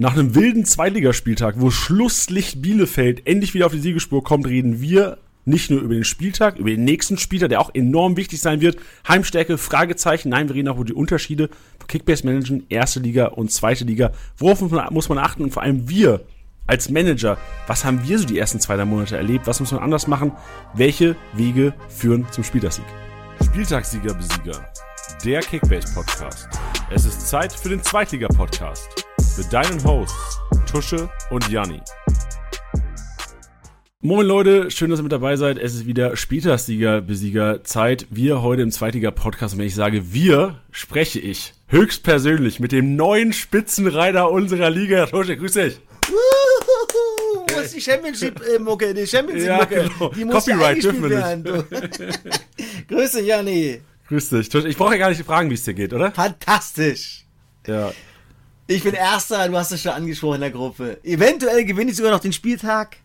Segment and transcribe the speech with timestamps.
[0.00, 5.18] Nach einem wilden Zweitligaspieltag, wo Schlusslicht Bielefeld endlich wieder auf die Siegespur kommt, reden wir
[5.44, 8.76] nicht nur über den Spieltag, über den nächsten Spieltag, der auch enorm wichtig sein wird.
[9.08, 10.28] Heimstärke, Fragezeichen.
[10.28, 11.48] Nein, wir reden auch über die Unterschiede
[11.78, 14.12] von Kickbase Managern, erste Liga und zweite Liga.
[14.36, 14.60] Worauf
[14.92, 16.20] muss man achten und vor allem wir
[16.68, 17.36] als Manager,
[17.66, 19.48] was haben wir so die ersten zwei, drei Monate erlebt?
[19.48, 20.30] Was muss man anders machen?
[20.74, 22.84] Welche Wege führen zum Spieltagssieg?
[23.44, 24.64] Spieltagssieger, Besieger.
[25.24, 26.48] Der Kickbase Podcast.
[26.88, 29.07] Es ist Zeit für den Zweitliga Podcast
[29.38, 31.80] mit deinen Hosts Tusche und Janni.
[34.00, 35.58] Moin Leute, schön, dass ihr mit dabei seid.
[35.58, 38.06] Es ist wieder Spieltagssieger, Besieger Zeit.
[38.10, 39.54] Wir heute im Zweitliga Podcast.
[39.54, 45.06] Und wenn ich sage wir, spreche ich höchstpersönlich mit dem neuen Spitzenreiter unserer Liga.
[45.06, 45.80] Tusche, grüß dich.
[47.54, 48.92] Wo ist die Championship-Mucke?
[48.92, 49.76] Die Championship-Mucke.
[49.76, 50.08] Ja, genau.
[50.14, 51.64] Die muss Copyright dürfen wir werden, du.
[52.88, 53.82] Grüße, Janni.
[54.08, 54.48] Grüß dich.
[54.48, 56.10] Tusche, Ich brauche ja gar nicht fragen, wie es dir geht, oder?
[56.10, 57.24] Fantastisch.
[57.66, 57.92] Ja.
[58.70, 60.98] Ich bin Erster, du hast es schon angesprochen in der Gruppe.
[61.02, 62.98] Eventuell gewinne ich sogar noch den Spieltag.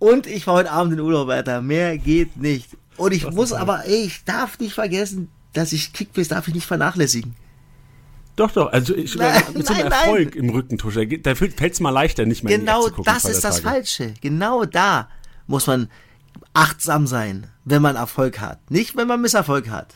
[0.00, 1.62] Und ich fahre heute Abend in Urlaub weiter.
[1.62, 2.70] Mehr geht nicht.
[2.96, 6.66] Und ich muss aber, ey, ich darf nicht vergessen, dass ich Kickbase darf ich nicht
[6.66, 7.36] vernachlässigen.
[8.34, 8.72] Doch, doch.
[8.72, 10.00] Also ich, Nein, mit so einem nein, nein.
[10.08, 13.04] Erfolg im Rücken, Tusche, da fällt es mal leichter, nicht mehr Genau gucken.
[13.04, 13.60] das ist das.
[13.60, 14.14] Falsche.
[14.20, 15.08] Genau da
[15.46, 15.88] muss man
[16.54, 18.68] achtsam sein, wenn man Erfolg hat.
[18.70, 19.94] Nicht, wenn man Misserfolg hat.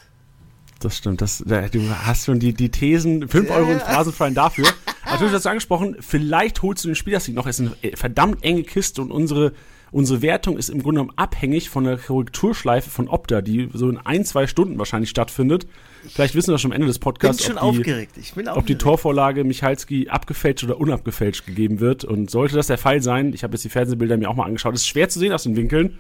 [0.81, 1.21] Das stimmt.
[1.21, 4.67] Das, da- du hast schon die, die Thesen, 5 Euro in Phrasenfreien dafür.
[5.11, 7.47] Natürlich hast du angesprochen, vielleicht holst du den Spielersieg noch.
[7.47, 9.53] Es ist eine verdammt enge Kiste und unsere,
[9.93, 13.99] unsere Wertung ist im Grunde genommen abhängig von der Korrekturschleife von Opta, die so in
[13.99, 15.67] ein, zwei Stunden wahrscheinlich stattfindet.
[16.09, 18.13] Vielleicht wissen wir schon am Ende des Bin Podcasts, schon ob die, aufgeregt.
[18.17, 18.83] Ich bin ob die aufgeregt.
[18.83, 22.05] Torvorlage Michalski abgefälscht oder unabgefälscht gegeben wird.
[22.05, 24.75] Und sollte das der Fall sein, ich habe jetzt die Fernsehbilder mir auch mal angeschaut,
[24.75, 25.99] ist schwer zu sehen aus den Winkeln,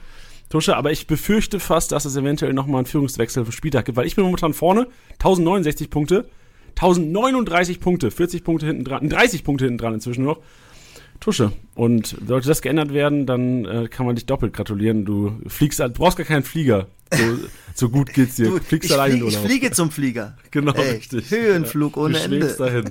[0.50, 4.06] Tusche, aber ich befürchte fast, dass es eventuell nochmal einen Führungswechsel für Spieltag gibt, weil
[4.06, 6.28] ich bin momentan vorne, 1069 Punkte,
[6.70, 10.40] 1039 Punkte, 40 Punkte hinten dran, 30 Punkte hinten dran inzwischen noch.
[11.20, 11.52] Tusche.
[11.74, 15.04] Und sollte das geändert werden, dann äh, kann man dich doppelt gratulieren.
[15.04, 16.88] Du fliegst, du brauchst gar keinen Flieger.
[17.12, 17.24] So,
[17.74, 18.46] so gut geht's dir.
[18.46, 20.36] Du, Du fliegst ich, allein in fliege, ich fliege zum Flieger.
[20.50, 21.30] Genau, Ey, richtig.
[21.30, 22.90] Höhenflug Du ohne schwebst Ende.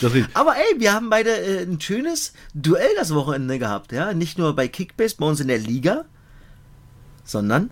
[0.00, 0.24] dahin.
[0.34, 4.14] Aber ey, wir haben beide äh, ein schönes Duell das Wochenende gehabt, ja.
[4.14, 6.06] Nicht nur bei Kickbase, bei uns in der Liga,
[7.24, 7.70] sondern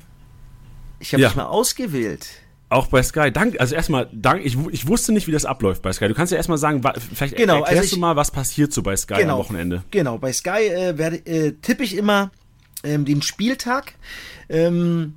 [0.98, 1.28] ich habe Ja.
[1.28, 2.26] dich mal ausgewählt.
[2.68, 3.32] Auch bei Sky.
[3.32, 6.06] Dank, also erstmal, dank, ich, ich wusste nicht, wie das abläuft bei Sky.
[6.06, 8.82] Du kannst ja erstmal sagen, vielleicht Genau, erklärst also ich- du mal, was passiert so
[8.82, 9.82] bei Sky am Wochenende.
[9.90, 12.30] Genau, bei Sky äh, werde, äh, tippe ich immer
[12.84, 13.94] ähm, den Spieltag
[14.48, 15.14] ähm,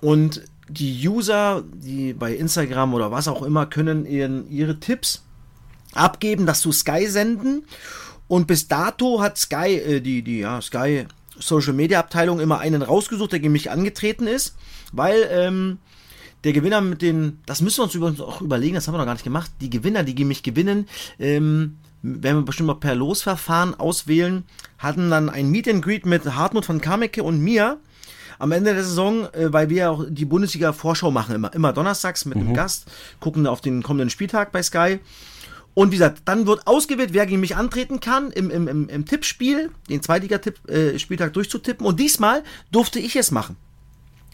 [0.00, 5.22] und die User, die bei Instagram oder was auch immer, können ihren, ihre Tipps
[5.92, 7.64] abgeben, das zu Sky senden.
[8.28, 11.04] Und bis dato hat Sky, äh, die, die ja, Sky
[11.38, 14.56] Social Media Abteilung immer einen rausgesucht, der gegen mich angetreten ist,
[14.92, 15.78] weil ähm,
[16.44, 19.06] der Gewinner mit den, das müssen wir uns übrigens auch überlegen, das haben wir noch
[19.06, 20.86] gar nicht gemacht, die Gewinner, die gegen mich gewinnen,
[21.18, 24.44] ähm, werden wir bestimmt mal per Losverfahren auswählen,
[24.78, 27.78] hatten dann ein Meet and Greet mit Hartmut von Kameke und mir
[28.38, 32.36] am Ende der Saison, äh, weil wir auch die Bundesliga-Vorschau machen, immer, immer donnerstags mit
[32.36, 32.90] einem Gast,
[33.20, 35.00] gucken auf den kommenden Spieltag bei Sky.
[35.74, 39.04] Und wie gesagt, dann wird ausgewählt, wer gegen mich antreten kann, im, im, im, im
[39.06, 41.84] Tippspiel, den Zweitliga-Spieltag durchzutippen.
[41.84, 43.56] Und diesmal durfte ich es machen.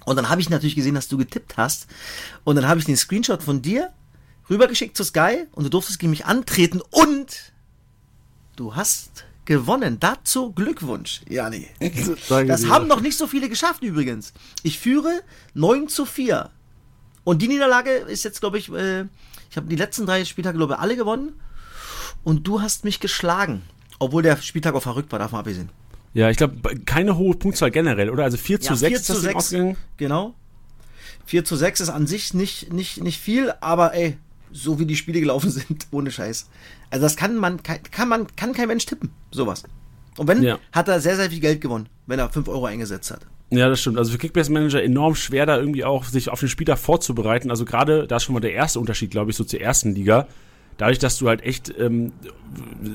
[0.04, 1.86] Und dann habe ich natürlich gesehen, dass du getippt hast.
[2.44, 3.90] Und dann habe ich den Screenshot von dir
[4.50, 7.52] rübergeschickt zu Sky und du durftest gegen mich antreten und
[8.56, 9.98] du hast gewonnen.
[10.00, 11.68] Dazu Glückwunsch, Jani.
[12.46, 14.32] Das haben noch nicht so viele geschafft übrigens.
[14.62, 15.22] Ich führe
[15.54, 16.50] 9 zu 4.
[17.22, 19.04] Und die Niederlage ist jetzt, glaube ich, äh,
[19.50, 21.32] ich habe die letzten drei Spieltage, glaube ich, alle gewonnen.
[22.22, 23.62] Und du hast mich geschlagen.
[23.98, 25.70] Obwohl der Spieltag auch verrückt war, davon abgesehen.
[26.14, 26.56] Ja, ich glaube,
[26.86, 28.24] keine hohe Punktzahl generell, oder?
[28.24, 29.76] Also 4 zu 6 ist das Ding ausgegangen.
[29.96, 30.34] Genau.
[31.26, 34.16] 4 zu 6 ist an sich nicht, nicht, nicht viel, aber ey,
[34.52, 36.48] so wie die Spiele gelaufen sind, ohne Scheiß.
[36.90, 39.62] Also das kann man, kann, kann man, kann kein Mensch tippen, sowas.
[40.16, 40.58] Und wenn, Ja.
[40.72, 43.26] hat er sehr, sehr viel Geld gewonnen, wenn er 5 Euro eingesetzt hat.
[43.50, 43.98] Ja, das stimmt.
[43.98, 47.50] Also für Kickbase Manager enorm schwer, da irgendwie auch sich auf den Spieltag vorzubereiten.
[47.50, 50.28] Also gerade, da ist schon mal der erste Unterschied, glaube ich, so zur ersten Liga.
[50.78, 52.12] Dadurch, dass du halt echt ähm,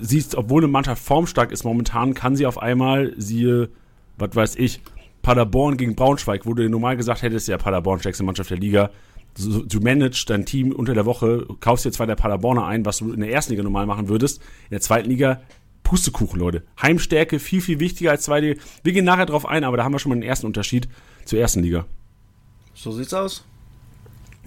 [0.01, 3.69] siehst, obwohl eine Mannschaft formstark ist momentan, kann sie auf einmal, siehe,
[4.17, 4.81] was weiß ich,
[5.21, 8.91] Paderborn gegen Braunschweig, wo du dir normal gesagt hättest, ja, Paderborn, stärkste Mannschaft der Liga.
[9.37, 13.11] Du managst dein Team unter der Woche, kaufst dir zwei der Paderborner ein, was du
[13.11, 14.39] in der ersten Liga normal machen würdest.
[14.69, 15.41] In der zweiten Liga
[15.85, 16.63] Pustekuchen, Leute.
[16.81, 18.61] Heimstärke viel, viel wichtiger als zweite Liga.
[18.83, 20.89] Wir gehen nachher drauf ein, aber da haben wir schon mal den ersten Unterschied
[21.23, 21.85] zur ersten Liga.
[22.73, 23.45] So sieht's aus.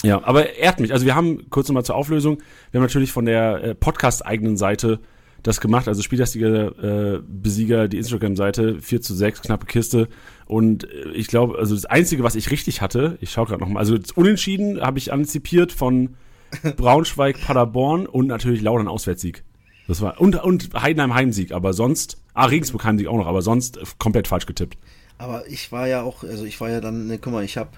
[0.02, 0.92] Ja, aber ehrt mich.
[0.92, 5.00] Also wir haben, kurz nochmal zur Auflösung, wir haben natürlich von der äh, Podcast-eigenen Seite
[5.42, 6.68] das gemacht, also Spieltagsliga
[7.16, 10.08] äh, Besieger, die Instagram-Seite, 4 zu 6, knappe Kiste.
[10.46, 13.80] Und äh, ich glaube, also das Einzige, was ich richtig hatte, ich schaue gerade nochmal,
[13.80, 16.16] also das Unentschieden habe ich antizipiert von
[16.76, 19.44] Braunschweig, Paderborn und natürlich Laudern Auswärtssieg.
[19.88, 23.78] Das war, und, und Heidenheim Heimsieg, aber sonst, ah, Regensburg Heimsieg auch noch, aber sonst
[23.98, 24.76] komplett falsch getippt.
[25.16, 27.70] Aber ich war ja auch, also ich war ja dann, ne, guck mal, ich habe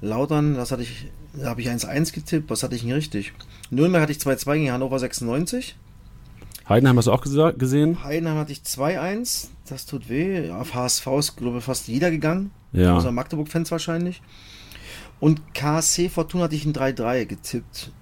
[0.00, 3.32] Lautern, das hatte ich, da habe ich 1-1 getippt, was hatte ich denn richtig?
[3.70, 5.76] Nürnberg hatte ich 2-2 gegen Hannover 96.
[6.68, 8.04] Heidenheim hast du auch gesehen?
[8.04, 10.50] Heidenheim hatte ich 2-1, das tut weh.
[10.50, 12.50] Auf HSV ist, glaube ich, fast jeder gegangen.
[12.72, 12.96] Ja.
[12.96, 14.20] Außer Magdeburg-Fans wahrscheinlich.
[15.20, 17.92] Und KSC Fortuna hatte ich ein 3-3 getippt.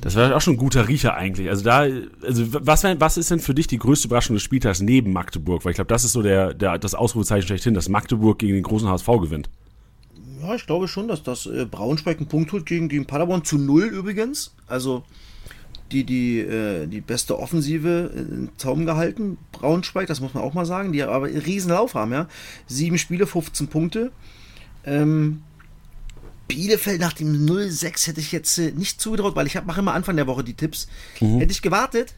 [0.00, 1.48] Das war auch schon ein guter Riecher eigentlich.
[1.48, 1.86] Also da,
[2.22, 5.64] also was, was ist denn für dich die größte Überraschung des Spieltags neben Magdeburg?
[5.64, 8.62] Weil ich glaube, das ist so der, der, das Ausrufezeichen schlechthin, dass Magdeburg gegen den
[8.62, 9.50] großen HSV gewinnt.
[10.42, 13.58] Ja, ich glaube schon, dass das äh, Braunschweig einen Punkt holt gegen, gegen Paderborn zu
[13.58, 14.54] null übrigens.
[14.66, 15.04] Also
[15.92, 19.38] die, die, äh, die beste Offensive in Zaum gehalten.
[19.52, 22.28] Braunschweig, das muss man auch mal sagen, die aber einen riesen Lauf haben, ja.
[22.66, 24.12] Sieben Spiele, 15 Punkte.
[24.84, 25.42] Ähm,
[26.48, 30.16] Bielefeld nach dem 0-6 hätte ich jetzt äh, nicht zugetraut, weil ich mache immer Anfang
[30.16, 30.88] der Woche die Tipps.
[31.20, 31.38] Mhm.
[31.38, 32.14] Hätte ich gewartet,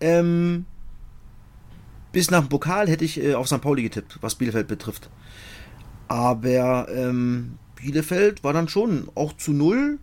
[0.00, 0.64] ähm,
[2.12, 3.60] bis nach dem Pokal hätte ich äh, auf St.
[3.60, 5.10] Pauli getippt, was Bielefeld betrifft.
[6.08, 9.98] Aber ähm, Bielefeld war dann schon auch zu null.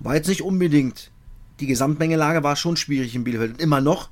[0.00, 1.10] War jetzt nicht unbedingt.
[1.60, 3.60] Die Gesamtmengelage war schon schwierig in Bielefeld.
[3.60, 4.08] Immer noch.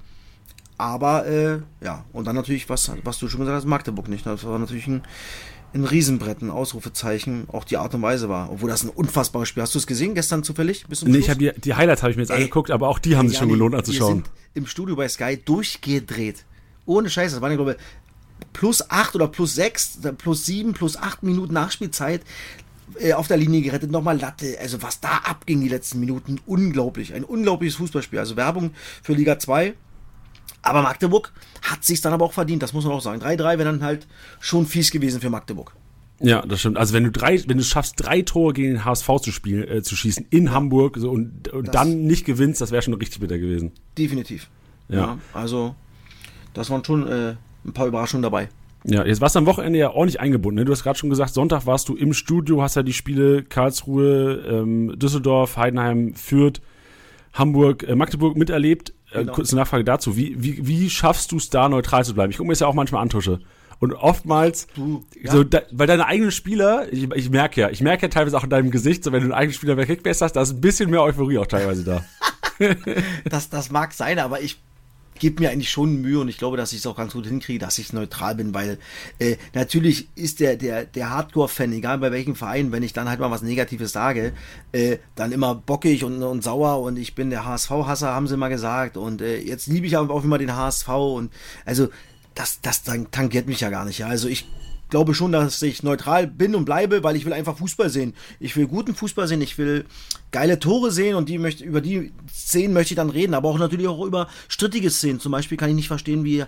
[0.79, 4.27] Aber äh, ja, und dann natürlich, was, was du schon gesagt hast, Magdeburg nicht.
[4.27, 5.03] Das war natürlich ein
[5.75, 8.51] ein Riesenbrett, ein Ausrufezeichen, auch die Art und Weise war.
[8.51, 9.63] Obwohl das ein unfassbares Spiel.
[9.63, 10.87] Hast du es gesehen gestern zufällig?
[10.87, 12.99] Bis nee, ich habe die, die Highlights habe ich mir jetzt Ey, angeguckt, aber auch
[12.99, 14.19] die haben sich schon gelohnt anzuschauen.
[14.19, 16.45] Wir sind im Studio bei Sky durchgedreht.
[16.85, 17.79] Ohne Scheiße, das waren ja glaube ich
[18.53, 22.23] plus acht oder plus sechs, plus sieben, plus acht Minuten Nachspielzeit
[22.99, 24.59] äh, auf der Linie gerettet, nochmal Latte.
[24.61, 27.15] Also was da abging die letzten Minuten, unglaublich.
[27.15, 28.19] Ein unglaubliches Fußballspiel.
[28.19, 28.73] Also Werbung
[29.03, 29.75] für Liga 2
[30.63, 31.33] aber Magdeburg
[31.63, 33.21] hat sich dann aber auch verdient, das muss man auch sagen.
[33.21, 34.07] 3-3 wäre dann halt
[34.41, 35.75] schon fies gewesen für Magdeburg.
[36.21, 36.79] Ja, das stimmt.
[36.79, 39.83] Also wenn du drei, wenn du schaffst, drei Tore gegen den HSV zu spielen, äh,
[39.83, 40.53] zu schießen in.
[40.53, 43.73] Hamburg so, und, und dann nicht gewinnst, das wäre schon richtig bitter gewesen.
[43.99, 44.49] Definitiv.
[44.89, 44.99] Ja.
[44.99, 45.75] ja also
[46.55, 48.49] das waren schon äh, ein paar Überraschungen dabei.
[48.85, 50.61] Ja, jetzt warst du am Wochenende ja ordentlich eingebunden.
[50.61, 50.65] Ne?
[50.65, 54.45] Du hast gerade schon gesagt, Sonntag warst du im Studio, hast ja die Spiele Karlsruhe,
[54.49, 56.61] ähm, Düsseldorf, Heidenheim, Fürth,
[57.33, 58.93] Hamburg, äh, Magdeburg miterlebt.
[59.13, 59.33] Äh, genau.
[59.33, 60.17] kurze Nachfrage dazu.
[60.17, 62.31] Wie, wie, wie schaffst du es da neutral zu bleiben?
[62.31, 63.41] Ich gucke mir das ja auch manchmal an, Tusche.
[63.79, 65.33] Und oftmals, du, ja.
[65.33, 68.45] so, da, weil deine eigenen Spieler, ich, ich merke ja, ich merke ja teilweise auch
[68.45, 70.89] in deinem Gesicht, so wenn du einen eigenen Spieler wegbest hast, da ist ein bisschen
[70.89, 72.05] mehr Euphorie auch teilweise da.
[73.25, 74.61] das, das mag sein, aber ich
[75.23, 77.61] gebe mir eigentlich schon Mühe und ich glaube, dass ich es auch ganz gut hinkriege,
[77.61, 78.79] dass ich neutral bin, weil
[79.21, 83.21] äh, natürlich ist der, der, der Hardcore-Fan, egal bei welchem Verein, wenn ich dann halt
[83.21, 84.33] mal was Negatives sage,
[84.73, 88.49] äh, dann immer bockig und, und sauer und ich bin der HSV-Hasser, haben sie mal
[88.49, 88.97] gesagt.
[88.97, 91.33] Und äh, jetzt liebe ich aber auch immer den HSV und
[91.65, 91.89] also
[92.35, 93.99] das, das tangiert mich ja gar nicht.
[93.99, 94.09] Ja.
[94.09, 94.49] Also ich
[94.93, 98.13] glaube schon, dass ich neutral bin und bleibe, weil ich will einfach Fußball sehen.
[98.39, 99.87] Ich will guten Fußball sehen, ich will
[100.33, 103.59] geile Tore sehen und die möchte, über die Szenen möchte ich dann reden, aber auch
[103.59, 105.19] natürlich auch über strittige Szenen.
[105.19, 106.45] Zum Beispiel kann ich nicht verstehen, wie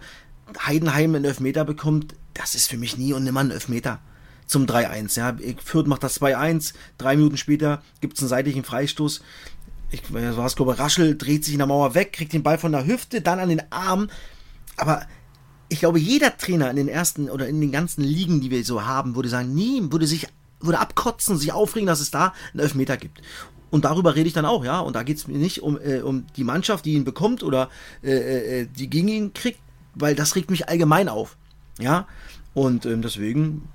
[0.64, 2.14] Heidenheim einen Elfmeter bekommt.
[2.34, 4.00] Das ist für mich nie und nimmer ein Elfmeter
[4.46, 5.18] zum 3-1.
[5.18, 5.34] Ja.
[5.64, 9.22] Fürth macht das 2-1, drei Minuten später gibt es einen seitlichen Freistoß.
[9.90, 12.72] Ich war es, glaube Raschel dreht sich in der Mauer weg, kriegt den Ball von
[12.72, 14.10] der Hüfte, dann an den Arm.
[14.76, 15.06] Aber
[15.68, 18.84] ich glaube, jeder Trainer in den ersten oder in den ganzen Ligen, die wir so
[18.84, 20.26] haben, würde sagen, nie, würde sich,
[20.60, 23.20] würde abkotzen, sich aufregen, dass es da einen Elfmeter gibt.
[23.70, 24.78] Und darüber rede ich dann auch, ja.
[24.78, 27.70] Und da geht es mir nicht um, äh, um die Mannschaft, die ihn bekommt oder
[28.02, 29.58] äh, äh, die gegen ihn kriegt,
[29.94, 31.36] weil das regt mich allgemein auf.
[31.80, 32.06] Ja.
[32.52, 33.68] Und ähm, deswegen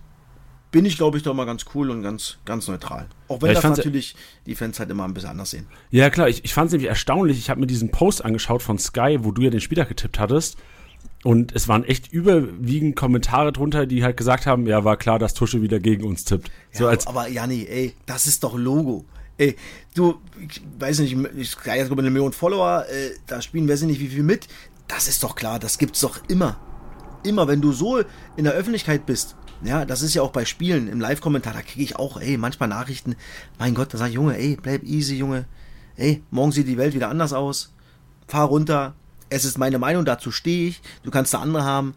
[0.72, 3.08] bin ich, glaube ich, doch mal ganz cool und ganz, ganz neutral.
[3.28, 4.16] Auch wenn ja, das natürlich
[4.46, 5.68] die Fans halt immer ein bisschen anders sehen.
[5.90, 7.38] Ja, klar, ich, ich fand es nämlich erstaunlich.
[7.38, 10.58] Ich habe mir diesen Post angeschaut von Sky, wo du ja den Spieler getippt hattest.
[11.24, 15.34] Und es waren echt überwiegend Kommentare drunter, die halt gesagt haben, ja, war klar, dass
[15.34, 16.50] Tusche wieder gegen uns tippt.
[16.72, 19.06] So ja, als aber Janni, ey, das ist doch Logo.
[19.38, 19.56] Ey,
[19.96, 20.16] du,
[20.50, 24.00] ich weiß nicht, ich habe jetzt über eine Million Follower, äh, da spielen wir nicht
[24.00, 24.48] wie viel mit.
[24.88, 26.58] Das ist doch klar, das gibt's doch immer.
[27.24, 28.02] Immer, wenn du so
[28.38, 29.36] in der Öffentlichkeit bist.
[29.64, 32.70] Ja, das ist ja auch bei Spielen im Live-Kommentar, da kriege ich auch, ey, manchmal
[32.70, 33.16] Nachrichten.
[33.58, 35.46] Mein Gott, da sage ich, Junge, ey, bleib easy, Junge.
[35.98, 37.74] Ey, morgen sieht die Welt wieder anders aus.
[38.28, 38.96] Fahr runter,
[39.30, 40.82] es ist meine Meinung, dazu stehe ich.
[41.04, 41.96] Du kannst da andere haben.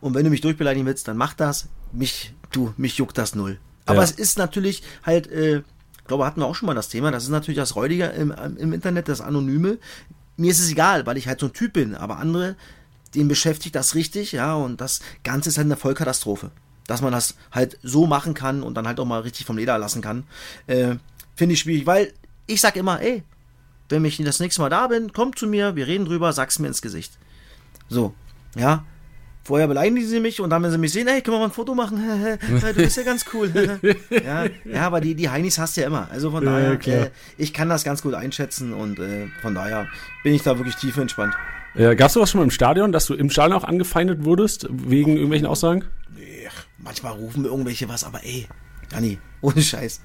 [0.00, 1.68] Und wenn du mich durchbeleidigen willst, dann mach das.
[1.92, 3.58] Mich, du, mich juckt das null.
[3.86, 4.04] Aber ja.
[4.04, 7.10] es ist natürlich halt, äh, ich glaube, hatten wir auch schon mal das Thema.
[7.10, 9.78] Das ist natürlich das Räudige im, im Internet, das Anonyme.
[10.36, 11.94] Mir ist es egal, weil ich halt so ein Typ bin.
[11.94, 12.56] Aber andere,
[13.14, 14.54] denen beschäftigt das richtig, ja.
[14.54, 16.50] Und das Ganze ist halt eine Vollkatastrophe.
[16.86, 19.78] Dass man das halt so machen kann und dann halt auch mal richtig vom Leder
[19.78, 20.24] lassen kann.
[20.66, 20.96] Äh,
[21.36, 22.12] Finde ich schwierig, weil
[22.46, 23.22] ich sag immer, ey,
[23.90, 26.68] wenn ich das nächste Mal da bin, komm zu mir, wir reden drüber, sag's mir
[26.68, 27.18] ins Gesicht.
[27.88, 28.14] So,
[28.56, 28.84] ja.
[29.42, 31.50] Vorher beleidigen sie mich und dann, wenn sie mich sehen, hey, können wir mal ein
[31.50, 31.98] Foto machen?
[32.62, 33.50] du bist ja ganz cool.
[34.10, 36.08] ja, ja, aber die, die Heinis hast du ja immer.
[36.10, 39.88] Also von daher, ja, äh, ich kann das ganz gut einschätzen und äh, von daher
[40.22, 41.34] bin ich da wirklich tief entspannt.
[41.74, 44.66] Ja, Gab es sowas schon mal im Stadion, dass du im Stadion auch angefeindet wurdest,
[44.70, 45.84] wegen irgendwelchen Aussagen?
[46.14, 48.46] Nee, manchmal rufen mir irgendwelche was, aber ey,
[48.90, 50.00] Dani, ohne Scheiß.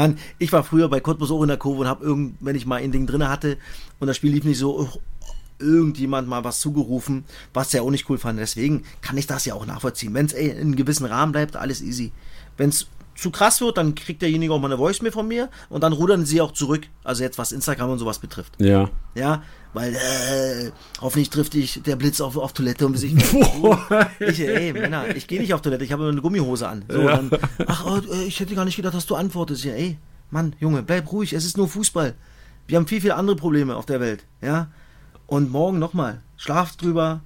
[0.00, 2.64] Mann, ich war früher bei Cottbus auch in der Kurve und hab irgend, wenn ich
[2.64, 3.58] mal ein Ding drin hatte
[3.98, 4.88] und das Spiel lief nicht so, oh,
[5.58, 8.38] irgendjemand mal was zugerufen, was der auch nicht cool fand.
[8.38, 10.14] Deswegen kann ich das ja auch nachvollziehen.
[10.14, 12.12] Wenn es in einem gewissen Rahmen bleibt, alles easy.
[12.56, 12.86] Wenn es
[13.20, 15.92] zu krass wird, dann kriegt derjenige auch mal eine Voice mehr von mir und dann
[15.92, 16.86] rudern sie auch zurück.
[17.04, 18.54] Also jetzt was Instagram und sowas betrifft.
[18.58, 18.88] Ja.
[19.14, 19.42] Ja,
[19.74, 23.14] weil äh, hoffentlich trifft dich der Blitz auf, auf Toilette und ich,
[24.20, 26.84] ich ey, Männer, ich gehe nicht auf Toilette, ich habe eine Gummihose an.
[26.88, 27.16] So, Ja.
[27.16, 27.30] dann,
[27.66, 29.64] ach, oh, äh, ich hätte gar nicht gedacht, dass du antwortest.
[29.64, 29.98] Ja, ey,
[30.30, 32.14] Mann, Junge, bleib ruhig, es ist nur Fußball.
[32.66, 34.68] Wir haben viel, viel andere Probleme auf der Welt, ja.
[35.26, 37.20] Und morgen nochmal, schlaf drüber,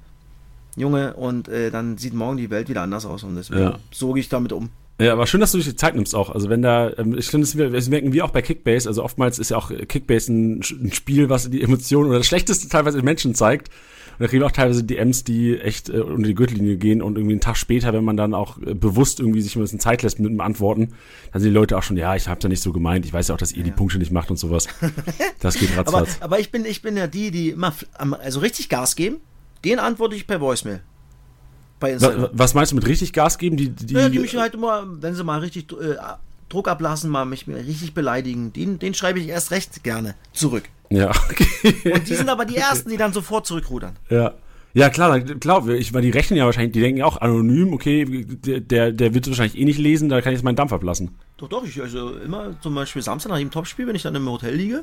[0.76, 3.78] Junge, und äh, dann sieht morgen die Welt wieder anders aus und deswegen Ja.
[3.92, 4.70] so gehe ich damit um.
[5.00, 6.30] Ja, aber schön, dass du dich die Zeit nimmst auch.
[6.30, 8.88] Also wenn da, ähm, ich finde, das merken wir auch bei Kickbase.
[8.88, 12.68] Also oftmals ist ja auch Kickbase ein, ein Spiel, was die Emotionen oder das Schlechteste
[12.68, 13.70] teilweise in Menschen zeigt.
[14.12, 17.16] Und da kriegen wir auch teilweise DMs, die echt äh, unter die Gürtellinie gehen und
[17.16, 20.02] irgendwie einen Tag später, wenn man dann auch äh, bewusst irgendwie sich ein bisschen Zeit
[20.02, 20.94] lässt mit dem Antworten,
[21.32, 23.04] dann sind die Leute auch schon, ja, ich hab's ja nicht so gemeint.
[23.04, 24.68] Ich weiß ja auch, dass ihr die Punkte nicht macht und sowas.
[25.40, 26.18] Das geht Aber, ratzfatz.
[26.20, 27.74] aber ich, bin, ich bin ja die, die immer
[28.22, 29.16] also richtig Gas geben.
[29.64, 30.80] Den antworte ich per Voicemail.
[31.80, 32.22] Bei Instagram.
[32.22, 33.56] Wa- Was meinst du mit richtig Gas geben?
[33.56, 35.96] Die, die, Ja, die mich halt immer, wenn sie mal richtig äh,
[36.48, 40.64] Druck ablassen, mal mich richtig beleidigen, den, den schreibe ich erst recht gerne zurück.
[40.90, 41.92] ja, okay.
[41.92, 43.96] Und die sind aber die Ersten, die dann sofort zurückrudern.
[44.10, 44.32] Ja.
[44.74, 48.24] Ja, klar, klar, ich, weil die rechnen ja wahrscheinlich, die denken ja auch anonym, okay,
[48.26, 51.12] der, der, wird es wahrscheinlich eh nicht lesen, da kann ich jetzt meinen Dampf ablassen.
[51.36, 54.28] Doch, doch, ich, also immer zum Beispiel Samstag nach dem Topspiel, wenn ich dann im
[54.28, 54.82] Hotel liege,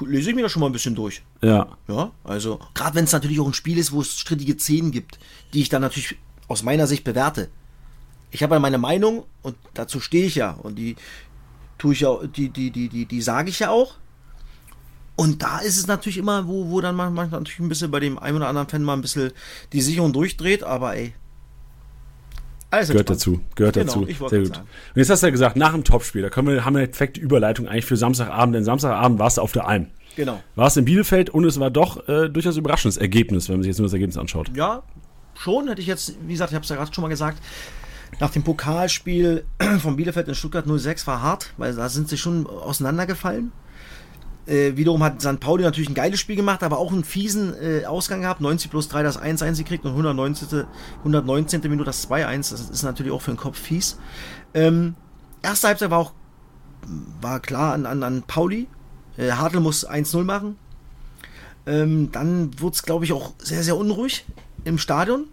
[0.00, 1.22] lese ich mir das schon mal ein bisschen durch.
[1.42, 1.66] Ja.
[1.88, 5.18] Ja, also, gerade wenn es natürlich auch ein Spiel ist, wo es strittige Szenen gibt,
[5.52, 7.48] die ich dann natürlich aus meiner Sicht bewerte.
[8.30, 10.94] Ich habe ja meine Meinung und dazu stehe ich ja und die
[11.78, 13.94] tue ich ja, die, die, die, die, die sage ich ja auch.
[15.16, 18.18] Und da ist es natürlich immer, wo, wo dann manchmal natürlich ein bisschen bei dem
[18.18, 19.30] einen oder anderen Fan mal ein bisschen
[19.72, 21.14] die Sicherung durchdreht, aber ey.
[22.70, 24.28] Alles Gehört dazu, gehört Genau, dazu.
[24.28, 24.48] Sehr gut.
[24.48, 24.68] sagen.
[24.94, 26.88] Und jetzt hast du ja gesagt, nach dem Topspiel, da können wir, haben wir eine
[26.88, 29.86] perfekte Überleitung eigentlich für Samstagabend, denn Samstagabend warst du auf der Alm.
[30.16, 30.42] Genau.
[30.56, 33.78] Warst in Bielefeld und es war doch äh, durchaus überraschendes Ergebnis, wenn man sich jetzt
[33.78, 34.50] nur das Ergebnis anschaut.
[34.56, 34.82] Ja,
[35.36, 37.40] schon hätte ich jetzt, wie gesagt, ich habe es ja gerade schon mal gesagt,
[38.18, 39.44] nach dem Pokalspiel
[39.80, 43.52] von Bielefeld in Stuttgart 06 war hart, weil da sind sie schon auseinandergefallen.
[44.46, 45.40] Äh, wiederum hat St.
[45.40, 48.40] Pauli natürlich ein geiles Spiel gemacht, aber auch einen fiesen äh, Ausgang gehabt.
[48.40, 50.64] 90 plus 3 das 1-1 gekriegt und 119.
[50.98, 51.60] 119.
[51.62, 52.50] Minute das 2-1.
[52.50, 53.98] Das ist natürlich auch für den Kopf fies.
[54.52, 54.94] Ähm,
[55.42, 56.12] erste Halbzeit war auch
[57.20, 58.68] war klar an, an, an Pauli.
[59.16, 60.56] Äh, Hartl muss 1-0 machen.
[61.66, 64.24] Ähm, dann wurde es, glaube ich, auch sehr, sehr unruhig
[64.64, 65.28] im Stadion.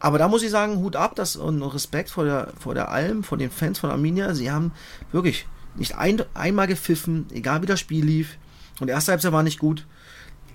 [0.00, 3.24] Aber da muss ich sagen, Hut ab das, und Respekt vor der, vor der Alm,
[3.24, 4.34] vor den Fans von Arminia.
[4.34, 4.72] Sie haben
[5.12, 8.38] wirklich nicht ein, einmal gepfiffen, egal wie das Spiel lief.
[8.80, 9.86] Und erste Halbzeit war nicht gut.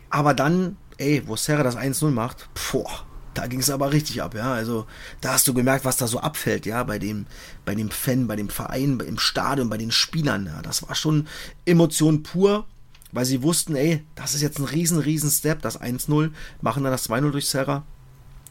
[0.10, 4.36] Aber dann, ey, wo Serra das 1-0 macht, boah, da ging es aber richtig ab,
[4.36, 4.54] ja.
[4.54, 4.86] Also
[5.22, 7.26] da hast du gemerkt, was da so abfällt, ja, bei dem,
[7.66, 10.48] bei dem Fan, bei dem Verein, im Stadion, bei den Spielern.
[10.48, 10.62] Ja.
[10.62, 11.28] Das war schon
[11.66, 12.66] Emotion pur,
[13.12, 16.92] weil sie wussten, ey, das ist jetzt ein riesen, riesen Step, das 1-0, machen dann
[16.92, 17.84] das 2-0 durch Serra.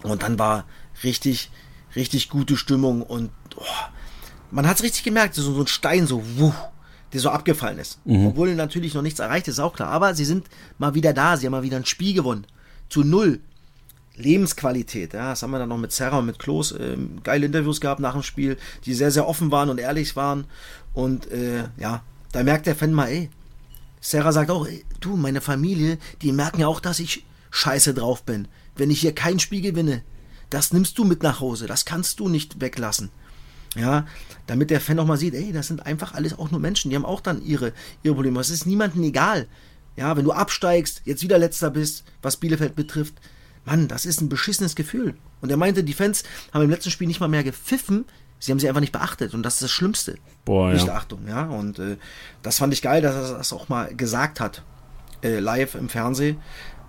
[0.02, 0.64] Und dann war
[1.02, 1.50] richtig,
[1.96, 3.64] richtig gute Stimmung und oh,
[4.50, 6.54] man hat es richtig gemerkt, so, so ein Stein, so, wuh,
[7.12, 7.99] der so abgefallen ist.
[8.27, 9.91] Obwohl natürlich noch nichts erreicht ist, ist auch klar.
[9.91, 10.47] Aber sie sind
[10.79, 12.47] mal wieder da, sie haben mal wieder ein Spiel gewonnen.
[12.88, 13.41] Zu null.
[14.19, 17.81] Lebensqualität, ja, das haben wir dann noch mit Serra und mit Klos ähm, geile Interviews
[17.81, 20.47] gehabt nach dem Spiel, die sehr, sehr offen waren und ehrlich waren.
[20.93, 23.31] Und äh, ja, da merkt der Fan mal, ey,
[24.00, 28.25] Sarah sagt auch, ey, du, meine Familie, die merken ja auch, dass ich scheiße drauf
[28.25, 28.49] bin.
[28.77, 30.03] Wenn ich hier kein Spiel gewinne,
[30.50, 33.11] das nimmst du mit nach Hause, das kannst du nicht weglassen.
[33.76, 34.06] Ja,
[34.46, 36.96] damit der Fan auch mal sieht, ey, das sind einfach alles auch nur Menschen, die
[36.96, 37.72] haben auch dann ihre,
[38.02, 38.40] ihre Probleme.
[38.40, 39.46] Es ist niemandem egal.
[39.96, 43.14] Ja, wenn du absteigst, jetzt wieder letzter bist, was Bielefeld betrifft,
[43.64, 45.16] Mann, das ist ein beschissenes Gefühl.
[45.40, 48.04] Und er meinte, die Fans haben im letzten Spiel nicht mal mehr gepfiffen,
[48.38, 50.16] sie haben sie einfach nicht beachtet und das ist das Schlimmste.
[50.44, 50.94] Boah, nicht ja.
[50.94, 51.44] Achtung, ja.
[51.44, 51.96] Und äh,
[52.42, 54.62] das fand ich geil, dass er das auch mal gesagt hat,
[55.22, 56.38] äh, live im Fernsehen,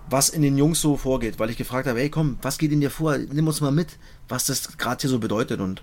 [0.08, 2.80] was in den Jungs so vorgeht, weil ich gefragt habe, ey komm, was geht in
[2.80, 3.18] dir vor?
[3.18, 5.60] Nimm uns mal mit, was das gerade hier so bedeutet.
[5.60, 5.82] Und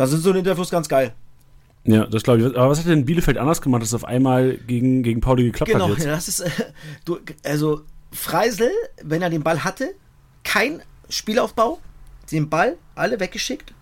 [0.00, 1.12] da sind so Interviews ganz geil.
[1.84, 2.46] Ja, das glaube ich.
[2.46, 5.70] Aber was hat denn Bielefeld anders gemacht, dass es auf einmal gegen, gegen Pauli geklappt
[5.70, 6.50] Genau, hat ja, das ist, äh,
[7.04, 8.70] du, also Freisel,
[9.02, 9.94] wenn er den Ball hatte,
[10.42, 10.80] kein
[11.10, 11.80] Spielaufbau,
[12.32, 13.74] den Ball alle weggeschickt,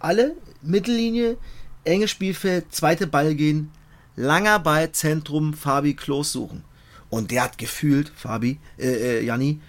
[0.00, 1.38] alle Mittellinie,
[1.84, 3.70] enges Spielfeld, zweite Ball gehen,
[4.16, 6.62] langer Ball, Zentrum, Fabi Klos suchen.
[7.08, 8.88] Und der hat gefühlt, Fabi, äh,
[9.20, 9.62] äh, Janni,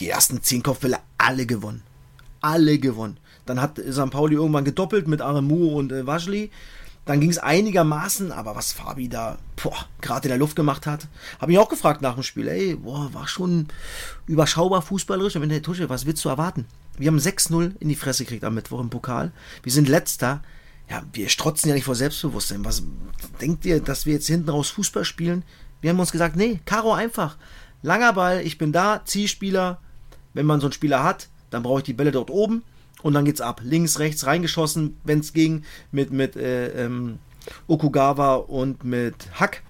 [0.00, 1.84] die ersten zehn Kopfbälle alle gewonnen.
[2.40, 3.18] Alle gewonnen.
[3.46, 4.10] Dann hat St.
[4.10, 6.50] Pauli irgendwann gedoppelt mit Aremu und äh, Vajli.
[7.04, 9.36] Dann ging es einigermaßen, aber was Fabi da
[10.00, 11.06] gerade in der Luft gemacht hat,
[11.38, 12.48] habe ich auch gefragt nach dem Spiel.
[12.48, 13.68] Ey, boah, war schon
[14.26, 15.36] überschaubar fußballerisch.
[15.36, 16.66] Aber der Tusche, was willst du erwarten?
[16.96, 19.32] Wir haben 6-0 in die Fresse gekriegt am Mittwoch im Pokal.
[19.62, 20.42] Wir sind letzter.
[20.88, 22.64] Ja, wir strotzen ja nicht vor Selbstbewusstsein.
[22.64, 22.82] Was
[23.40, 25.44] denkt ihr, dass wir jetzt hinten raus Fußball spielen?
[25.82, 27.36] Wir haben uns gesagt, nee, Karo einfach.
[27.82, 29.78] Langer Ball, ich bin da, Zielspieler.
[30.32, 32.62] Wenn man so einen Spieler hat, dann brauche ich die Bälle dort oben
[33.04, 33.60] und dann geht's ab.
[33.62, 37.18] Links, rechts reingeschossen, wenn es ging, mit, mit äh, ähm,
[37.66, 39.62] Okugawa und mit Hack.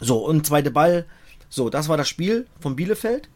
[0.00, 1.04] So, und zweite Ball.
[1.48, 3.28] So, das war das Spiel von Bielefeld.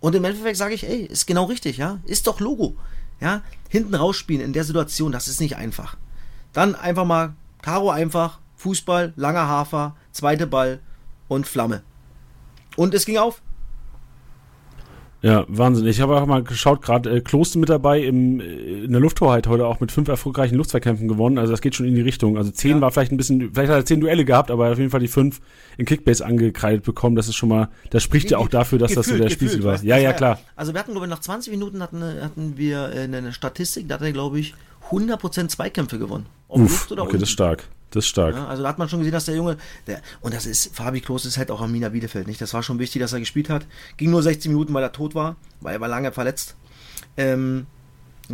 [0.00, 2.00] Und im Endeffekt sage ich, ey, ist genau richtig, ja.
[2.06, 2.74] Ist doch Logo.
[3.20, 5.98] Ja, hinten rausspielen in der Situation, das ist nicht einfach.
[6.54, 10.80] Dann einfach mal Karo einfach, Fußball, langer Hafer, zweite Ball
[11.28, 11.82] und Flamme.
[12.76, 13.42] Und es ging auf.
[15.22, 15.86] Ja, Wahnsinn.
[15.86, 19.46] Ich habe auch mal geschaut, gerade äh, Kloster mit dabei im, äh, in der Lufthoheit
[19.46, 21.38] heute auch mit fünf erfolgreichen Luftverkämpfen gewonnen.
[21.38, 22.36] Also das geht schon in die Richtung.
[22.36, 22.80] Also zehn ja.
[22.80, 25.06] war vielleicht ein bisschen, vielleicht hat er zehn Duelle gehabt, aber auf jeden Fall die
[25.06, 25.40] fünf
[25.78, 27.14] in Kickbase angekreidet bekommen.
[27.14, 29.62] Das ist schon mal, das spricht ja auch dafür, dass gefühlt, das so der Spielstil
[29.62, 29.80] war.
[29.84, 30.40] Ja, ja, klar.
[30.56, 33.94] Also wir hatten, glaube ich, nach 20 Minuten hatten, hatten wir äh, eine Statistik, da
[33.94, 34.54] hat er, glaube ich,
[34.92, 36.26] 100% Zweikämpfe gewonnen.
[36.48, 37.20] Ob Uff, Luft oder okay, unten.
[37.20, 37.68] das ist stark.
[37.90, 38.34] Das ist stark.
[38.34, 41.00] Ja, also da hat man schon gesehen, dass der Junge, der, und das ist, Fabi
[41.00, 42.40] Klos ist halt auch Arminia Bielefeld, nicht?
[42.40, 43.66] Das war schon wichtig, dass er gespielt hat.
[43.96, 46.56] Ging nur 16 Minuten, weil er tot war, weil er war lange verletzt.
[47.16, 47.66] Ähm,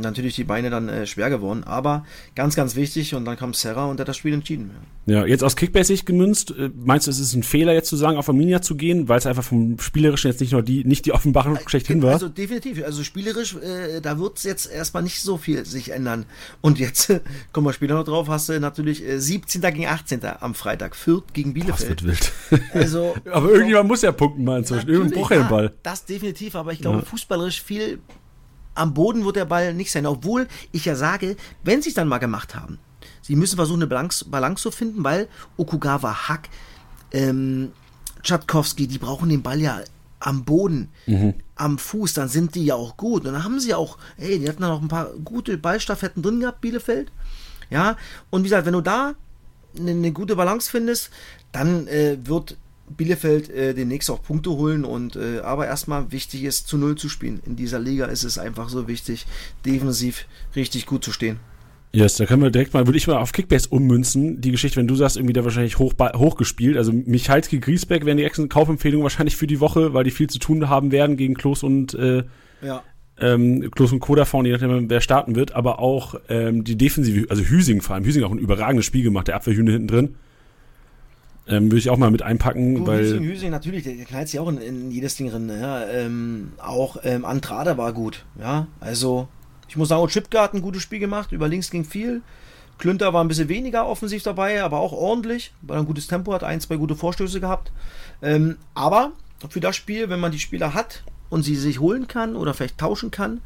[0.01, 1.65] natürlich die Beine dann äh, schwer geworden.
[1.65, 3.15] Aber ganz, ganz wichtig.
[3.15, 4.71] Und dann kam Serra und hat das Spiel entschieden.
[5.07, 6.51] Ja, jetzt aus Kickbase-Sicht gemünzt.
[6.51, 9.19] Äh, meinst du, es ist ein Fehler jetzt zu sagen, auf Arminia zu gehen, weil
[9.19, 12.13] es einfach vom Spielerischen jetzt nicht nur die, nicht die Offenbarung äh, schlechthin war?
[12.13, 12.85] Also definitiv.
[12.85, 16.27] Also spielerisch, äh, da wird es jetzt erstmal nicht so viel sich ändern.
[16.61, 17.21] Und jetzt, äh,
[17.53, 19.61] kommen wir später noch drauf, hast du natürlich äh, 17.
[19.63, 20.21] gegen 18.
[20.41, 20.95] am Freitag.
[20.95, 21.81] Fürth gegen Bielefeld.
[21.81, 22.33] Das wird wild.
[22.73, 24.89] Also, aber irgendjemand muss ja punkten mal inzwischen.
[24.89, 25.73] Irgendwann braucht er den Ball.
[25.83, 26.55] Das definitiv.
[26.55, 27.05] Aber ich glaube, ja.
[27.05, 28.01] fußballerisch viel
[28.79, 30.07] am Boden wird der Ball nicht sein.
[30.07, 32.79] Obwohl ich ja sage, wenn sie es dann mal gemacht haben,
[33.23, 36.49] sie müssen versuchen, eine Balance, Balance zu finden, weil Okugawa, Hack,
[37.13, 37.73] ähm,
[38.23, 39.81] Tschatkowski, die brauchen den Ball ja
[40.21, 41.35] am Boden, mhm.
[41.55, 43.25] am Fuß, dann sind die ja auch gut.
[43.25, 46.41] Und dann haben sie auch, ey, die hatten dann auch ein paar gute Ballstaffetten drin
[46.41, 47.13] gehabt, Bielefeld.
[47.71, 47.97] Ja,
[48.31, 49.15] und wie gesagt, wenn du da
[49.77, 51.11] eine, eine gute Balance findest,
[51.53, 52.57] dann äh, wird
[52.97, 57.09] Bielefeld äh, demnächst auch Punkte holen und äh, aber erstmal wichtig ist, zu Null zu
[57.09, 57.41] spielen.
[57.47, 59.27] In dieser Liga ist es einfach so wichtig,
[59.65, 61.39] defensiv richtig gut zu stehen.
[61.93, 64.41] Yes, da können wir direkt mal, würde ich mal auf Kickbase ummünzen.
[64.43, 66.77] Die Geschichte, wenn du sagst, irgendwie da wahrscheinlich hoch, hochgespielt.
[66.77, 70.39] Also Michalski, Griesbeck wären die nächsten Kaufempfehlungen wahrscheinlich für die Woche, weil die viel zu
[70.39, 72.25] tun haben werden gegen Klos und äh,
[72.61, 72.83] ja.
[73.19, 75.55] ähm, Klos und Koda vorne, je nachdem, wer starten wird.
[75.55, 78.05] Aber auch ähm, die Defensive, also Hüsing vor allem.
[78.05, 80.15] Hüsing auch ein überragendes Spiel gemacht, der Abwehrhühne hinten drin.
[81.49, 83.01] Ähm, Würde ich auch mal mit einpacken, du, weil.
[83.01, 85.49] Hüsing, Hüsing, natürlich, der knallt sich auch in, in, jedes Ding drin.
[85.49, 85.87] Ja.
[85.87, 88.25] Ähm, auch ähm, Andrada war gut.
[88.39, 89.29] Ja, also
[89.69, 91.33] ich muss sagen, Chipka hat ein gutes Spiel gemacht.
[91.33, 92.23] Über links ging viel.
[92.79, 96.33] Klünter war ein bisschen weniger offensiv dabei, aber auch ordentlich, weil er ein gutes Tempo
[96.33, 97.73] hat, ein, zwei gute Vorstöße gehabt.
[98.23, 99.13] Ähm, aber
[99.49, 102.79] für das Spiel, wenn man die Spieler hat und sie sich holen kann oder vielleicht
[102.79, 103.41] tauschen kann,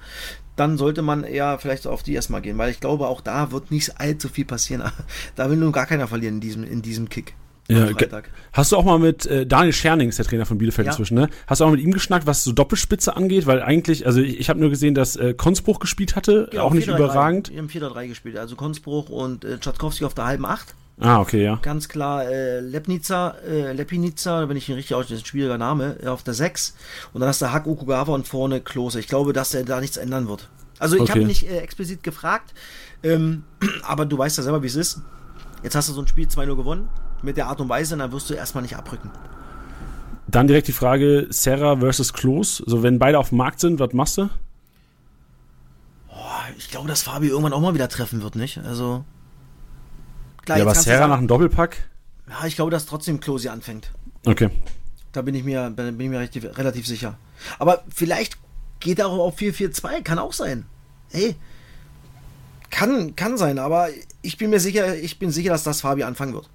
[0.57, 3.71] dann sollte man eher vielleicht auf die erstmal gehen, weil ich glaube, auch da wird
[3.71, 4.83] nicht allzu viel passieren.
[5.35, 7.35] Da will nun gar keiner verlieren in diesem, in diesem Kick.
[7.71, 7.89] Ja,
[8.53, 10.93] hast du auch mal mit äh, Daniel Scherning, ist der Trainer von Bielefeld ja.
[10.93, 11.29] inzwischen, ne?
[11.47, 13.47] Hast du auch mit ihm geschnackt, was so Doppelspitze angeht?
[13.47, 16.75] Weil eigentlich, also ich, ich habe nur gesehen, dass äh, Konsbruch gespielt hatte, genau, auch
[16.75, 17.51] nicht 4 -3 überragend.
[17.51, 20.75] Wir haben 4-3 gespielt, also Konsbruch und äh, Tschatkowski auf der halben Acht.
[21.01, 21.59] Ah, okay, ja.
[21.63, 25.97] Ganz klar, äh, Lepnica, äh, Lepinica, wenn ich ihn richtig ausspreche, ist ein schwieriger Name,
[26.03, 26.77] äh, auf der 6.
[27.13, 29.01] Und dann hast du Hack Okugawa und vorne Klose.
[29.01, 30.49] Ich glaube, dass er da nichts ändern wird.
[30.79, 31.13] Also ich okay.
[31.13, 32.53] habe nicht äh, explizit gefragt,
[33.03, 33.45] ähm,
[33.83, 35.01] aber du weißt ja selber, wie es ist.
[35.63, 36.89] Jetzt hast du so ein Spiel 2-0 gewonnen
[37.23, 39.11] mit der Art und Weise, dann wirst du erstmal nicht abrücken.
[40.29, 42.57] Dann direkt die Frage: Serra versus Klos.
[42.59, 44.29] So, wenn beide auf dem Markt sind, was machst du?
[46.09, 46.15] Oh,
[46.57, 48.59] ich glaube, dass Fabi irgendwann auch mal wieder treffen wird, nicht?
[48.59, 49.05] Also.
[50.45, 51.89] Klar, ja, aber Serra nach einem Doppelpack?
[52.29, 53.93] Ja, ich glaube, dass trotzdem Klosi anfängt.
[54.27, 54.51] Okay.
[55.13, 57.19] Da bin ich mir, bin ich mir relativ, relativ sicher.
[57.59, 58.39] Aber vielleicht
[58.81, 60.65] geht er auch auf 4-4-2, kann auch sein.
[61.11, 61.37] Hey,
[62.71, 63.89] kann, kann sein, aber
[64.23, 66.49] ich bin mir sicher, ich bin sicher, dass das Fabi anfangen wird.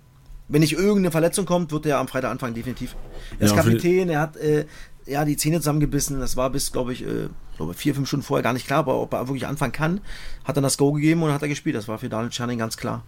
[0.50, 2.96] Wenn nicht irgendeine Verletzung kommt, wird er am Freitag anfangen, definitiv.
[3.38, 4.66] Er ist ja, Kapitän, er hat äh,
[5.06, 6.20] ja, die Zähne zusammengebissen.
[6.20, 9.02] Das war bis, glaube ich, äh, glaube vier, fünf Stunden vorher gar nicht klar, aber
[9.02, 10.02] ob er wirklich anfangen kann.
[10.46, 11.76] Hat dann das Go gegeben und hat er gespielt.
[11.76, 13.04] Das war für Daniel Czerny ganz klar.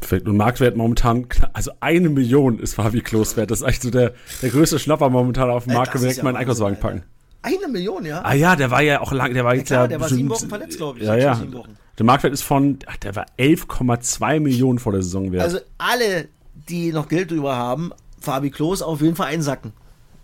[0.00, 0.28] Perfekt.
[0.28, 3.50] Und Marktwert momentan, also eine Million ist Fabi Klos wert.
[3.50, 5.92] Das ist eigentlich so der, der größte Schnapper momentan auf dem Markt.
[5.92, 7.02] Können wir direkt ja mal einen Einkaufswagen packen.
[7.42, 8.22] Eine Million, ja?
[8.22, 10.28] Ah ja, der war ja auch lang, der war ja, klar, ja der war sieben
[10.28, 11.06] Wochen verletzt, glaube ich.
[11.06, 11.40] Ja, ja.
[11.98, 15.42] Der Marktwert ist von, ach, der war 11,2 Millionen vor der Saison wert.
[15.42, 16.28] Also alle,
[16.70, 19.72] die noch Geld drüber haben, Fabi Klos auf jeden Fall einsacken.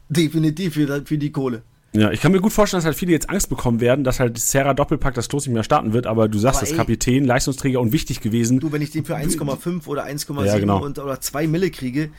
[0.09, 1.63] Definitiv für, für die Kohle.
[1.93, 4.37] Ja, ich kann mir gut vorstellen, dass halt viele jetzt Angst bekommen werden, dass halt
[4.39, 7.25] Serra Doppelpack das Stoß nicht mehr starten wird, aber du sagst, Aber das ey, Kapitän,
[7.25, 8.61] Leistungsträger und wichtig gewesen.
[8.61, 10.85] Du, wenn ich den für 1,5 oder 1,7 Ja, genau.
[10.85, 12.11] und, oder 2 Mille kriege,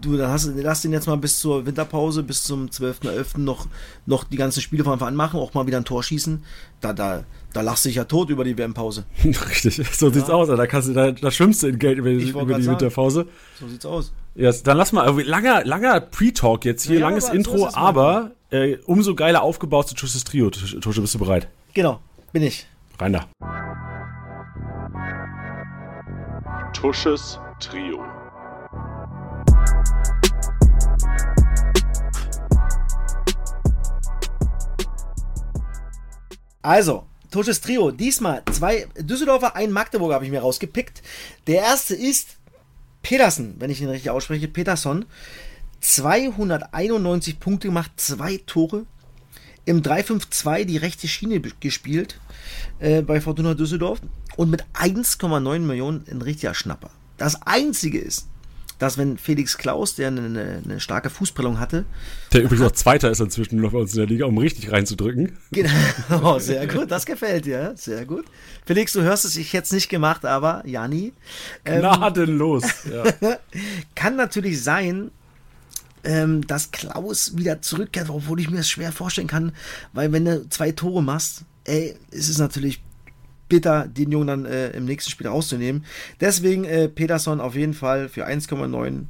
[0.00, 3.38] du, dann hast, du- lass den jetzt mal bis zur Winterpause, bis zum 12.11.
[3.40, 3.66] noch,
[4.06, 6.44] noch die ganzen Spiele von Anfang an machen, auch mal wieder ein Tor schießen.
[6.80, 9.04] Da, da, da lachst du dich ja tot über die WM-Pause.
[9.24, 10.48] Richtig, so sieht's aus.
[10.48, 12.66] Da, kannst du, da, da schwimmst du in Geld über, über die.
[12.66, 13.26] Winterpause.
[13.58, 14.12] So sieht's aus.
[14.34, 17.74] Ja, dann lass mal, langer, langer Pre-Talk jetzt hier, Ja, langes aber so Intro, es
[17.74, 20.48] aber äh, umso geiler aufgebaut zu Tusches Trio.
[20.48, 21.48] Tusch- Tusche, bist du bereit?
[21.72, 22.00] Genau,
[22.32, 22.66] bin ich.
[22.98, 23.26] Rein da.
[26.72, 28.02] Tusches Trio.
[36.62, 37.90] Also, Tosches Trio.
[37.90, 41.02] Diesmal zwei Düsseldorfer, ein Magdeburger habe ich mir rausgepickt.
[41.48, 42.36] Der erste ist
[43.02, 44.46] Petersen, wenn ich ihn richtig ausspreche.
[44.46, 45.04] Peterson.
[45.80, 48.86] 291 Punkte gemacht, zwei Tore.
[49.64, 52.20] Im 3-5-2 die rechte Schiene gespielt
[52.78, 54.00] äh, bei Fortuna Düsseldorf.
[54.36, 56.90] Und mit 1,9 Millionen ein richtiger Schnapper.
[57.16, 58.28] Das Einzige ist,
[58.78, 61.84] dass wenn Felix Klaus, der eine, eine, starke Fußprellung hatte,
[62.32, 65.38] Der übrigens auch Zweiter ist inzwischen noch bei uns in der Liga, um richtig reinzudrücken.
[65.52, 68.24] Genau, sehr gut, das gefällt dir, sehr gut.
[68.66, 71.12] Felix, du hörst es, ich hätte es nicht gemacht, aber Jani,
[71.64, 72.64] ähm, Gnadenlos.
[72.90, 73.04] Ja.
[73.94, 75.10] kann natürlich sein,
[76.04, 79.52] ähm, dass Klaus wieder zurückkehrt, obwohl ich mir das schwer vorstellen kann,
[79.92, 82.82] weil wenn du zwei Tore machst, ey, ist es natürlich
[83.54, 85.84] bitter, den Jungen dann äh, im nächsten Spiel rauszunehmen.
[86.20, 89.04] Deswegen äh, Peterson auf jeden Fall für 1,9.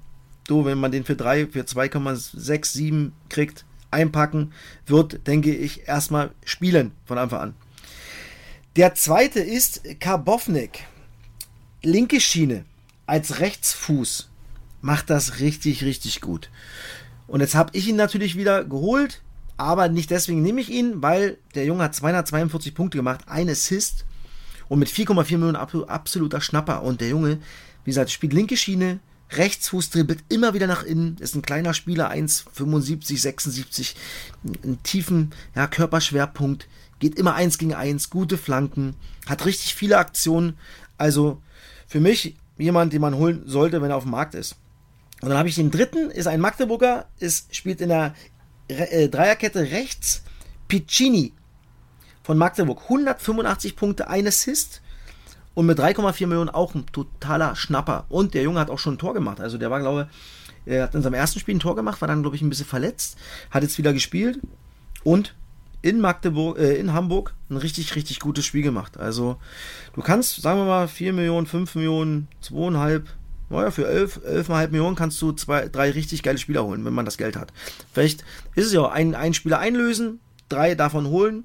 [0.46, 4.52] Du, wenn man den für 3, für 2,67 kriegt, einpacken,
[4.86, 7.54] wird, denke ich, erstmal spielen von Anfang an.
[8.76, 10.84] Der zweite ist Karbovnik.
[11.82, 12.66] Linke Schiene
[13.06, 14.28] als Rechtsfuß
[14.82, 16.50] macht das richtig, richtig gut.
[17.26, 19.22] Und jetzt habe ich ihn natürlich wieder geholt,
[19.56, 24.04] aber nicht deswegen nehme ich ihn, weil der Junge hat 242 Punkte gemacht, ein Assist
[24.74, 26.82] und mit 4,4 Millionen ab- absoluter Schnapper.
[26.82, 27.38] Und der Junge,
[27.84, 28.98] wie gesagt, spielt linke Schiene,
[29.30, 33.94] Rechtsfuß dribbelt immer wieder nach innen, ist ein kleiner Spieler, 1,75, 76,
[34.64, 36.66] einen tiefen ja, Körperschwerpunkt,
[36.98, 40.58] geht immer eins gegen eins, gute Flanken, hat richtig viele Aktionen.
[40.98, 41.40] Also
[41.86, 44.56] für mich jemand, den man holen sollte, wenn er auf dem Markt ist.
[45.22, 48.14] Und dann habe ich den dritten, ist ein Magdeburger, ist, spielt in der
[48.68, 50.22] Re äh, Dreierkette rechts
[50.66, 51.32] Piccini
[52.24, 52.80] von Magdeburg.
[52.82, 54.82] 185 Punkte, ein Assist
[55.54, 58.06] und mit 3,4 Millionen auch ein totaler Schnapper.
[58.08, 59.40] Und der Junge hat auch schon ein Tor gemacht.
[59.40, 60.08] Also der war, glaube
[60.66, 62.48] ich, er hat in seinem ersten Spiel ein Tor gemacht, war dann, glaube ich, ein
[62.48, 63.18] bisschen verletzt,
[63.50, 64.40] hat jetzt wieder gespielt
[65.04, 65.34] und
[65.82, 68.96] in Magdeburg, äh, in Hamburg ein richtig, richtig gutes Spiel gemacht.
[68.96, 69.36] Also
[69.94, 73.02] du kannst, sagen wir mal, 4 Millionen, 5 Millionen, 2,5,
[73.50, 77.04] naja, für 11, 11,5 Millionen kannst du zwei, drei richtig geile Spieler holen, wenn man
[77.04, 77.52] das Geld hat.
[77.92, 81.44] Vielleicht ist es ja auch ein, ein Spieler einlösen, drei davon holen,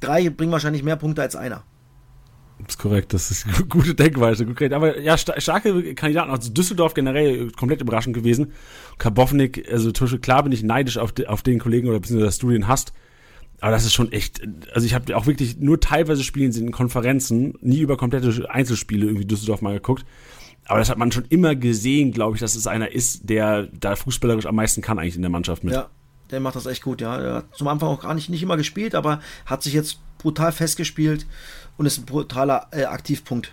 [0.00, 1.64] drei bringen wahrscheinlich mehr Punkte als einer.
[2.58, 4.46] Das ist korrekt, das ist eine gute Denkweise.
[4.72, 6.30] Aber ja, sta- starke Kandidaten.
[6.30, 8.52] Also Düsseldorf generell komplett überraschend gewesen.
[8.98, 12.38] Karbovnik, also Tusche, klar bin ich neidisch auf, de, auf den Kollegen oder beziehungsweise dass
[12.38, 12.92] du den hast.
[13.62, 14.42] Aber das ist schon echt,
[14.74, 19.06] also ich habe auch wirklich nur teilweise spielen sie in Konferenzen, nie über komplette Einzelspiele
[19.06, 20.04] irgendwie Düsseldorf mal geguckt.
[20.66, 23.96] Aber das hat man schon immer gesehen, glaube ich, dass es einer ist, der da
[23.96, 25.74] fußballerisch am meisten kann eigentlich in der Mannschaft mit.
[25.74, 25.88] Ja,
[26.30, 27.18] der macht das echt gut, ja.
[27.18, 30.52] Er hat zum Anfang auch gar nicht, nicht immer gespielt, aber hat sich jetzt brutal
[30.52, 31.26] festgespielt
[31.76, 33.52] und ist ein brutaler äh, Aktivpunkt.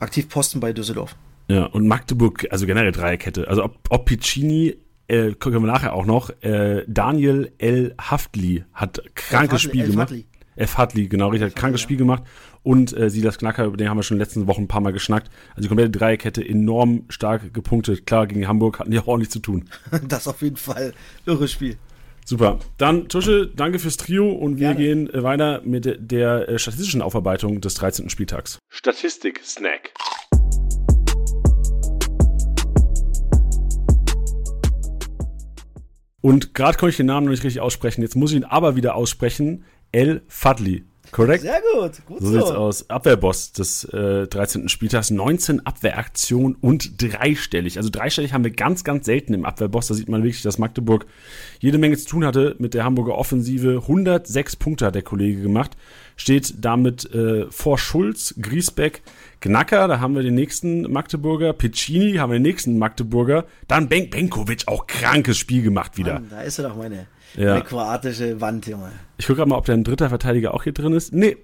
[0.00, 1.16] Aktivposten bei Düsseldorf.
[1.48, 3.48] Ja, und Magdeburg, also generell Dreierkette.
[3.48, 4.76] Also ob, ob Piccini,
[5.08, 7.94] äh, gucken wir nachher auch noch, äh, Daniel L.
[7.98, 10.10] Haftli hat krankes Spiel Elf gemacht.
[10.10, 10.26] Hartley.
[10.56, 10.76] F.
[10.76, 12.24] Hartley, genau, richtig, hat krankes Spiel gemacht.
[12.62, 14.80] Und äh, Silas Knacker, über den haben wir schon in den letzten Wochen ein paar
[14.80, 15.30] Mal geschnackt.
[15.50, 18.06] Also die komplette Dreierkette enorm stark gepunktet.
[18.06, 19.68] Klar, gegen Hamburg hatten die auch ordentlich zu tun.
[20.08, 20.92] Das auf jeden Fall
[21.24, 21.78] irres Spiel.
[22.28, 22.58] Super.
[22.76, 25.06] Dann, Tusche, danke fürs Trio und wir Gerne.
[25.06, 28.10] gehen äh, weiter mit der, äh, statistischen Aufarbeitung des 13.
[28.10, 28.58] Spieltags.
[28.68, 29.94] Statistik-Snack.
[36.20, 38.02] Und gerade konnte ich den Namen noch nicht richtig aussprechen.
[38.02, 39.64] Jetzt muss ich ihn aber wieder aussprechen.
[39.90, 40.84] El Fadli.
[41.12, 41.42] Korrekt?
[41.42, 42.90] Sehr gut, gut So sieht's aus.
[42.90, 44.68] Abwehrboss des äh, 13.
[44.68, 45.10] Spieltags.
[45.10, 47.76] 19 Abwehraktionen und dreistellig.
[47.78, 49.88] Also dreistellig haben wir ganz, ganz selten im Abwehrboss.
[49.88, 51.06] Da sieht man wirklich, dass Magdeburg
[51.60, 53.78] jede Menge zu tun hatte mit der Hamburger Offensive.
[53.82, 55.76] 106 Punkte hat der Kollege gemacht.
[56.16, 59.02] Steht damit äh, vor Schulz, Griesbeck,
[59.40, 61.52] Gnacker, da haben wir den nächsten Magdeburger.
[61.52, 63.44] Piccini haben wir den nächsten Magdeburger.
[63.68, 66.14] Dann Benk Benkovic, auch krankes Spiel gemacht wieder.
[66.14, 67.54] Mann, da ist er doch meine, Ja.
[67.54, 68.90] meine kroatische Wand, Junge.
[69.18, 71.12] Ich gucke gerade mal, ob der ein dritter Verteidiger auch hier drin ist.
[71.12, 71.36] Nee,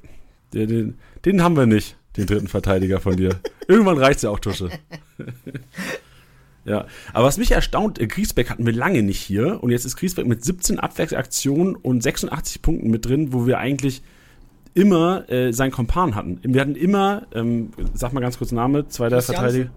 [0.52, 3.40] den, den, den haben wir nicht, den dritten Verteidiger von dir.
[3.68, 4.70] Irgendwann reicht's ja auch, Tusche.
[6.66, 9.96] Ja, aber was mich erstaunt, äh, Griesbeck hatten wir lange nicht hier und jetzt ist
[9.96, 14.02] Griesbeck mit 17 Abwechselaktionen und 86 Punkten mit drin, wo wir eigentlich
[14.72, 16.40] immer äh, seinen Kompan hatten.
[16.42, 19.70] Wir hatten immer, ähm, sag mal ganz kurz Name, zweiter Verteidiger.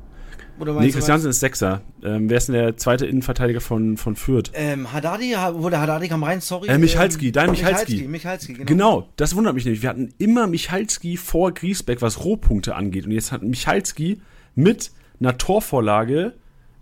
[0.59, 1.81] Oder nee, Christiansen ist Sechser.
[2.03, 4.51] Ähm, wer ist denn der zweite Innenverteidiger von, von Fürth?
[4.53, 6.67] Ähm, Haddadi, wurde Haddadi kam rein, sorry.
[6.67, 7.93] Äh, Michalski, ähm, dein Michalski.
[7.93, 8.65] Michalski, Michalski genau.
[8.65, 9.09] genau.
[9.17, 9.81] das wundert mich nicht.
[9.81, 13.05] Wir hatten immer Michalski vor Griesbeck, was Rohpunkte angeht.
[13.05, 14.21] Und jetzt hat Michalski
[14.55, 16.33] mit einer Torvorlage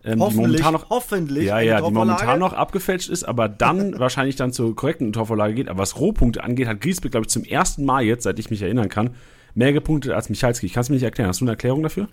[0.06, 3.98] ähm, hoffentlich, die momentan noch, hoffentlich ja, ja, die momentan noch abgefälscht ist, aber dann
[4.00, 5.68] wahrscheinlich dann zur korrekten Torvorlage geht.
[5.68, 8.62] Aber was Rohpunkte angeht, hat Griesbeck, glaube ich, zum ersten Mal jetzt, seit ich mich
[8.62, 9.12] erinnern kann,
[9.56, 10.68] mehr gepunktet als Michalski.
[10.68, 11.30] Ich kann es mir nicht erklären.
[11.30, 12.08] Hast du eine Erklärung dafür?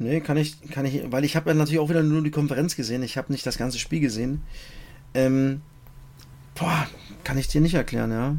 [0.00, 2.74] Nee, kann ich, kann ich, weil ich habe ja natürlich auch wieder nur die Konferenz
[2.74, 3.02] gesehen.
[3.02, 4.40] Ich habe nicht das ganze Spiel gesehen.
[5.12, 5.60] Ähm,
[6.58, 6.86] boah,
[7.22, 8.36] kann ich dir nicht erklären, ja.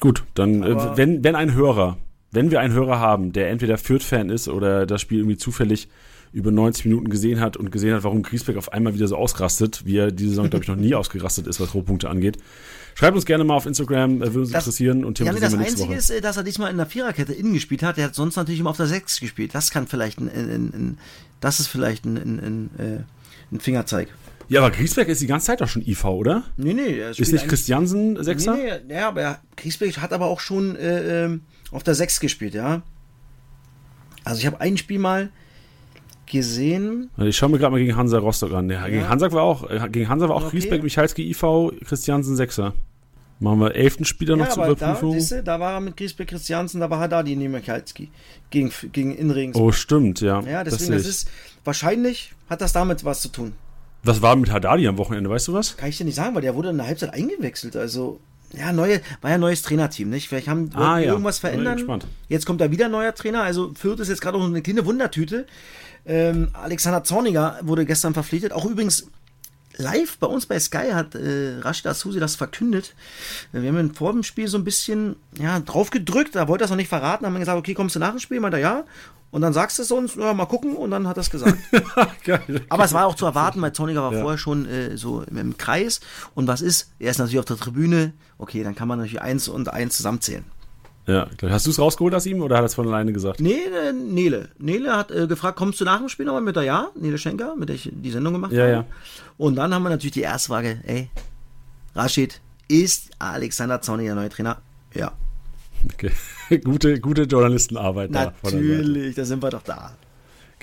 [0.00, 1.98] Gut, dann, äh, wenn, wenn ein Hörer,
[2.32, 5.88] wenn wir einen Hörer haben, der entweder Fürth-Fan ist oder das Spiel irgendwie zufällig
[6.32, 9.86] über 90 Minuten gesehen hat und gesehen hat, warum Griesbeck auf einmal wieder so ausrastet,
[9.86, 12.38] wie er diese Saison, glaube ich, noch nie ausgerastet ist, was Rohpunkte angeht.
[12.94, 15.54] Schreibt uns gerne mal auf Instagram, äh, würde uns das, interessieren und ja, nee, Das
[15.54, 15.94] Einzige Woche.
[15.94, 17.96] ist, äh, dass er diesmal in der Viererkette innen gespielt hat.
[17.96, 19.54] Der hat sonst natürlich immer auf der 6 gespielt.
[19.54, 20.98] Das kann vielleicht ein, ein, ein
[21.40, 23.02] das ist vielleicht ein, ein, ein, äh,
[23.52, 24.08] ein Fingerzeig.
[24.48, 26.44] Ja, aber Griesbeck ist die ganze Zeit doch schon IV, oder?
[26.56, 27.00] Nee, nee.
[27.16, 28.54] Ist nicht Christiansen Sechser?
[28.54, 32.54] Nee, nee, ja, aber Griesbeck hat aber auch schon äh, ähm, auf der 6 gespielt,
[32.54, 32.82] ja.
[34.22, 35.30] Also ich habe ein Spiel mal
[36.26, 37.10] gesehen.
[37.16, 38.70] Also ich schaue mir gerade mal gegen Hansa Rostock an.
[38.70, 40.58] Ja, gegen Hansa war auch, äh, gegen Hansa war auch okay.
[40.58, 42.74] Griesbeck, Michalski, IV, Christiansen Sechser.
[43.40, 45.12] Machen wir elften Spieler noch ja, zur Überprüfung.
[45.12, 48.10] Da, siehste, da war er mit Griesbeck Christiansen, da war Haddadi neben Michalski
[48.50, 49.56] gegen, gegen Inrings.
[49.56, 50.40] Oh, stimmt, ja.
[50.42, 51.30] Ja, deswegen, das, das ist,
[51.64, 53.52] wahrscheinlich hat das damit was zu tun.
[54.04, 55.76] Was war mit Haddadi am Wochenende, weißt du was?
[55.76, 58.20] Kann ich dir nicht sagen, weil der wurde in der Halbzeit eingewechselt, also
[58.56, 60.28] ja, neue, war ja ein neues Trainerteam, nicht?
[60.28, 61.10] Vielleicht haben ah, ja.
[61.10, 62.02] irgendwas verändern.
[62.28, 64.86] Jetzt kommt da wieder ein neuer Trainer, also Fürth ist jetzt gerade auch eine kleine
[64.86, 65.46] Wundertüte.
[66.06, 68.52] Ähm, Alexander Zorniger wurde gestern verpflichtet.
[68.52, 69.06] Auch übrigens
[69.76, 72.94] live bei uns bei Sky hat äh, Rashid Asusi das verkündet.
[73.52, 76.70] Wir haben vor dem Spiel so ein bisschen ja, drauf gedrückt, da wollte er es
[76.70, 78.40] noch nicht verraten, haben wir gesagt, okay, kommst du nach dem Spiel?
[78.40, 78.84] Meint er ja.
[79.30, 81.58] Und dann sagst du es uns, ja, mal gucken, und dann hat er es gesagt.
[82.24, 84.20] Geil, Aber es war auch zu erwarten, weil Zorniger war ja.
[84.20, 85.98] vorher schon äh, so im, im Kreis.
[86.36, 86.92] Und was ist?
[87.00, 88.12] Er ist natürlich auf der Tribüne.
[88.38, 90.44] Okay, dann kann man natürlich eins und eins zusammenzählen.
[91.06, 93.40] Ja, hast du es rausgeholt aus ihm oder hat er es von alleine gesagt?
[93.40, 94.48] Nee, äh, Nele.
[94.58, 96.88] Nele hat äh, gefragt, kommst du nach dem Spiel nochmal mit der Ja?
[96.94, 98.72] Nele Schenker, mit der ich die Sendung gemacht ja, habe.
[98.72, 98.84] Ja.
[99.36, 101.10] Und dann haben wir natürlich die erste Frage, ey,
[101.94, 104.58] Rashid, ist Alexander Zorni der neue Trainer?
[104.94, 105.12] Ja.
[105.92, 106.10] Okay.
[106.64, 109.92] gute, gute Journalistenarbeit Natürlich, da, da sind wir doch da.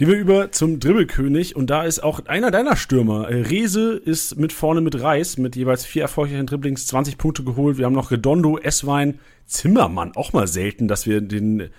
[0.01, 3.29] Gehen wir über zum Dribbelkönig und da ist auch einer deiner Stürmer.
[3.29, 7.77] Äh, Rese ist mit vorne mit Reis mit jeweils vier erfolgreichen Dribblings 20 Punkte geholt.
[7.77, 10.13] Wir haben noch Redondo, Esswein, Zimmermann.
[10.15, 11.69] Auch mal selten, dass wir den,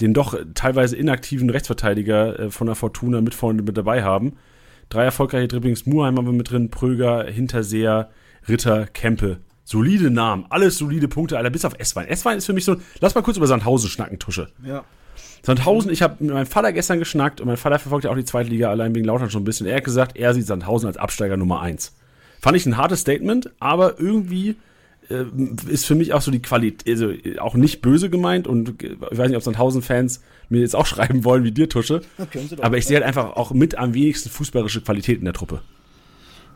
[0.00, 4.32] den doch teilweise inaktiven Rechtsverteidiger äh, von der Fortuna mit vorne mit dabei haben.
[4.88, 5.86] Drei erfolgreiche Dribblings.
[5.86, 8.10] Muheim haben wir mit drin, Pröger, Hinterseher,
[8.48, 9.38] Ritter, Kempe.
[9.62, 12.08] Solide Namen, alles solide Punkte, Alter, bis auf Esswein.
[12.08, 14.48] Esswein ist für mich so, lass mal kurz über Sandhausen schnacken, Tusche.
[14.64, 14.84] Ja.
[15.42, 18.24] Sandhausen, ich habe mit meinem Vater gestern geschnackt und mein Vater verfolgt ja auch die
[18.24, 19.66] zweite Liga allein wegen Lautern schon ein bisschen.
[19.66, 21.94] Er hat gesagt, er sieht Sandhausen als Absteiger Nummer eins.
[22.40, 24.56] Fand ich ein hartes Statement, aber irgendwie
[25.08, 25.24] äh,
[25.68, 29.28] ist für mich auch so die Qualität, also auch nicht böse gemeint und ich weiß
[29.28, 32.02] nicht, ob Sandhausen-Fans mir jetzt auch schreiben wollen wie dir, Tusche.
[32.60, 35.62] Aber ich sehe halt einfach auch mit am wenigsten fußballische Qualität in der Truppe.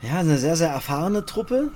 [0.02, 1.70] Ja, eine sehr, sehr erfahrene Truppe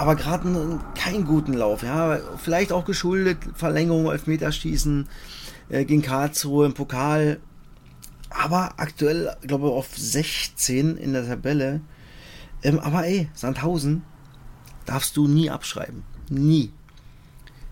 [0.00, 1.82] aber gerade keinen guten Lauf.
[1.82, 5.06] Ja, vielleicht auch geschuldet Verlängerung, Elfmeterschießen
[5.70, 7.40] äh, gegen Karlsruhe im Pokal.
[8.28, 11.80] Aber aktuell, glaube ich, auf 16 in der Tabelle.
[12.62, 14.02] Ähm, aber ey, Sandhausen
[14.86, 16.04] darfst du nie abschreiben.
[16.28, 16.72] Nie.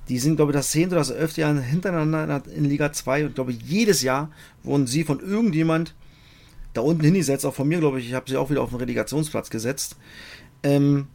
[0.08, 0.88] Die sind, glaube ich, das 10.
[0.88, 1.36] oder das 11.
[1.36, 4.30] Jahr hintereinander in Liga 2 und glaube ich, jedes Jahr
[4.62, 5.94] wurden sie von irgendjemand
[6.72, 8.78] da unten hingesetzt, auch von mir, glaube ich, ich habe sie auch wieder auf den
[8.78, 9.96] Relegationsplatz gesetzt.
[10.62, 11.08] Ähm,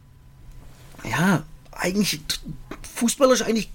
[1.08, 1.42] ja,
[1.72, 2.20] eigentlich
[2.94, 3.70] fußballerisch eigentlich,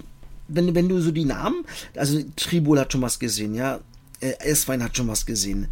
[0.49, 3.79] wenn, wenn du so die Namen, also Tribul hat schon was gesehen, ja,
[4.19, 5.67] äh, Eswein hat schon was gesehen.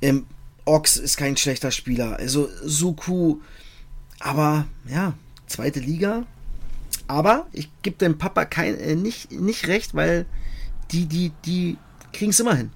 [0.00, 0.26] Ähm,
[0.64, 3.38] Ox ist kein schlechter Spieler, also Suku,
[4.20, 5.14] aber ja,
[5.46, 6.24] zweite Liga.
[7.06, 10.26] Aber ich gebe dem Papa kein, äh, nicht, nicht recht, weil
[10.90, 11.78] die, die, die
[12.12, 12.70] kriegen es immer hin.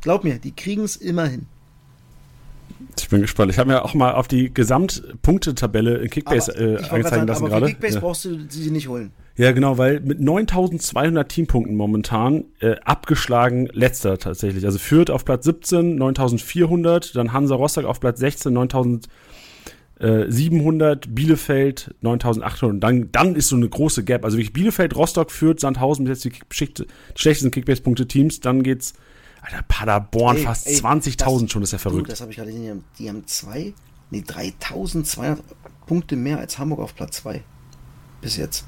[0.00, 1.46] Glaub mir, die kriegen es immer hin.
[2.98, 3.52] Ich bin gespannt.
[3.52, 7.66] Ich habe mir auch mal auf die Gesamtpunktetabelle in Kickbase äh, anzeigen lassen gerade.
[7.66, 8.00] Kickbase ja.
[8.00, 9.12] brauchst du sie nicht holen.
[9.36, 14.64] Ja, genau, weil mit 9200 Teampunkten momentan äh, abgeschlagen letzter tatsächlich.
[14.64, 18.52] Also Fürth auf Platz 17, 9400, dann Hansa Rostock auf Platz 16,
[19.98, 24.24] 9700, Bielefeld 9800 und dann, dann ist so eine große Gap.
[24.24, 26.38] Also wirklich Bielefeld, Rostock, Fürth, Sandhausen, jetzt die, die
[27.16, 28.94] schlechtesten Kickbase-Punkte-Teams, dann geht's
[29.42, 32.10] Alter, Paderborn Ey, fast ey, 20.000 schon, das ist ja Du, verrückt.
[32.12, 32.64] das habe ich gerade gesehen.
[32.64, 33.74] die haben- Die haben zwei,
[34.10, 35.40] nee, 3200
[35.86, 37.42] Punkte mehr als Hamburg auf Platz 2.
[38.22, 38.64] Bis jetzt,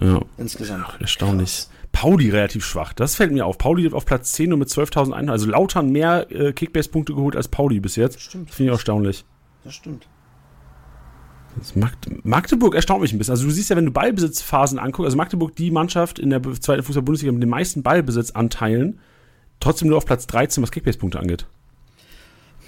[0.00, 0.20] ja.
[0.36, 0.84] insgesamt.
[0.86, 1.68] Ach, erstaunlich.
[1.92, 2.92] Pauli relativ schwach.
[2.92, 3.58] Das fällt mir auf.
[3.58, 5.30] Pauli auf Platz 10 nur mit 12.100.
[5.30, 8.20] Also Lautern mehr äh, Kickbase-Punkte geholt als Pauli bis jetzt.
[8.20, 8.50] Stimmt.
[8.50, 9.24] Finde ich auch erstaunlich.
[9.64, 10.06] Das stimmt.
[11.58, 11.74] Das
[12.22, 13.32] Magdeburg erstaunt mich ein bisschen.
[13.32, 16.82] Also du siehst ja, wenn du Ballbesitzphasen anguckst, also Magdeburg die Mannschaft in der zweiten
[16.82, 19.00] Fußball-Bundesliga mit den meisten Ballbesitzanteilen,
[19.58, 21.46] trotzdem nur auf Platz 13, was Kickbase-Punkte angeht.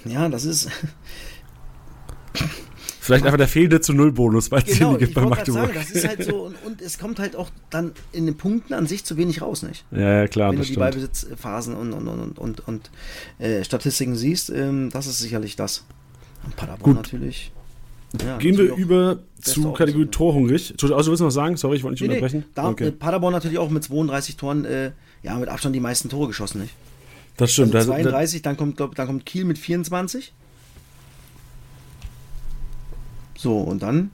[0.04, 0.68] Ja, das ist.
[3.10, 5.66] Vielleicht einfach der fehlende zu Null Bonus, weil es Genau, gibt bei Magdeburg.
[5.66, 6.42] sagen, das ist halt so.
[6.46, 9.62] Und, und es kommt halt auch dann in den Punkten an sich zu wenig raus,
[9.62, 9.84] nicht?
[9.90, 10.80] ja, ja, klar, Wenn du die stimmt.
[10.80, 12.90] Ballbesitzphasen und, und, und, und, und
[13.38, 15.84] äh, Statistiken siehst, ähm, das ist sicherlich das.
[16.44, 16.96] Und Paderborn Gut.
[16.96, 17.52] natürlich.
[18.24, 19.72] Ja, Gehen wir über zu.
[19.72, 20.70] Kategorie Torhungrig.
[20.72, 21.56] Entschuldigung, Also, willst du noch sagen?
[21.56, 22.44] Sorry, ich wollte nicht Nee, nee, unterbrechen.
[22.54, 22.90] da, okay.
[22.90, 24.90] Paderborn natürlich auch mit 32 Toren, äh,
[25.22, 26.74] ja, mit Abstand die meisten Tore geschossen, nicht?
[27.36, 27.74] Das stimmt.
[27.74, 30.32] Also Also, 32, dann kommt, glaub, dann kommt Kiel mit 24.
[33.40, 34.10] So, und dann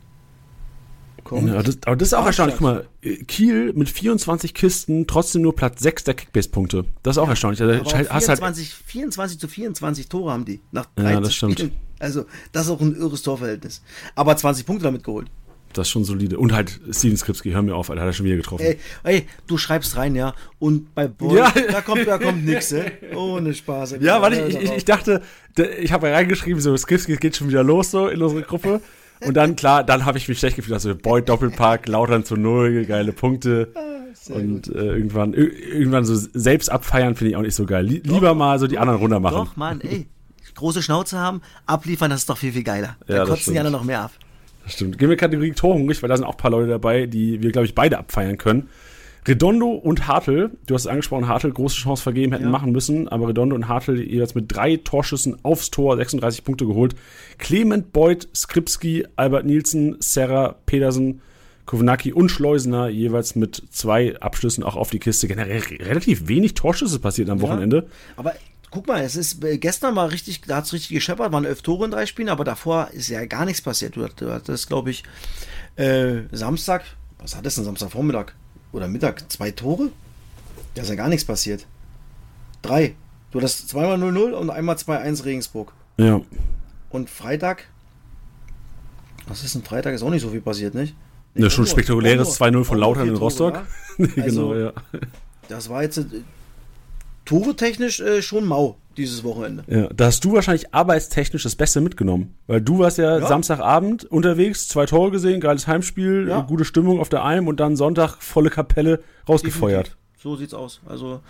[1.24, 1.48] kommt.
[1.48, 2.56] Ja, das, aber das ist auch erstaunlich.
[2.58, 6.84] Guck mal, äh, Kiel mit 24 Kisten, trotzdem nur Platz 6 der Kickbase-Punkte.
[7.02, 7.60] Das ist auch erstaunlich.
[7.60, 11.52] Also, aber halt, 24, 24 zu 24 Tore haben die nach Ja, 13 das stimmt.
[11.54, 11.72] Spielen.
[11.98, 13.82] Also, das ist auch ein irres Torverhältnis.
[14.14, 15.28] Aber 20 Punkte damit geholt.
[15.72, 16.38] das ist schon solide.
[16.38, 18.62] Und halt Steven Skripski, hör mir auf, Alter, hat er schon wieder getroffen.
[18.64, 20.34] Ey, ey, du schreibst rein, ja.
[20.58, 21.52] Und bei Boy, Ja.
[21.72, 22.92] da kommt, da kommt nix, ey.
[23.16, 23.92] Ohne Spaß.
[23.92, 24.04] ey.
[24.04, 25.22] Ja, weil ich, ich, ich, dachte,
[25.80, 28.80] ich habe reingeschrieben, so Skripski geht schon wieder los so in unsere Gruppe.
[29.24, 30.74] Und dann, klar, dann habe ich mich schlecht gefühlt.
[30.74, 33.68] Also Boy Doppelpack, Lautern zu Null, geile Punkte.
[34.14, 37.86] Sehr Und äh, irgendwann, ir- irgendwann so selbst abfeiern finde ich auch nicht so geil.
[37.86, 39.34] Lie lieber mal so die anderen runter machen.
[39.36, 40.06] Doch, Mann, ey.
[40.54, 42.96] Große Schnauze haben, abliefern, das ist doch viel, viel geiler.
[43.06, 44.12] Ja, Da das kotzen die anderen noch mehr ab.
[44.64, 44.98] Das stimmt.
[44.98, 47.66] Gehen wir Kategorie Torhungrig, weil da sind auch ein paar Leute dabei, die wir, glaube
[47.66, 48.68] ich, beide abfeiern können.
[49.26, 52.50] Redondo und Hartl, du hast es angesprochen, Hartl große Chance vergeben, hätten Ja.
[52.50, 56.94] machen müssen, aber Redondo und Hartl jeweils mit drei Torschüssen aufs Tor, 36 Punkte geholt.
[57.38, 61.20] Clement, Beuth, Skripski, Albert Nielsen, Serra, Pedersen,
[61.64, 65.26] Kovnacki und Schleusener jeweils mit zwei Abschlüssen auch auf die Kiste.
[65.26, 67.88] Generell re- relativ wenig Torschüsse passiert am Wochenende.
[68.16, 68.34] Aber
[68.70, 71.62] guck mal, es ist äh, gestern war richtig, da hat es richtig gescheppert, waren elf
[71.62, 73.96] Tore in drei Spielen, aber davor ist ja gar nichts passiert.
[73.96, 75.02] Du hattest, glaube ich,
[75.74, 76.84] äh, Samstag,
[77.18, 78.26] was hat es denn Samstagvormittag
[78.72, 79.30] oder Mittag?
[79.30, 79.90] Zwei Tore?
[80.74, 81.66] Da ist ja gar nichts passiert.
[82.62, 82.94] Drei.
[83.30, 85.72] Du hattest zweimal 0-0 und einmal 2-1 Regensburg.
[85.98, 86.20] Ja.
[86.90, 87.64] Und Freitag,
[89.26, 89.94] was ist denn Freitag?
[89.94, 90.94] Ist auch nicht so viel passiert, nicht?
[91.34, 93.62] Ja, schon spektakuläres auch nur- 2-0 von Lautern in Rostock.
[93.98, 94.72] genau, Also- ja.
[95.48, 96.04] Das war jetzt
[97.26, 99.64] äh, Tore-technisch äh, schon mau dieses Wochenende.
[99.68, 102.34] Ja, da hast du wahrscheinlich arbeitstechnisch das Beste mitgenommen.
[102.46, 103.26] Weil du warst ja, Ja.
[103.26, 106.40] Samstagabend unterwegs, zwei Tore gesehen, geiles Heimspiel, Ja.
[106.40, 109.88] gute Stimmung auf der Alm und dann Sonntag volle Kapelle rausgefeuert.
[109.88, 110.22] Definitiv.
[110.22, 110.80] So sieht's aus.
[110.86, 111.20] Also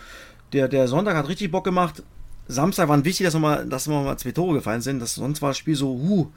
[0.52, 2.02] der, der Sonntag hat richtig Bock gemacht.
[2.46, 5.00] Samstag waren wichtig, dass nochmal, dass noch mal zwei Tore gefallen sind.
[5.00, 6.28] Das, sonst war das Spiel so, huh,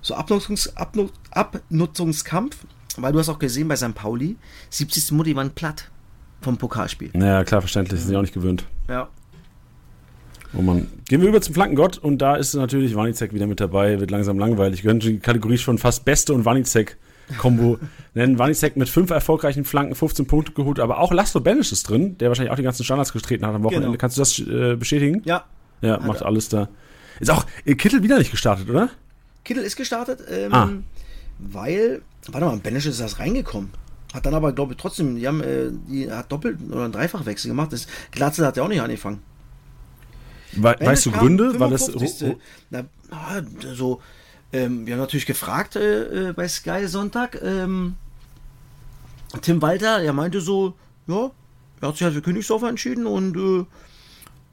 [0.00, 2.56] so Abnutzungs, Abnu, Abnutzungskampf.
[2.96, 3.94] Weil du hast auch gesehen bei St.
[3.94, 4.36] Pauli,
[4.70, 5.12] 70.
[5.12, 5.90] Mutti waren platt
[6.42, 7.10] vom Pokalspiel.
[7.14, 8.64] Naja, klar, verständlich, sind ja auch nicht gewöhnt.
[8.88, 9.08] Ja.
[10.56, 10.88] Oh Mann.
[11.08, 14.38] Gehen wir über zum Flankengott und da ist natürlich Wanizek wieder mit dabei, wird langsam
[14.38, 14.82] langweilig.
[14.82, 17.78] Könnte die Kategorie schon fast Beste und Wanizek-Kombo
[18.14, 18.38] nennen.
[18.38, 22.28] Wanizek mit fünf erfolgreichen Flanken, 15 Punkte geholt, aber auch Laszlo Benisch ist drin, der
[22.28, 23.86] wahrscheinlich auch die ganzen Standards getreten hat am Wochenende.
[23.88, 23.98] Genau.
[23.98, 25.22] Kannst du das äh, bestätigen?
[25.24, 25.44] Ja.
[25.80, 26.26] Ja, Hat macht er.
[26.26, 26.68] alles da.
[27.18, 28.90] Ist auch äh, Kittel wieder nicht gestartet, oder?
[29.44, 30.68] Kittel ist gestartet, ähm, Ah.
[31.38, 33.70] weil, warte mal, Benisch ist erst reingekommen.
[34.12, 37.50] Hat dann aber, glaube ich, trotzdem, die haben, äh, die hat doppelt oder einen Dreifachwechsel
[37.50, 37.72] gemacht.
[37.72, 39.22] Das Glatzel hat ja auch nicht angefangen.
[40.52, 41.58] We weißt du Gründe?
[41.58, 42.36] Weil das 55..
[42.70, 43.40] Na, ah,
[43.74, 44.02] so,
[44.52, 47.40] ähm, wir haben natürlich gefragt äh, äh, bei Sky Sonntag.
[47.42, 47.94] Ähm,
[49.40, 50.74] Tim Walter, er meinte so,
[51.06, 51.30] ja,
[51.80, 53.64] er hat sich halt für Königsdorfer entschieden und äh,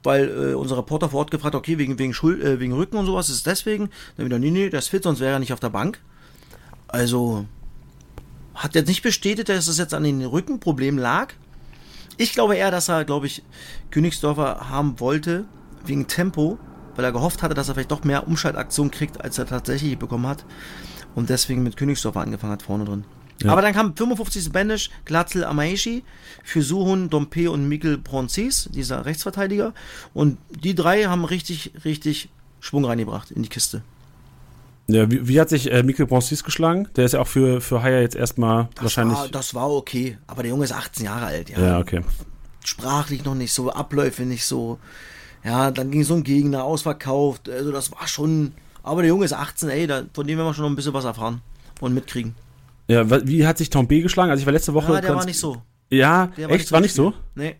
[0.02, 3.04] weil äh, unser Reporter vor Ort gefragt, okay, wegen, wegen, Schul äh, wegen Rücken und
[3.04, 3.90] sowas ist es deswegen.
[4.16, 6.00] Dann wieder, nee, nee, ist fit, sonst wäre er nicht auf der Bank.
[6.88, 7.44] Also
[8.60, 11.32] hat jetzt nicht bestätigt, dass es jetzt an den Rückenproblemen lag.
[12.18, 13.42] Ich glaube eher, dass er, glaube ich,
[13.90, 15.46] Königsdorfer haben wollte,
[15.84, 16.58] wegen Tempo,
[16.94, 20.26] weil er gehofft hatte, dass er vielleicht doch mehr Umschaltaktion kriegt, als er tatsächlich bekommen
[20.26, 20.44] hat.
[21.14, 23.04] Und deswegen mit Königsdorfer angefangen hat, vorne drin.
[23.42, 23.52] Ja.
[23.52, 24.52] Aber dann kam 55.
[24.52, 26.04] Banish, Glatzel Amaishi
[26.44, 29.72] für Suhun, Dompe und Mikkel Bronzis, dieser Rechtsverteidiger.
[30.12, 32.28] Und die drei haben richtig, richtig
[32.60, 33.82] Schwung reingebracht in die Kiste.
[34.92, 36.88] Ja, wie, wie hat sich äh, Mikkel Bronsis geschlagen?
[36.96, 39.18] Der ist ja auch für, für Haier jetzt erstmal Das wahrscheinlich.
[39.18, 41.60] War, das war okay, aber der Junge ist 18 Jahre alt, ja.
[41.60, 42.02] ja, okay.
[42.64, 44.78] sprachlich noch nicht so, Abläufe nicht so.
[45.44, 47.48] Ja, dann ging so ein Gegner ausverkauft.
[47.48, 48.52] Also das war schon.
[48.82, 50.94] Aber der Junge ist 18, ey, da, von dem werden wir schon noch ein bisschen
[50.94, 51.40] was erfahren
[51.80, 52.34] und mitkriegen.
[52.88, 54.30] Ja, wie hat sich Tom B geschlagen?
[54.30, 54.92] Also ich war letzte Woche.
[54.92, 55.62] Ja, der war nicht so.
[55.90, 56.72] Ja, Der echt?
[56.72, 57.14] War nicht so?
[57.34, 57.56] Nee.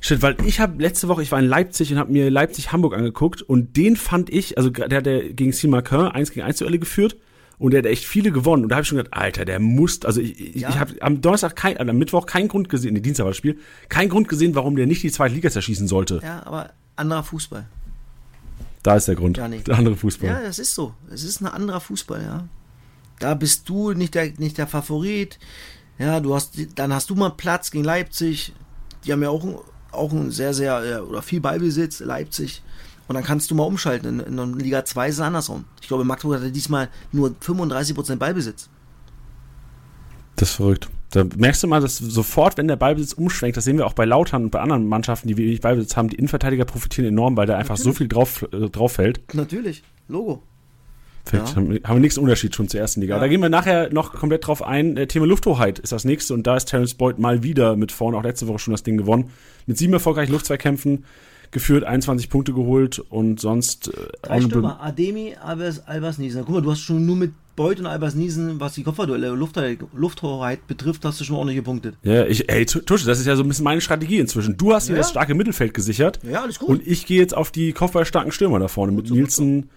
[0.00, 3.42] Shit, weil ich habe letzte Woche, ich war in Leipzig und habe mir Leipzig-Hamburg angeguckt
[3.42, 7.16] und den fand ich, also der hat der gegen Simakin 1 gegen 1 Duelle geführt
[7.58, 8.64] und der hat echt viele gewonnen.
[8.64, 10.68] Und da habe ich schon gedacht, Alter, der muss, also ich, ja.
[10.68, 13.38] ich habe am Donnerstag, kein, also am Mittwoch keinen Grund gesehen, nee, Dienstag war das
[13.38, 16.20] Spiel, keinen Grund gesehen, warum der nicht die zweite Liga zerschießen sollte.
[16.22, 17.66] Ja, aber anderer Fußball.
[18.82, 19.36] Da ist der Grund.
[19.36, 19.60] Ja, nee.
[19.66, 20.28] Der andere Fußball.
[20.28, 20.94] Ja, das ist so.
[21.10, 22.48] Es ist ein anderer Fußball, ja.
[23.18, 25.38] Da bist du nicht der, nicht der Favorit.
[25.98, 28.52] Ja, du hast, dann hast du mal Platz gegen Leipzig.
[29.04, 29.64] Die haben ja auch,
[29.96, 32.62] auch ein sehr, sehr, oder viel Ballbesitz, Leipzig.
[33.08, 34.20] Und dann kannst du mal umschalten.
[34.20, 35.64] In, in Liga 2 ist es andersrum.
[35.80, 38.68] Ich glaube, Magdeburg hatte diesmal nur 35% Ballbesitz.
[40.36, 40.88] Das ist verrückt.
[41.12, 44.04] Da merkst du mal, dass sofort, wenn der Ballbesitz umschwenkt, das sehen wir auch bei
[44.04, 47.56] Lautern und bei anderen Mannschaften, die wenig Ballbesitz haben, die Innenverteidiger profitieren enorm, weil da
[47.56, 47.84] einfach Natürlich.
[47.84, 49.34] so viel drauf, äh, drauf fällt.
[49.34, 50.42] Natürlich, Logo.
[51.26, 51.50] Perfekt.
[51.50, 51.56] Ja.
[51.56, 53.16] Haben, haben wir nichts Unterschied schon zur ersten Liga.
[53.16, 53.20] Ja.
[53.20, 54.96] Da gehen wir nachher noch komplett drauf ein.
[54.96, 58.16] Äh, Thema Lufthoheit ist das nächste und da ist Terence Boyd mal wieder mit vorne,
[58.16, 59.30] auch letzte Woche schon das Ding gewonnen.
[59.66, 61.04] Mit sieben erfolgreichen Luftzweikämpfen
[61.50, 63.88] geführt, 21 Punkte geholt und sonst.
[63.88, 66.44] Äh, Drei Stürmer, Ademi, Albers, Albers Niesen.
[66.44, 70.66] Guck mal, du hast schon nur mit Beuth und Albers Niesen, was die Kopfballduelle, Lufthoheit
[70.66, 71.96] betrifft, hast du schon ordentlich gepunktet.
[72.02, 74.58] Ja, ich, ey, Tusche, das ist ja so ein bisschen meine Strategie inzwischen.
[74.58, 74.94] Du hast ja.
[74.94, 76.20] dir das starke Mittelfeld gesichert.
[76.22, 76.68] Ja, alles gut.
[76.68, 79.70] Und ich gehe jetzt auf die kopfballstarken Stürmer da vorne mit Nielsen,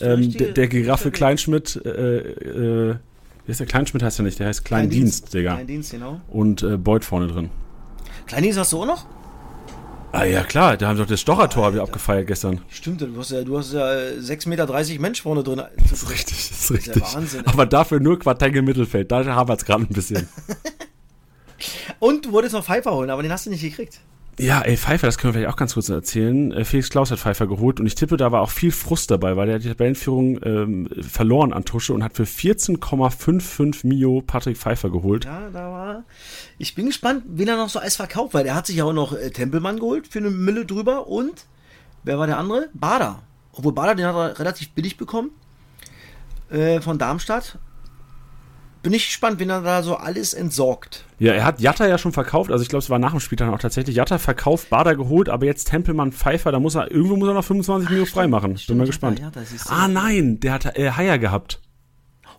[0.00, 2.96] ähm, der, der Giraffe Kleinschmidt, äh, äh,
[3.44, 5.54] wie heißt der Kleinschmidt heißt er nicht, der heißt Kleindienst, Klein Digga.
[5.54, 6.20] Kleindienst, genau.
[6.28, 7.50] Und äh, Beuth vorne drin.
[8.26, 9.06] Kleindienst hast du auch noch?
[10.12, 12.60] Ah ja, klar, da haben doch das Stochertor wieder abgefeiert gestern.
[12.68, 15.60] Stimmt, du hast ja, du hast ja 6,30 Meter Mensch vorne drin.
[15.76, 16.92] Das ist richtig, das ist richtig.
[16.92, 17.46] Das ist ja Wahnsinn.
[17.46, 20.28] Aber dafür nur Quartenge Mittelfeld, da haben wir es gerade ein bisschen.
[21.98, 23.98] Und du wolltest noch Pfeiffer holen, aber den hast du nicht gekriegt.
[24.38, 26.50] Ja, ey, Pfeiffer, das können wir vielleicht auch ganz kurz erzählen.
[26.52, 29.36] Äh, Felix Klaus hat Pfeiffer geholt und ich tippe, da war auch viel Frust dabei,
[29.36, 34.90] weil er die Tabellenführung ähm, verloren an Tusche und hat für 14,55 Mio Patrick Pfeiffer
[34.90, 35.24] geholt.
[35.24, 36.04] Ja, da war.
[36.58, 38.92] Ich bin gespannt, wen er noch so als verkauft, weil er hat sich ja auch
[38.92, 41.46] noch äh, Tempelmann geholt für eine Mille drüber und
[42.02, 42.70] wer war der andere?
[42.74, 43.22] Bader.
[43.52, 45.30] Obwohl Bader, den hat er relativ billig bekommen.
[46.50, 47.58] Äh, von Darmstadt
[48.84, 51.04] bin ich gespannt, wenn er da so alles entsorgt.
[51.18, 53.36] Ja, er hat Jatta ja schon verkauft, also ich glaube, es war nach dem Spiel
[53.36, 53.96] dann auch tatsächlich.
[53.96, 57.44] Jatta verkauft, Bader geholt, aber jetzt Tempelmann Pfeiffer, da muss er, irgendwo muss er noch
[57.44, 58.60] 25 Millionen freimachen.
[58.68, 59.18] Bin mal gespannt.
[59.18, 61.60] Jatta, Jatta, ah nein, der hat äh, Haier gehabt.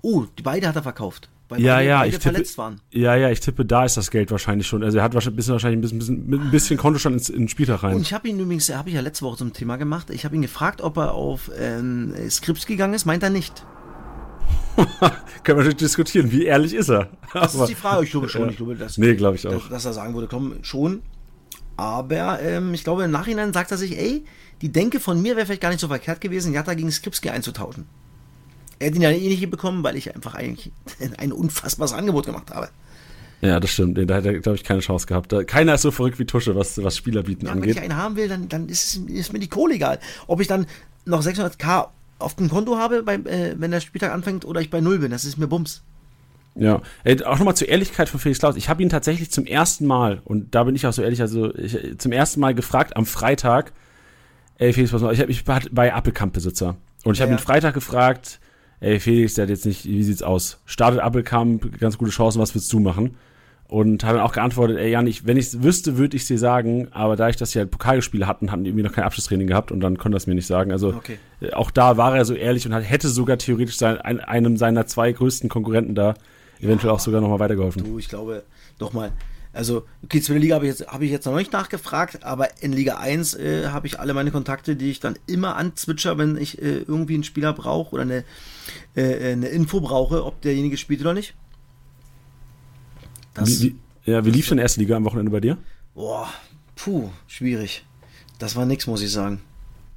[0.01, 1.29] Oh, die beide hat er verkauft.
[1.49, 2.81] Weil ja, beide, ja, beide ich tippe, waren.
[2.91, 4.83] Ja, ja, ich tippe, da ist das Geld wahrscheinlich schon.
[4.83, 7.95] Also er hat wahrscheinlich, wahrscheinlich ein bisschen, bisschen, ein bisschen Kontostand ins, ins Spieltag rein.
[7.95, 10.35] Und ich habe ihn übrigens, habe ich ja letzte Woche zum Thema gemacht, ich habe
[10.35, 13.65] ihn gefragt, ob er auf ähm, Skrips gegangen ist, meint er nicht.
[15.43, 17.09] Können wir natürlich diskutieren, wie ehrlich ist er?
[17.33, 18.49] Das ist die Frage, ich glaube schon.
[18.49, 19.53] Ich glaube, dass, nee, glaube ich auch.
[19.53, 21.01] Dass, dass, er sagen würde, komm, schon.
[21.77, 24.25] Aber ähm, ich glaube, im Nachhinein sagt er sich, ey,
[24.61, 27.85] die Denke von mir wäre vielleicht gar nicht so verkehrt gewesen, Jatta gegen Skripski einzutauschen.
[28.79, 30.71] Er hätte ihn ja eh nicht bekommen, weil ich einfach eigentlich
[31.17, 32.69] ein unfassbares Angebot gemacht habe.
[33.41, 33.97] Ja, das stimmt.
[33.97, 35.33] Da hätte er, glaube ich, keine Chance gehabt.
[35.47, 37.75] Keiner ist so verrückt wie Tusche, was, was Spieler bieten ja, angeht.
[37.75, 39.99] Wenn ich einen haben will, dann, dann ist, ist mir die Kohle egal.
[40.27, 40.65] Ob ich dann
[41.05, 41.89] noch 600k
[42.19, 45.11] auf dem Konto habe, beim, äh, wenn der Spieltag anfängt, oder ich bei Null bin.
[45.11, 45.83] Das ist mir Bums.
[46.55, 48.55] Ja, äh, auch nochmal zur Ehrlichkeit von Felix Klaus.
[48.55, 51.53] Ich habe ihn tatsächlich zum ersten Mal, und da bin ich auch so ehrlich, also
[51.53, 53.73] ich, zum ersten Mal gefragt am Freitag,
[54.57, 56.77] ey Felix, was mal, ich, hab, ich war bei Appelkamp-Besitzer.
[57.03, 58.39] Und ich ja, habe ihn Freitag gefragt,
[58.79, 60.59] ey Felix, der hat jetzt nicht, wie sieht's aus?
[60.65, 63.17] Startet Appelkamp, ganz gute Chancen, was willst du machen?
[63.67, 66.27] Und habe dann auch geantwortet, ey Jan, ich, wenn ich es wüsste, würde ich es
[66.27, 69.47] dir sagen, aber da ich das ja Pokalspiele hatten, hatten die irgendwie noch kein Abschlusstraining
[69.47, 70.71] gehabt und dann konnte er es mir nicht sagen.
[70.71, 71.17] Also okay.
[71.41, 74.57] Äh, auch da war er so ehrlich und hat, hätte sogar theoretisch sein, ein, einem
[74.57, 76.13] seiner zwei größten Konkurrenten da
[76.59, 77.83] eventuell ja, auch sogar nochmal weitergeholfen.
[77.83, 78.43] Du, ich glaube,
[78.79, 79.11] nochmal,
[79.55, 82.73] also, okay, zweite Liga habe ich, jetzt, hab ich jetzt noch nicht nachgefragt, aber in
[82.73, 86.61] Liga 1 äh, habe ich alle meine Kontakte, die ich dann immer anzwitscher, wenn ich
[86.61, 88.25] äh, irgendwie einen Spieler brauche oder eine,
[88.95, 91.35] äh, eine Info brauche, ob derjenige spielt oder nicht.
[93.35, 93.75] Das, wie,
[94.05, 95.57] wie, ja, wie lief denn erste Liga am Wochenende bei dir?
[95.93, 96.27] Boah,
[96.75, 97.85] puh, schwierig.
[98.39, 99.41] Das war nix, muss ich sagen.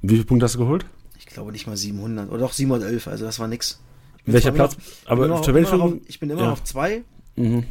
[0.01, 0.85] Wie viele Punkte hast du geholt?
[1.17, 3.79] Ich glaube nicht mal 700 oder doch 711, also das war nix.
[4.25, 4.77] Welcher Platz?
[4.77, 6.51] Noch, aber ich bin immer noch, auf, ich bin immer ja.
[6.51, 7.03] auf zwei.
[7.35, 7.63] Mhm.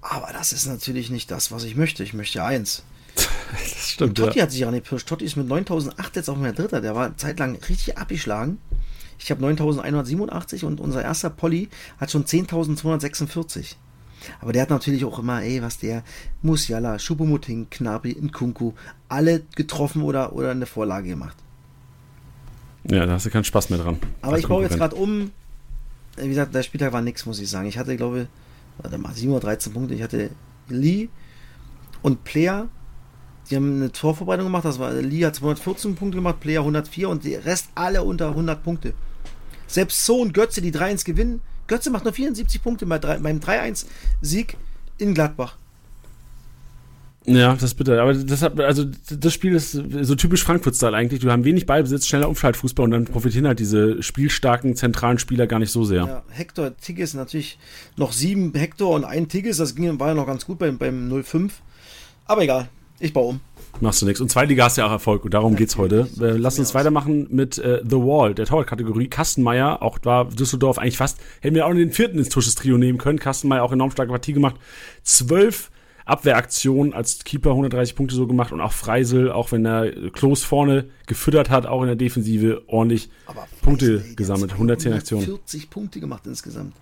[0.00, 2.02] Aber das ist natürlich nicht das, was ich möchte.
[2.02, 2.82] Ich möchte eins.
[3.14, 4.10] das stimmt.
[4.10, 4.44] Und Totti ja.
[4.44, 5.08] hat sich auch nicht pirscht.
[5.08, 6.80] Totti ist mit 9008 jetzt auch mehr Dritter.
[6.80, 8.58] Der war zeitlang richtig abgeschlagen.
[9.18, 13.76] Ich habe 9187 und unser erster Polly hat schon 10.246.
[14.40, 16.02] Aber der hat natürlich auch immer, ey, was der,
[16.42, 18.72] Musiala, Schupumuting, Knabi, Nkunku,
[19.08, 21.36] alle getroffen oder, oder eine Vorlage gemacht.
[22.90, 23.98] Ja, da hast du keinen Spaß mehr dran.
[24.20, 25.30] Aber ich baue jetzt gerade um.
[26.16, 27.66] Wie gesagt, der Spieltag war nichts, muss ich sagen.
[27.66, 28.26] Ich hatte, glaube ich,
[28.78, 29.94] warte mal, 7 oder 13 Punkte.
[29.94, 30.30] Ich hatte
[30.68, 31.08] Lee
[32.02, 32.68] und Player.
[33.50, 34.64] Die haben eine Torvorbereitung gemacht.
[34.64, 38.62] Das war, Lee hat 214 Punkte gemacht, Player 104 und die Rest alle unter 100
[38.62, 38.94] Punkte.
[39.66, 43.18] Selbst So und Götze, die 3 ins Gewinnen, Götze macht nur 74 Punkte bei drei,
[43.18, 44.56] beim 3-1-Sieg
[44.98, 45.56] in Gladbach.
[47.26, 48.02] Ja, das ist bitter.
[48.02, 51.20] Aber das hat, also das Spiel ist so typisch Frankfurt-Style eigentlich.
[51.20, 55.58] Du haben wenig Ballbesitz, schneller Umschaltfußball und dann profitieren halt diese spielstarken zentralen Spieler gar
[55.58, 56.04] nicht so sehr.
[56.04, 57.58] Ja, Hector Tigges natürlich
[57.96, 61.24] noch sieben Hector und ein Tigges, das ging, war ja noch ganz gut beim, beim
[61.24, 61.62] 05.
[62.26, 62.68] Aber egal,
[63.00, 63.40] ich baue um.
[63.80, 64.20] Machst du nichts.
[64.20, 66.08] Und Zweitliga hast ja auch Erfolg und darum ja, geht's heute.
[66.20, 69.08] Äh, lass uns weitermachen mit äh, The Wall, der Torwart-Kategorie.
[69.08, 73.18] Kastenmeier, auch da Düsseldorf eigentlich fast, hätten wir auch den vierten ins Tusches-Trio nehmen können.
[73.18, 74.56] Kastenmeier auch enorm starke Partie gemacht.
[75.02, 75.70] Zwölf
[76.04, 80.86] Abwehraktion als Keeper 130 Punkte so gemacht und auch Freisel, auch wenn er Klos vorne
[81.06, 84.52] gefüttert hat, auch in der Defensive ordentlich Aber Punkte Freisel, gesammelt.
[84.52, 85.24] 110 Aktionen.
[85.24, 86.74] 40 Punkte gemacht insgesamt.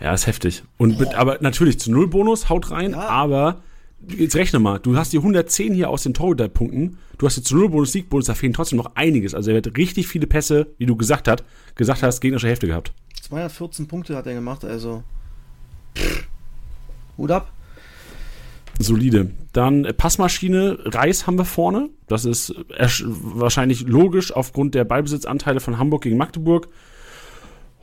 [0.00, 0.62] Ja, ist heftig.
[0.76, 3.08] Und mit, aber natürlich zu Null Bonus, haut rein, ja.
[3.08, 3.62] aber
[4.06, 7.56] jetzt rechne mal, du hast die 110 hier aus den Torhüterpunkten, du hast jetzt zu
[7.56, 9.34] Null Bonus, Siegbonus, da fehlen trotzdem noch einiges.
[9.34, 11.44] Also er wird richtig viele Pässe, wie du gesagt hast,
[11.74, 12.92] gesagt hast, gegnerische Hälfte gehabt.
[13.22, 15.02] 214 Punkte hat er gemacht, also
[17.16, 17.52] Hut ab
[18.78, 19.30] solide.
[19.52, 21.90] Dann Passmaschine, Reis haben wir vorne.
[22.06, 26.68] Das ist wahrscheinlich logisch aufgrund der Ballbesitzanteile von Hamburg gegen Magdeburg.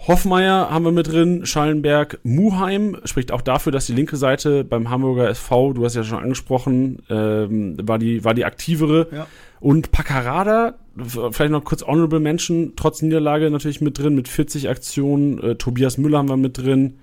[0.08, 4.92] Hoffmeier haben wir mit drin, Schallenberg, Muheim spricht auch dafür, dass die linke Seite beim
[4.92, 9.08] Hamburger SV, du hast ja schon angesprochen, ähm, war, die, war die aktivere.
[9.12, 9.28] Ja.
[9.60, 15.40] Und Paccarada, vielleicht noch kurz Honorable Mention, trotz Niederlage natürlich mit drin, mit 40 Aktionen.
[15.42, 17.00] Äh, Tobias Müller haben wir mit drin.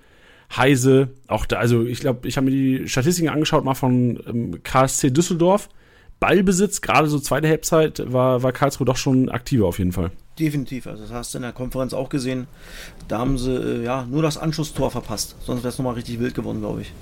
[0.55, 4.62] Heise, auch da, also ich glaube, ich habe mir die Statistiken angeschaut, mal von ähm,
[4.62, 5.70] KSC Düsseldorf.
[6.20, 10.12] Ballbesitz, gerade so zweite Halbzeit, war, war Karlsruhe doch schon aktiver auf jeden Fall.
[10.38, 12.46] Definitiv, also das hast du in der Konferenz auch gesehen.
[13.06, 15.36] Da haben sie äh, ja nur das Anschlusstor verpasst.
[15.44, 16.92] Sonst wäre es nochmal richtig wild geworden, glaube ich.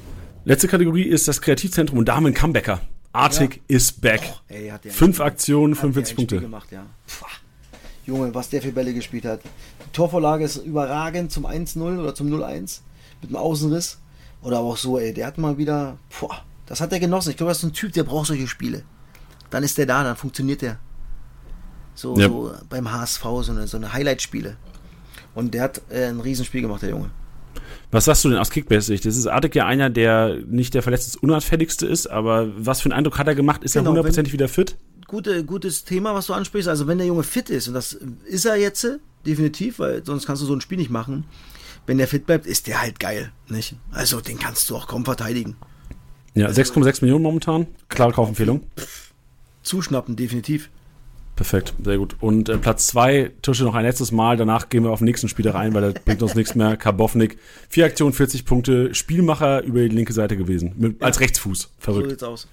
[0.44, 2.80] Letzte Kategorie ist das Kreativzentrum und da haben wir einen Comebacker.
[3.12, 3.76] Artig ja.
[3.76, 4.22] is back.
[4.24, 6.40] Oh, ey, Fünf Aktionen, 45 Punkte.
[6.40, 6.86] Gemacht, ja.
[8.06, 9.42] Junge, was der für Bälle gespielt hat.
[9.42, 12.80] Die Torvorlage ist überragend zum 1-0 oder zum 0-1
[13.20, 13.98] mit einem Außenriss.
[14.42, 17.30] Oder aber auch so, ey, der hat mal wieder, boah, das hat er genossen.
[17.30, 18.84] Ich glaube, das ist ein Typ, der braucht solche Spiele.
[19.50, 20.78] Dann ist der da, dann funktioniert der.
[22.00, 22.28] So, ja.
[22.28, 24.56] so beim HSV, so eine, so eine Highlight-Spiele.
[25.34, 27.10] Und der hat äh, ein Riesenspiel gemacht, der Junge.
[27.90, 29.04] Was sagst du denn aus Kickbase-Sicht?
[29.04, 33.18] Das ist Artig ja einer, der nicht der verletzungsunanfälligste ist, aber was für einen Eindruck
[33.18, 33.62] hat er gemacht?
[33.64, 34.76] Ist genau, er hundertprozentig wieder fit?
[35.08, 36.68] Gute, gutes Thema, was du ansprichst.
[36.68, 38.86] Also wenn der Junge fit ist, und das ist er jetzt,
[39.26, 41.24] definitiv, weil sonst kannst du so ein Spiel nicht machen,
[41.86, 43.30] wenn der fit bleibt, ist der halt geil.
[43.48, 43.74] Nicht?
[43.90, 45.56] Also den kannst du auch kaum verteidigen.
[46.34, 47.66] Ja, 6,6 Millionen momentan.
[47.88, 48.62] Klare Kaufempfehlung.
[49.62, 50.70] Zuschnappen, definitiv.
[51.40, 52.16] Perfekt, sehr gut.
[52.20, 54.36] Und äh, Platz 2, Tische noch ein letztes Mal.
[54.36, 56.76] Danach gehen wir auf den nächsten Spieler rein, weil der bringt uns nichts mehr.
[56.76, 57.38] Karbovnik,
[57.70, 58.94] vier Aktionen, 40 Punkte.
[58.94, 60.74] Spielmacher über die linke Seite gewesen.
[60.76, 61.06] Mit, ja.
[61.06, 61.70] Als Rechtsfuß.
[61.78, 62.04] Verrückt.
[62.04, 62.48] So sieht's aus.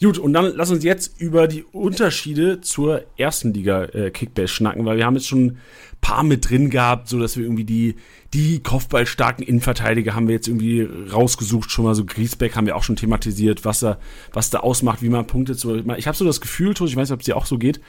[0.00, 4.84] Gut, und dann lass uns jetzt über die Unterschiede zur ersten Liga äh, Kickbase schnacken,
[4.84, 5.58] weil wir haben jetzt schon ein
[6.00, 7.96] paar mit drin gehabt, so dass wir irgendwie die,
[8.34, 12.84] die kopfballstarken Innenverteidiger haben wir jetzt irgendwie rausgesucht, schon mal so Griesbeck haben wir auch
[12.84, 13.98] schon thematisiert, was da,
[14.32, 15.58] was da ausmacht, wie man punktet.
[15.58, 15.76] So.
[15.96, 17.80] Ich habe so das Gefühl, ich weiß nicht, ob es dir auch so geht,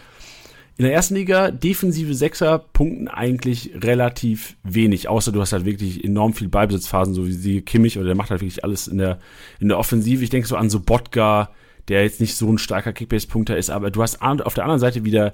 [0.78, 6.03] in der ersten Liga defensive Sechser punkten eigentlich relativ wenig, außer du hast halt wirklich
[6.03, 9.19] enorm viel Ballbesitzphasen, so wie sie Kimmich, oder der macht halt wirklich alles in der,
[9.59, 10.24] in der Offensive.
[10.24, 11.51] Ich denke so an so Botka,
[11.89, 15.05] der jetzt nicht so ein starker Kickbase-Punkter ist, aber du hast auf der anderen Seite
[15.05, 15.34] wieder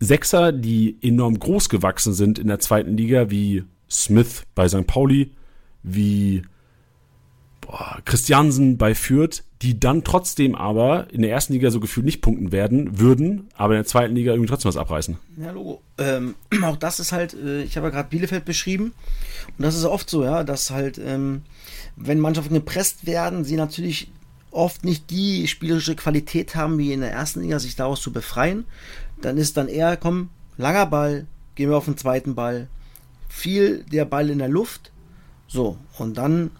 [0.00, 4.86] Sechser, die enorm groß gewachsen sind in der zweiten Liga, wie Smith bei St.
[4.86, 5.30] Pauli,
[5.82, 6.42] wie
[7.62, 12.20] boah, Christiansen bei Fürth, die dann trotzdem aber in der ersten Liga so gefühlt nicht
[12.20, 15.16] punkten werden, würden, aber in der zweiten Liga irgendwie trotzdem was abreißen.
[15.38, 15.80] Ja, Logo.
[15.96, 18.92] Ähm, auch das ist halt, äh, ich habe ja gerade Bielefeld beschrieben
[19.56, 21.44] und das ist oft so, ja, dass halt, ähm,
[21.96, 24.12] wenn Mannschaften gepresst werden, sie natürlich
[24.50, 28.66] oft nicht die spielerische Qualität haben wie in der ersten Liga, sich daraus zu befreien,
[29.22, 32.68] dann ist dann eher, komm, langer Ball, gehen wir auf den zweiten Ball,
[33.30, 34.92] viel der Ball in der Luft,
[35.48, 36.50] so, und dann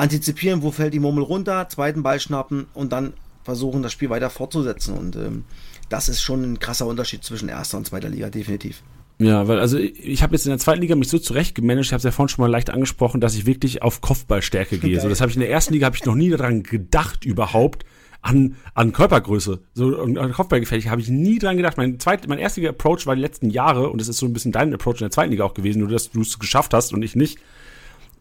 [0.00, 3.12] antizipieren, wo fällt die Murmel runter, zweiten Ball schnappen und dann
[3.44, 4.96] versuchen, das Spiel weiter fortzusetzen.
[4.96, 5.44] Und ähm,
[5.88, 8.82] das ist schon ein krasser Unterschied zwischen erster und zweiter Liga, definitiv.
[9.18, 11.92] Ja, weil also ich habe jetzt in der zweiten Liga mich so zurecht gemanagt, ich
[11.92, 14.92] habe es ja vorhin schon mal leicht angesprochen, dass ich wirklich auf Kopfballstärke gehe.
[14.92, 15.02] Okay.
[15.02, 17.84] So, das habe ich in der ersten Liga habe ich noch nie daran gedacht überhaupt
[18.22, 21.76] an an Körpergröße, so an Kopfballgefährlich habe ich nie dran gedacht.
[21.76, 24.52] Mein zweit, mein erster Approach war die letzten Jahre und es ist so ein bisschen
[24.52, 27.02] dein Approach in der zweiten Liga auch gewesen, nur dass du es geschafft hast und
[27.02, 27.38] ich nicht.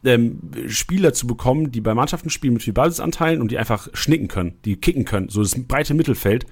[0.05, 4.29] Ähm, Spieler zu bekommen, die bei Mannschaften spielen mit viel Basisanteilen und die einfach schnicken
[4.29, 6.45] können, die kicken können, so das breite Mittelfeld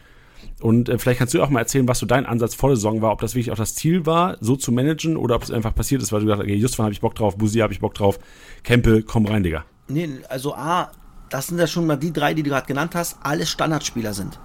[0.59, 3.01] und äh, vielleicht kannst du auch mal erzählen, was so dein Ansatz vor der Saison
[3.01, 5.73] war, ob das wirklich auch das Ziel war, so zu managen oder ob es einfach
[5.73, 7.79] passiert ist, weil du gesagt hast, okay, Justvan habe ich Bock drauf, Busi habe ich
[7.79, 8.19] Bock drauf,
[8.63, 9.65] Kempe, komm rein, Digga.
[9.87, 10.91] Nee, also A,
[11.29, 14.39] das sind ja schon mal die drei, die du gerade genannt hast, alles Standardspieler sind.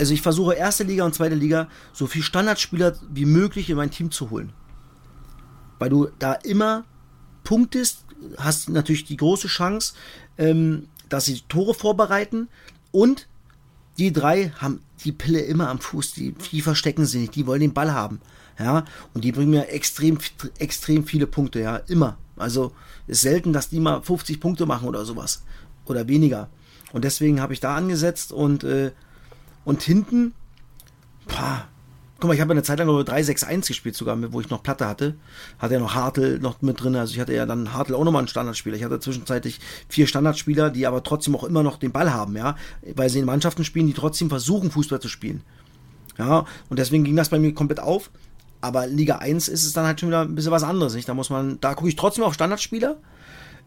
[0.00, 3.90] Also ich versuche erste Liga und zweite Liga so viel Standardspieler wie möglich in mein
[3.90, 4.52] Team zu holen.
[5.78, 6.84] Weil du da immer
[7.48, 8.04] punktest,
[8.36, 9.94] hast natürlich die große Chance,
[10.36, 12.48] ähm, dass sie Tore vorbereiten
[12.92, 13.26] Und
[13.96, 17.62] die drei haben die Pille immer am Fuß, die, die verstecken sie nicht, die wollen
[17.62, 18.20] den Ball haben.
[18.58, 18.84] Ja,
[19.14, 20.18] und die bringen mir extrem,
[20.58, 22.18] extrem viele Punkte, ja, immer.
[22.36, 22.72] Also
[23.06, 25.42] ist selten, dass die mal 50 Punkte machen oder sowas.
[25.86, 26.50] Oder weniger.
[26.92, 28.92] Und deswegen habe ich da angesetzt und, äh,
[29.64, 30.34] und hinten,
[31.26, 31.66] pah,
[32.20, 35.14] Guck mal, ich habe eine Zeit lang 3-6-1 gespielt, sogar, wo ich noch Platte hatte.
[35.60, 36.96] Hatte ja noch Hartl noch mit drin.
[36.96, 38.76] Also ich hatte ja dann Hartl auch nochmal einen Standardspieler.
[38.76, 42.56] Ich hatte zwischenzeitlich vier Standardspieler, die aber trotzdem auch immer noch den Ball haben, ja.
[42.96, 45.42] Weil sie in Mannschaften spielen, die trotzdem versuchen, Fußball zu spielen.
[46.18, 48.10] Ja, und deswegen ging das bei mir komplett auf.
[48.60, 50.94] Aber Liga 1 ist es dann halt schon wieder ein bisschen was anderes.
[50.94, 51.08] Nicht?
[51.08, 52.96] Da muss man, da gucke ich trotzdem auf Standardspieler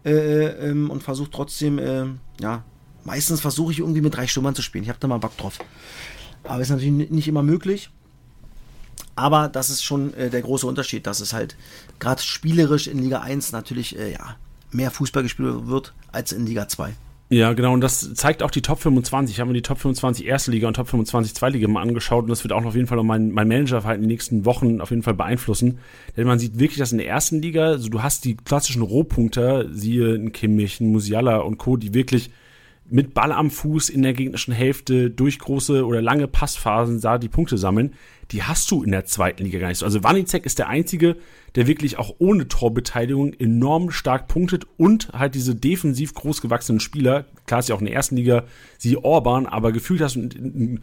[0.03, 2.07] äh, ähm, und versuche trotzdem, äh,
[2.41, 2.65] ja,
[3.05, 4.83] meistens versuche ich irgendwie mit drei Stürmern zu spielen.
[4.83, 5.59] Ich habe da mal Bock drauf.
[6.43, 7.89] Aber ist natürlich nicht immer möglich.
[9.15, 11.55] Aber das ist schon äh, der große Unterschied, dass es halt
[11.99, 14.35] gerade spielerisch in Liga 1 natürlich äh, ja,
[14.71, 16.93] mehr Fußball gespielt wird als in Liga 2.
[17.31, 19.33] Ja, genau, und das zeigt auch die Top 25.
[19.33, 22.23] Ich habe mir die Top 25 erste Liga und Top 25 zweite Liga mal angeschaut
[22.23, 24.89] und das wird auch auf jeden Fall mein, mein Managerverhalten in den nächsten Wochen auf
[24.89, 25.79] jeden Fall beeinflussen.
[26.17, 29.73] Denn man sieht wirklich, dass in der ersten Liga, also du hast die klassischen Rohpunkter,
[29.73, 32.31] siehe ein Kimmich, ein Musiala und Co., die wirklich
[32.91, 37.29] mit Ball am Fuß in der gegnerischen Hälfte durch große oder lange Passphasen da die
[37.29, 37.93] Punkte sammeln
[38.31, 39.85] die hast du in der zweiten Liga gar nicht so.
[39.85, 41.17] Also Wanizek ist der Einzige,
[41.55, 47.59] der wirklich auch ohne Torbeteiligung enorm stark punktet und halt diese defensiv großgewachsenen Spieler, klar
[47.59, 48.45] ist ja auch in der ersten Liga,
[48.77, 50.79] sie Orban, aber gefühlt hast du ein,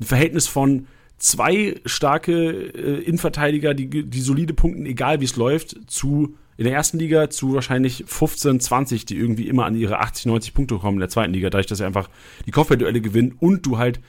[0.00, 0.86] ein Verhältnis von
[1.18, 6.74] zwei starke äh, Innenverteidiger, die, die solide punkten, egal wie es läuft, zu in der
[6.74, 10.96] ersten Liga zu wahrscheinlich 15, 20, die irgendwie immer an ihre 80, 90 Punkte kommen
[10.96, 12.08] in der zweiten Liga, dadurch, dass sie einfach
[12.46, 14.00] die Kopfballduelle gewinnen und du halt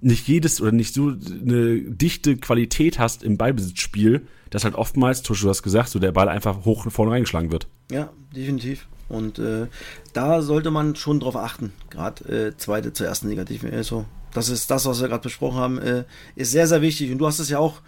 [0.00, 5.44] nicht jedes oder nicht so eine dichte Qualität hast im Ballbesitzspiel, dass halt oftmals, Tusche,
[5.44, 7.68] du hast gesagt, so der Ball einfach hoch vorne reingeschlagen wird.
[7.90, 8.88] Ja, definitiv.
[9.08, 9.68] Und äh,
[10.12, 11.72] da sollte man schon drauf achten.
[11.90, 13.44] Gerade äh, zweite zur ersten Liga.
[13.70, 17.12] Also, das ist das, was wir gerade besprochen haben, äh, ist sehr, sehr wichtig.
[17.12, 17.80] Und du hast es ja auch,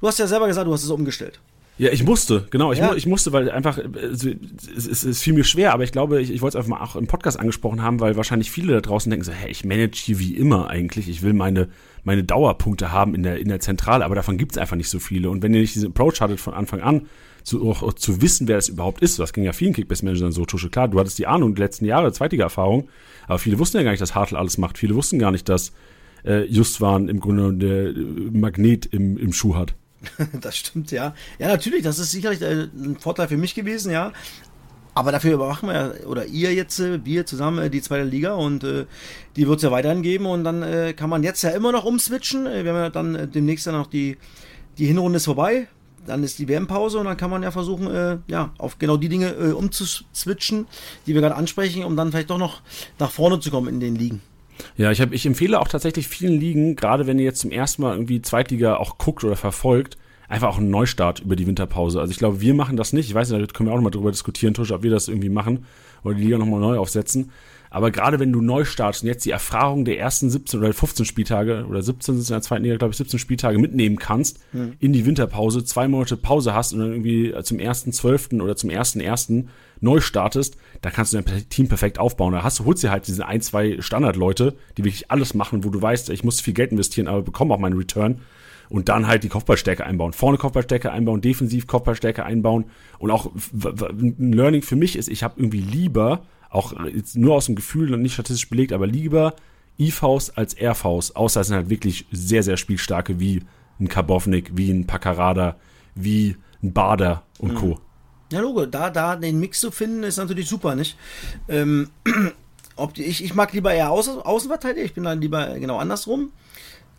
[0.00, 1.40] du hast ja selber gesagt, du hast es umgestellt.
[1.78, 2.72] Ja, ich musste, genau.
[2.72, 2.88] Ich, ja.
[2.88, 4.30] mu ich musste, weil einfach, also,
[4.76, 6.84] es, es, es fiel mir schwer, aber ich glaube, ich, ich wollte es einfach mal
[6.84, 9.96] auch im Podcast angesprochen haben, weil wahrscheinlich viele da draußen denken so, hey, ich manage
[9.96, 11.08] hier wie immer eigentlich.
[11.08, 11.68] Ich will meine,
[12.02, 14.98] meine Dauerpunkte haben in der, in der Zentrale, aber davon gibt es einfach nicht so
[14.98, 15.28] viele.
[15.28, 17.02] Und wenn ihr nicht diesen Approach hattet von Anfang an,
[17.42, 20.46] zu, auch, auch zu wissen, wer es überhaupt ist, das ging ja vielen Kickbase-Managern so,
[20.46, 22.88] Tusche, klar, du hattest die Ahnung die letzten Jahre, zweitige Erfahrung,
[23.28, 24.78] aber viele wussten ja gar nicht, dass Hartl alles macht.
[24.78, 25.72] Viele wussten gar nicht, dass
[26.24, 27.92] äh, Justwan im Grunde der
[28.32, 29.74] Magnet im, im Schuh hat.
[30.40, 31.14] das stimmt, ja.
[31.38, 34.12] Ja, natürlich, das ist sicherlich äh, ein Vorteil für mich gewesen, ja.
[34.94, 38.64] Aber dafür überwachen wir, oder ihr jetzt, äh, wir zusammen, äh, die zweite Liga und
[38.64, 38.86] äh,
[39.36, 41.84] die wird es ja weiterhin geben und dann äh, kann man jetzt ja immer noch
[41.84, 42.44] umswitchen.
[42.44, 44.16] Wir haben ja dann demnächst dann noch die,
[44.78, 45.68] die Hinrunde ist vorbei,
[46.06, 49.08] dann ist die WM-Pause und dann kann man ja versuchen, äh, ja, auf genau die
[49.08, 50.66] Dinge äh, umzuswitchen,
[51.06, 52.62] die wir gerade ansprechen, um dann vielleicht doch noch
[52.98, 54.22] nach vorne zu kommen in den Ligen.
[54.76, 57.82] Ja, ich, hab, ich empfehle auch tatsächlich vielen Ligen, gerade wenn ihr jetzt zum ersten
[57.82, 59.96] Mal irgendwie Zweitliga auch guckt oder verfolgt,
[60.28, 62.00] einfach auch einen Neustart über die Winterpause.
[62.00, 63.08] Also ich glaube, wir machen das nicht.
[63.08, 65.28] Ich weiß nicht, da können wir auch nochmal drüber diskutieren, Tusch, ob wir das irgendwie
[65.28, 65.66] machen
[66.02, 67.30] oder die Liga nochmal neu aufsetzen.
[67.76, 71.04] Aber gerade wenn du neu startest und jetzt die Erfahrung der ersten 17 oder 15
[71.04, 74.76] Spieltage oder 17 sind in der zweiten Liga, glaube ich, 17 Spieltage mitnehmen kannst mhm.
[74.80, 78.70] in die Winterpause, zwei Monate Pause hast und dann irgendwie zum ersten zwölften oder zum
[78.70, 79.50] ersten ersten
[79.82, 82.32] neu startest, da kannst du dein Team perfekt aufbauen.
[82.32, 85.68] Da hast du, holst dir halt diese ein, zwei Standardleute, die wirklich alles machen, wo
[85.68, 88.22] du weißt, ich muss viel Geld investieren, aber bekomme auch meinen Return
[88.70, 90.14] und dann halt die Kopfballstärke einbauen.
[90.14, 92.64] Vorne Kopfballstärke einbauen, defensiv Kopfballstärke einbauen.
[92.98, 96.74] Und auch ein Learning für mich ist, ich habe irgendwie lieber, auch
[97.14, 99.34] nur aus dem Gefühl und nicht statistisch belegt, aber lieber
[99.78, 103.42] IVs als RVs, außer es sind halt wirklich sehr, sehr spielstarke wie
[103.78, 105.56] ein Karbovnik, wie ein Pakarada,
[105.94, 107.66] wie ein Bader und Co.
[107.66, 107.78] Mhm.
[108.32, 110.96] Ja, Logo, da, da den Mix zu finden, ist natürlich super, nicht?
[111.48, 111.90] Ähm,
[112.76, 116.32] ob die, ich, ich mag lieber eher Außen, Außenverteidiger, ich bin dann lieber genau andersrum.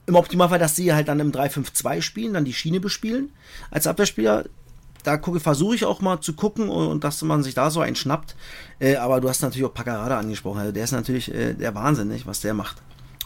[0.05, 3.31] Im Optimalfall, dass sie halt dann im 3-5-2 spielen, dann die Schiene bespielen
[3.71, 4.45] als Abwehrspieler.
[5.07, 7.79] Da gucke, versuche ich auch mal zu gucken und, und, dass man sich da so
[7.79, 8.35] einen schnappt.
[8.77, 10.59] Äh, aber du hast natürlich auch Paccarada angesprochen.
[10.59, 12.81] Also der ist natürlich äh, der Wahnsinn, nicht, was der macht.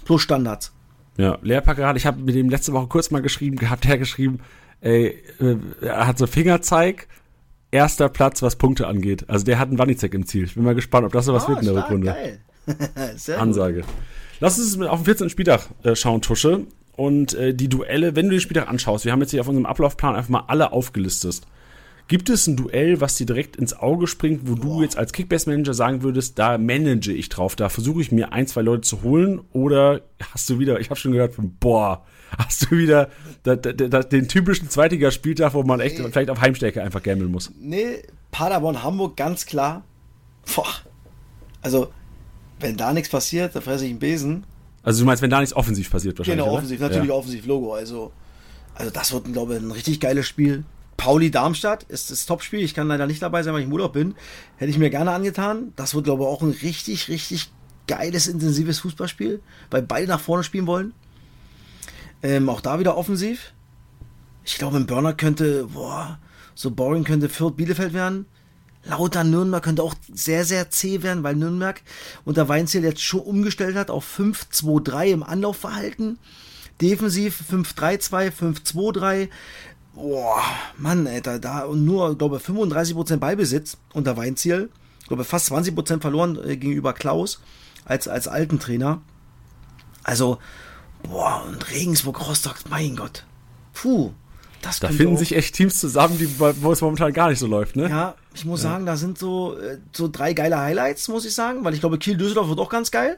[0.05, 0.73] Plus Standards.
[1.17, 4.41] Ja, Lea Paccarada, ich habe mit dem letzte Woche kurz mal geschrieben gehabt, der geschrieben,
[4.81, 7.07] ey, äh, er hat so Fingerzeig,
[7.71, 9.27] erster Platz, was Punkte angeht.
[9.27, 10.43] Also der hat einen Wanizek im Ziel.
[10.43, 12.07] Ich bin mal gespannt, ob das so was oh, wird in der Rückrunde.
[12.07, 12.41] Geil.
[13.39, 13.81] Ansage.
[13.81, 13.89] Gut.
[14.39, 15.29] Lass uns auf den 14.
[15.31, 16.67] Spieltag äh, schauen, Tusche.
[16.95, 19.65] Und äh, die Duelle, wenn du den Spieltag anschaust, wir haben jetzt hier auf unserem
[19.65, 21.41] Ablaufplan einfach mal alle aufgelistet.
[22.07, 25.73] Gibt es ein Duell, was dir direkt ins Auge springt, wo du jetzt als Kickbase-Manager
[25.73, 29.39] sagen würdest, da manage ich drauf, da versuche ich mir ein, zwei Leute zu holen?
[29.53, 30.01] Oder
[30.33, 32.05] hast du wieder, ich habe schon gehört, von, boah,
[32.37, 33.09] hast du wieder
[33.43, 36.09] da, da, da, den typischen Zweitligaspieltag, wo man echt nee.
[36.11, 37.51] vielleicht auf Heimstärke einfach gambeln muss?
[37.59, 39.83] Nee, Paderborn, Hamburg, ganz klar.
[40.55, 40.67] Boah.
[41.61, 41.91] Also,
[42.59, 44.43] wenn da nichts passiert, dann fresse ich einen Besen.
[44.83, 46.57] Also du meinst, wenn da nichts offensiv passiert wahrscheinlich, Genau, oder?
[46.59, 47.13] offensiv, natürlich Ja.
[47.13, 47.73] offensiv Logo.
[47.73, 48.11] Also,
[48.75, 50.63] also das wird, glaube ich, ein richtig geiles Spiel.
[51.01, 52.59] Pauli Darmstadt ist das Topspiel.
[52.59, 54.13] Ich kann leider nicht dabei sein, weil ich im Urlaub bin.
[54.57, 55.73] Hätte ich mir gerne angetan.
[55.75, 57.51] Das wird, glaube ich, auch ein richtig, richtig
[57.87, 59.41] geiles, intensives Fußballspiel,
[59.71, 60.93] weil beide nach vorne spielen wollen.
[62.21, 63.53] Ähm, auch da wieder offensiv.
[64.45, 66.19] Ich glaube, ein Burner könnte, boah,
[66.53, 68.27] so boring könnte Fürth Bielefeld werden.
[68.83, 71.81] Lauter Nürnberg könnte auch sehr, sehr zäh werden, weil Nürnberg
[72.25, 76.19] unter Weinziel jetzt schon umgestellt hat auf 5-2-3 im Anlaufverhalten.
[76.79, 79.29] Defensiv 5-3-2, 5-2-3.
[79.93, 80.41] Boah,
[80.77, 84.69] Mann, Alter, da und nur, glaube ich, 35% Ballbesitz unter Weinziel.
[85.01, 87.41] Ich glaube, fast 20% verloren äh, gegenüber Klaus
[87.83, 89.01] als, als alten Trainer.
[90.03, 90.37] Also,
[91.03, 93.25] boah, und Regensburg, Rostock, mein Gott.
[93.73, 94.11] Puh,
[94.61, 97.47] das Da finden auch- sich echt Teams zusammen, die, wo es momentan gar nicht so
[97.47, 97.89] läuft, ne?
[97.89, 101.65] ja, ich muss sagen, da sind so, äh, so drei geile Highlights, muss ich sagen,
[101.65, 103.17] weil ich glaube, Kiel-Düsseldorf wird auch ganz geil.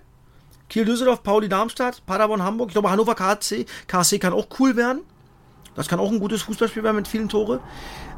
[0.69, 2.69] Kiel-Düsseldorf, Pauli-Darmstadt, Paderborn-Hamburg.
[2.69, 5.01] Ich glaube, Hannover-KC KSC kann auch cool werden.
[5.75, 7.59] Das kann auch ein gutes Fußballspiel werden mit vielen Tore.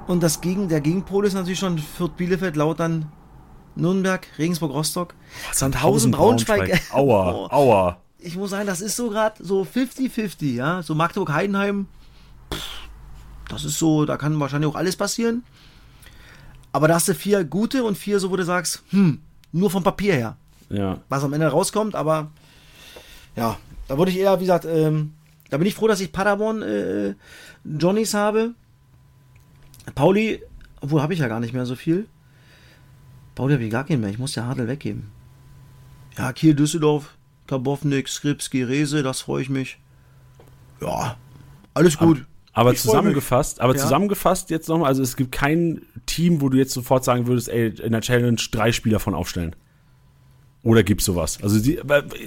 [0.08, 3.12] Und das Gegen, der Gegenpol ist natürlich schon Fürth, Bielefeld, Lautern,
[3.76, 5.16] Nürnberg, Regensburg, Rostock,
[5.52, 6.82] Sandhausen, Braunschweig.
[6.92, 7.48] Aua, Oh.
[7.50, 7.98] aua.
[8.20, 10.82] Ich muss sagen, das ist so gerade so 50-50, ja.
[10.82, 11.88] So Magdeburg-Heidenheim,
[12.54, 12.64] pff,
[13.50, 15.44] das ist so, da kann wahrscheinlich auch alles passieren.
[16.72, 19.84] Aber da hast du vier gute und vier, so wo du sagst, hm, nur vom
[19.84, 20.38] Papier her.
[20.70, 20.98] Ja.
[21.10, 22.32] Was am Ende rauskommt, aber
[23.36, 25.14] ja, da würde ich eher, wie gesagt, ähm,
[25.50, 27.16] da bin ich froh, dass ich Paderborn äh,
[27.64, 28.54] Johnnies habe.
[29.94, 30.42] Pauli,
[30.82, 32.08] obwohl habe ich ja gar nicht mehr so viel.
[33.36, 35.12] Pauli habe ich gar keinen mehr, ich muss ja Hadel weggeben.
[36.18, 37.18] Ja, Kiel, Düsseldorf,
[37.48, 39.78] Karbovnik, Skripski, Rese, das freue ich mich.
[40.82, 41.18] Ja,
[41.74, 42.26] alles gut.
[42.54, 43.82] Aber Ich freu zusammengefasst, aber Ja.
[43.82, 47.68] zusammengefasst jetzt nochmal, also es gibt kein Team, wo du jetzt sofort sagen würdest, ey,
[47.68, 49.56] in der Challenge drei Spieler von aufstellen.
[50.66, 51.38] Oder gibt's sowas?
[51.44, 51.80] Also die,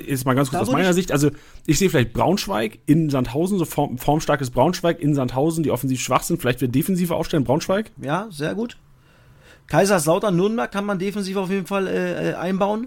[0.07, 1.31] jetzt mal ganz kurz aus meiner ich- Sicht, also
[1.67, 6.23] ich sehe vielleicht Braunschweig in Sandhausen, so form, formstarkes Braunschweig in Sandhausen, die offensiv schwach
[6.23, 7.91] sind, vielleicht wird defensiver aufstellen, Braunschweig.
[8.01, 8.79] Ja, sehr gut.
[9.67, 12.87] Kaiserslautern, Nürnberg kann man defensiv auf jeden Fall äh, äh, einbauen.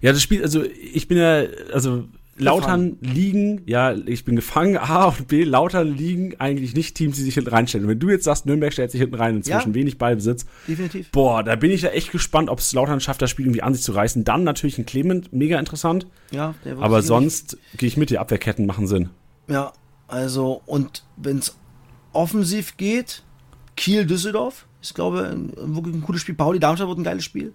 [0.00, 2.04] Ja, das Spiel, also ich bin ja, also
[2.36, 7.22] Lautern liegen, ja, ich bin gefangen, A und B, Lautern liegen eigentlich nicht Teams, die
[7.22, 7.84] sich hinten reinstellen.
[7.86, 9.74] Und wenn du jetzt sagst, Nürnberg stellt sich hinten rein, inzwischen Ja.
[9.74, 11.10] wenig Ballbesitz, Definitiv.
[11.12, 13.74] boah, da bin ich ja echt gespannt, ob es Lautern schafft, das Spiel irgendwie an
[13.74, 14.24] sich zu reißen.
[14.24, 18.66] Dann natürlich ein Clement, mega interessant, Ja, der aber sonst gehe ich mit dir, Abwehrketten
[18.66, 19.10] machen Sinn.
[19.48, 19.72] Ja,
[20.08, 21.56] also, und wenn es
[22.12, 23.22] offensiv geht,
[23.76, 26.34] Kiel-Düsseldorf ist, glaube ich, ein, wirklich ein gutes Spiel.
[26.34, 27.52] Pauli-Darmstadt wird ein geiles Spiel.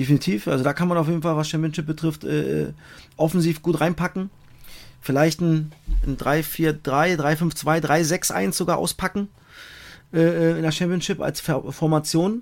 [0.00, 0.48] Definitiv.
[0.48, 2.72] Also, da kann man auf jeden Fall, was Championship betrifft, äh,
[3.18, 4.30] offensiv gut reinpacken.
[5.02, 5.72] Vielleicht ein,
[6.06, 9.28] ein 3-4-3, 3-5-2, 3-6-1 sogar auspacken
[10.14, 12.40] äh, in der Championship als Formation.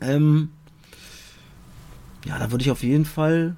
[0.00, 0.50] Ähm,
[2.24, 3.56] ja, da würde ich auf jeden Fall.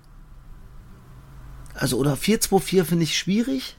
[1.75, 3.77] Also, oder 4-2-4 finde ich schwierig.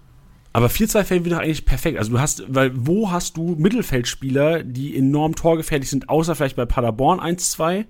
[0.52, 1.98] Aber 4-2 fällt wieder eigentlich perfekt.
[1.98, 6.68] Also du hast, weil wo hast du Mittelfeldspieler, die enorm torgefährlich sind, außer vielleicht bei
[6.68, 7.86] Paderborn 1-2?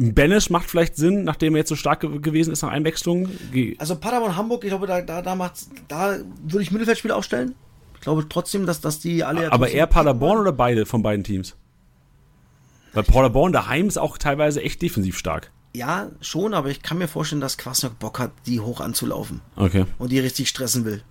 [0.00, 3.28] Benes macht vielleicht Sinn, nachdem er jetzt so stark ge gewesen ist nach Einwechslung.
[3.52, 5.34] Ge- Also Paderborn, Hamburg, ich glaube, da, da, da,
[5.88, 7.54] da würde ich Mittelfeldspieler aufstellen.
[7.96, 9.42] Ich glaube trotzdem, dass, dass die alle.
[9.44, 11.54] ja Aber eher Paderborn oder beide von beiden Teams?
[12.94, 15.50] Weil Paderborn daheim ist auch teilweise echt defensiv stark.
[15.74, 19.84] Ja, schon, aber ich kann mir vorstellen, dass Kwasniok Bock hat, die hoch anzulaufen Okay.
[19.98, 21.02] und die richtig stressen will.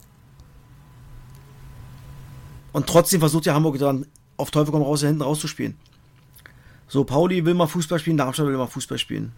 [2.72, 4.06] Und trotzdem versucht ja Hamburg dann
[4.38, 5.78] auf Teufel komm raus, hinten rauszuspielen.
[6.90, 9.32] So, Pauli will mal Fußball spielen, Darmstadt will mal Fußball spielen.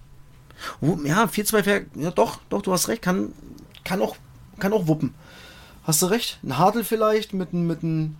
[1.03, 3.33] Ja, 4-2 fair, ja doch, doch, du hast recht, kann,
[3.83, 4.15] kann, auch,
[4.59, 5.13] kann auch wuppen.
[5.83, 6.39] Hast du recht?
[6.43, 8.15] Ein Hartl vielleicht mit einem, mit einem,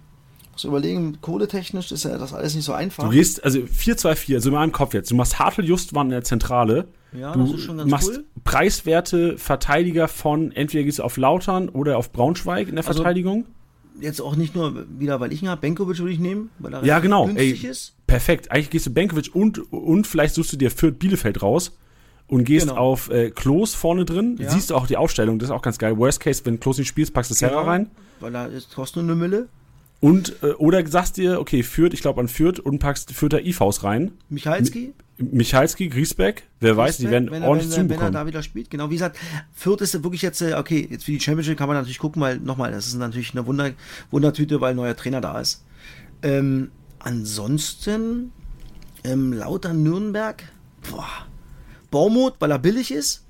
[0.52, 3.04] muss überlegen, kohletechnisch ist ja das alles nicht so einfach.
[3.06, 5.12] Du gehst, also 4-2-4, also in meinem Kopf jetzt.
[5.12, 6.88] Du machst Hartl Justwan in der Zentrale.
[7.14, 8.26] Ja, du das ist schon ganz machst cool.
[8.44, 13.46] preiswerte Verteidiger von, entweder gehst du auf Lautern oder auf Braunschweig in der Also, Verteidigung.
[14.00, 16.84] Jetzt auch nicht nur wieder, weil ich ihn habe, Benkovic würde ich nehmen, weil er
[16.84, 17.26] Ja, genau.
[17.26, 17.94] günstig Ey, ist.
[18.12, 18.52] Perfekt.
[18.52, 21.78] Eigentlich gehst du Benkovic und, und vielleicht suchst du dir Fürth Bielefeld raus
[22.28, 22.80] und gehst Genau.
[22.80, 24.38] auf äh, Klos vorne drin.
[24.40, 24.50] Ja.
[24.50, 25.98] Siehst du auch die Aufstellung, das ist auch ganz geil.
[25.98, 27.92] Worst Case, wenn Klos nicht spielst, packst du Serra Genau, rein.
[28.20, 29.48] Weil er ist, nur eine Mille.
[30.00, 33.84] Und, äh, oder sagst dir, okay, Fürth, ich glaube an Fürth und packst Fürther IVs
[33.84, 34.12] rein.
[34.30, 34.94] Michalski.
[35.18, 38.42] Michalski, Griesbeck, wer weiß, die werden wenn er, ordentlich wenn, er, wenn er da wieder
[38.42, 38.72] spielt.
[38.72, 39.18] Genau, wie gesagt,
[39.54, 42.38] Fürth ist wirklich jetzt, äh, okay, jetzt für die Championship kann man natürlich gucken, weil
[42.40, 43.72] nochmal, das ist natürlich eine Wunder,
[44.10, 45.64] Wundertüte, weil ein neuer Trainer da ist.
[46.24, 46.72] Ähm,
[47.04, 48.32] ansonsten,
[49.04, 50.44] ähm, lauter Nürnberg,
[50.90, 51.08] boah,
[51.90, 53.24] Baumut, weil er billig ist.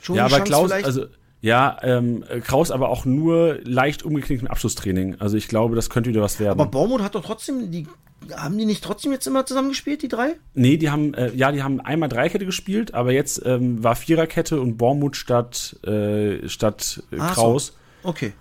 [0.00, 0.86] Schon Ja, aber Chance Klaus, vielleicht.
[0.86, 1.06] also
[1.40, 5.20] ja, ähm, Kraus aber auch nur leicht umgeknickt mit Abschlusstraining.
[5.20, 6.58] Also ich glaube, das könnte wieder was werden.
[6.58, 7.86] aber Baumut hat doch trotzdem die,
[8.34, 10.36] haben die nicht trotzdem jetzt immer zusammen gespielt, die drei?
[10.54, 14.60] Nee, die haben, äh, ja, die haben einmal Dreikette gespielt, aber jetzt ähm, war Viererkette
[14.60, 17.74] und Bormuth statt, äh, statt äh, Kraus.
[18.02, 18.08] so.
[18.08, 18.32] Okay.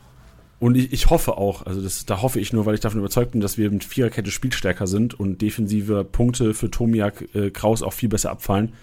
[0.60, 3.32] Und ich, ich hoffe auch, also das, da hoffe ich nur, weil ich davon überzeugt
[3.32, 7.94] bin, dass wir mit Viererkette spielstärker sind und defensive Punkte für Tomiak äh, Kraus auch
[7.94, 8.74] viel besser abfallen.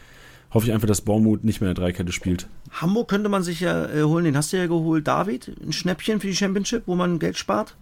[0.53, 2.47] Hoffe ich einfach, dass Bormuth nicht mehr in der Dreikette spielt.
[2.73, 6.21] Hamburg könnte man sich ja äh, holen, den hast du ja geholt, David, ein Schnäppchen
[6.21, 7.75] für die Championship, wo man Geld spart.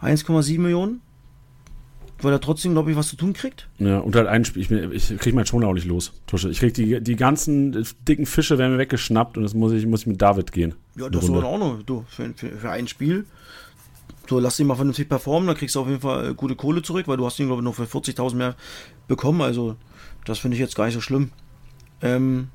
[0.00, 1.00] 1,7 Millionen.
[2.22, 3.68] Weil er trotzdem, glaube ich, was zu tun kriegt.
[3.78, 6.50] Ja, und halt ein Spiel, ich, mir- ich krieg meinen Schoner auch nicht los, Tusche.
[6.50, 10.00] Ich krieg die, die ganzen dicken Fische werden mir weggeschnappt und das muss ich, muss
[10.00, 10.74] ich mit David gehen.
[10.96, 13.24] Ja, das ist auch noch, du, für, für, für ein Spiel.
[14.28, 16.82] So, lass ihn mal vernünftig performen, dann kriegst du auf jeden Fall äh, gute Kohle
[16.82, 18.54] zurück, weil du hast ihn, glaube ich, noch für 40.000 mehr
[19.08, 19.40] bekommen.
[19.40, 19.76] Also,
[20.24, 21.30] das finde ich jetzt gar nicht so schlimm.
[22.02, 22.48] Ähm,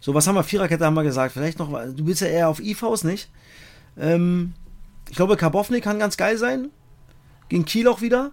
[0.00, 0.42] so, was haben wir?
[0.42, 1.32] Viererkette haben wir gesagt.
[1.34, 3.28] Vielleicht noch, du bist ja eher auf IVs, nicht?
[3.98, 4.54] Ähm,
[5.10, 6.70] ich glaube, Karbovnik kann ganz geil sein.
[7.50, 8.30] Gegen Kiel auch wieder.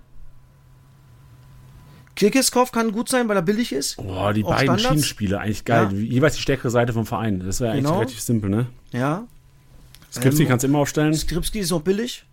[2.20, 3.96] Kirkiskov kann gut sein, weil er billig ist.
[3.96, 4.84] Boah, die Auch beiden Standards?
[4.90, 5.88] Schienenspiele, eigentlich geil.
[5.90, 5.98] Ja.
[5.98, 7.40] Jeweils die stärkere Seite vom Verein.
[7.40, 7.96] Das wäre eigentlich Genau.
[8.00, 8.66] relativ simpel, ne?
[8.92, 9.24] Ja.
[10.12, 11.14] Skripski Ähm, kannst du immer aufstellen.
[11.14, 12.26] Skripski ist noch billig.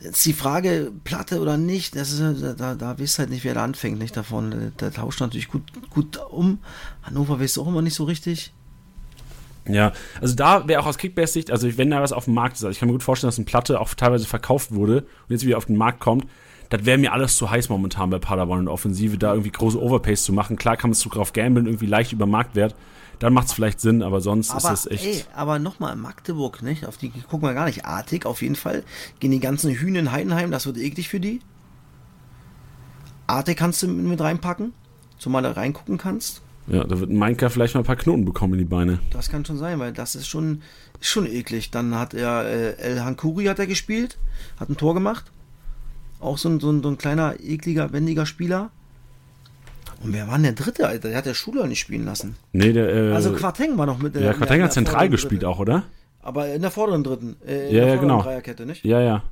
[0.00, 3.44] Jetzt die Frage, Platte oder nicht, das ist, da, da, da weißt du halt nicht,
[3.44, 4.50] wer da anfängt, nicht davon.
[4.50, 6.58] Der, der tauscht natürlich gut, gut um.
[7.02, 8.52] Hannover weißt du auch immer nicht so richtig.
[9.66, 12.64] Ja, also da wäre auch aus Kickbase-Sicht, also wenn da was auf dem Markt ist,
[12.64, 15.46] also ich kann mir gut vorstellen, dass eine Platte auch teilweise verkauft wurde und jetzt
[15.46, 16.26] wieder auf den Markt kommt,
[16.70, 20.22] das wäre mir alles zu heiß momentan bei Paderborn der Offensive, da irgendwie große Overpays
[20.22, 20.56] zu machen.
[20.56, 22.74] Klar kann man es drauf gambeln, irgendwie leicht über Marktwert,
[23.18, 25.04] dann macht es vielleicht Sinn, aber sonst ist Aber, das echt...
[25.04, 26.86] ey, aber nochmal, Magdeburg, nicht?
[26.86, 27.84] Auf die gucken wir gar nicht.
[27.84, 28.82] Artig, auf jeden Fall.
[29.20, 31.40] Gehen die ganzen Hühner in Heidenheim, das wird eklig für die.
[33.26, 34.72] Artig kannst du mit, reinpacken,
[35.18, 36.40] zumal du reingucken kannst.
[36.66, 39.00] Ja, da wird ein Minecraft vielleicht mal ein paar Knoten bekommen in die Beine.
[39.10, 40.62] Das kann schon sein, weil das ist schon,
[41.00, 41.70] ist schon eklig.
[41.70, 44.18] Dann hat er äh, El Hankuri hat er gespielt,
[44.58, 45.30] hat ein Tor gemacht.
[46.20, 48.70] Auch so ein, so ein, so ein kleiner, ekliger, wendiger Spieler.
[50.02, 51.08] Und wer war denn der dritte, Alter?
[51.08, 52.36] Der hat der Schuler nicht spielen lassen.
[52.52, 54.22] Nee, der, äh, Also Quarteng war noch mit der.
[54.22, 55.48] ja, Quarteng hat zentral gespielt Dritte.
[55.48, 55.82] auch, oder?
[56.22, 57.36] Aber in der vorderen dritten.
[57.46, 58.22] Äh, in Ja, der ja, vorderen genau.
[58.22, 58.84] Dreierkette, nicht?
[58.84, 59.22] Ja, ja.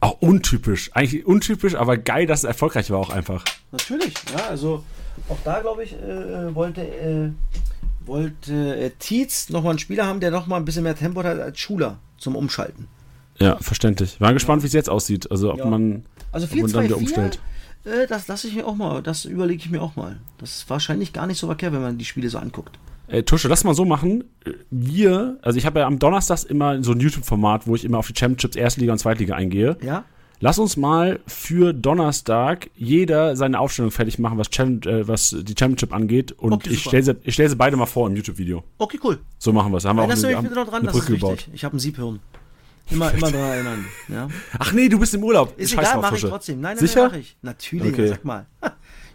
[0.00, 0.90] Auch untypisch.
[0.94, 3.44] Eigentlich untypisch, aber geil, dass es erfolgreich war auch einfach.
[3.72, 4.84] Natürlich, ja, also
[5.28, 7.30] auch da glaube ich, äh, wollte, äh,
[8.06, 11.58] wollte äh, Tietz nochmal einen Spieler haben, der nochmal ein bisschen mehr Tempo hat als
[11.58, 12.86] Schuler zum Umschalten.
[13.40, 14.20] Ja, verständlich.
[14.20, 15.30] War gespannt, wie es jetzt aussieht.
[15.30, 15.66] Also ob Ja.
[15.66, 17.40] man, Also ob man dann 4-2-4, wieder umstellt.
[17.84, 20.16] äh, das lasse ich mir auch mal, das überlege ich mir auch mal.
[20.38, 22.78] Das ist wahrscheinlich gar nicht so verkehrt, wenn man die Spiele so anguckt.
[23.06, 24.24] Äh, Tusche, lass mal so machen.
[24.70, 28.06] Wir, also ich habe ja am Donnerstag immer so ein YouTube-Format, wo ich immer auf
[28.08, 29.78] die Championships Erstliga und Zweitliga eingehe.
[29.82, 30.04] Ja?
[30.40, 35.54] Lass uns mal für Donnerstag jeder seine Aufstellung fertig machen, was, Challenge, äh, was die
[35.58, 36.32] Championship angeht.
[36.32, 38.62] Und Okay, ich stelle sie, ich stell sie beide mal vor im YouTube-Video.
[38.78, 39.18] Okay, cool.
[39.38, 39.84] So machen wir es.
[39.84, 40.68] Haben wir auch eine, haben dran?
[40.74, 41.48] eine Brücke gebaut.
[41.52, 42.20] Ich habe ein Siebhirn.
[42.90, 43.84] Immer, immer daran erinnern.
[44.08, 44.28] Ja?
[44.58, 45.58] Ach nee, du bist im Urlaub.
[45.58, 46.60] Ist Scheiß egal, mache ich trotzdem.
[46.60, 47.00] Nein, nein, Sicher?
[47.02, 47.36] nein, mache ich.
[47.42, 48.08] Natürlich, Okay.
[48.08, 48.46] sag mal.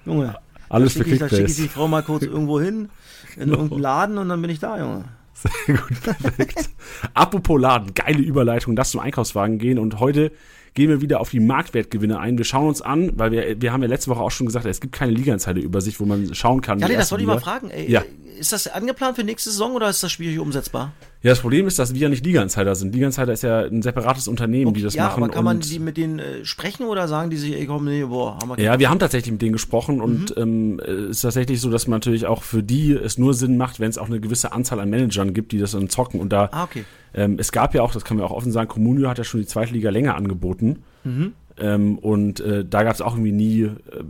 [0.05, 0.35] Junge.
[0.69, 1.61] Alles da für schicke ich, da schicke ich Kickbase.
[1.63, 2.89] die Frau mal kurz irgendwo hin,
[3.37, 5.05] in irgendeinen Laden und dann bin ich da, Junge.
[5.33, 6.69] Sehr gut, perfekt.
[7.13, 10.31] Apropos Laden, geile Überleitung, lass zum Einkaufswagen gehen und heute
[10.73, 12.37] gehen wir wieder auf die Marktwertgewinne ein.
[12.37, 14.79] Wir schauen uns an, weil wir, wir haben ja letzte Woche auch schon gesagt, es
[14.81, 16.79] gibt keine Liga-Insider-Übersicht, wo man schauen kann.
[16.79, 17.69] Ja, nee, das wollte ich mal fragen.
[17.69, 18.03] Ey, Ja.
[18.39, 20.91] Ist das angeplant für nächste Saison oder ist das schwierig umsetzbar?
[21.23, 22.93] Ja, das Problem ist, dass wir ja nicht Liga-Insider sind.
[22.93, 25.23] Liga-Insider ist ja ein separates Unternehmen, die das ja, machen.
[25.23, 28.03] aber kann man die mit denen äh, sprechen oder sagen die sich, ey komm, nee,
[28.03, 30.41] boah, haben wir Ja, wir haben tatsächlich mit denen gesprochen und Mhm.
[30.41, 33.79] ähm, es ist tatsächlich so, dass man natürlich auch für die es nur Sinn macht,
[33.79, 36.19] wenn es auch eine gewisse Anzahl an Managern gibt, die das dann zocken.
[36.19, 36.83] Und da Ah, okay.
[37.13, 39.39] ähm, es gab ja auch, das kann man auch offen sagen, Comunio hat ja schon
[39.39, 40.83] die zweite Liga länger angeboten.
[41.05, 41.31] Mhm.
[41.59, 43.61] Ähm, und äh, da gab es auch irgendwie nie,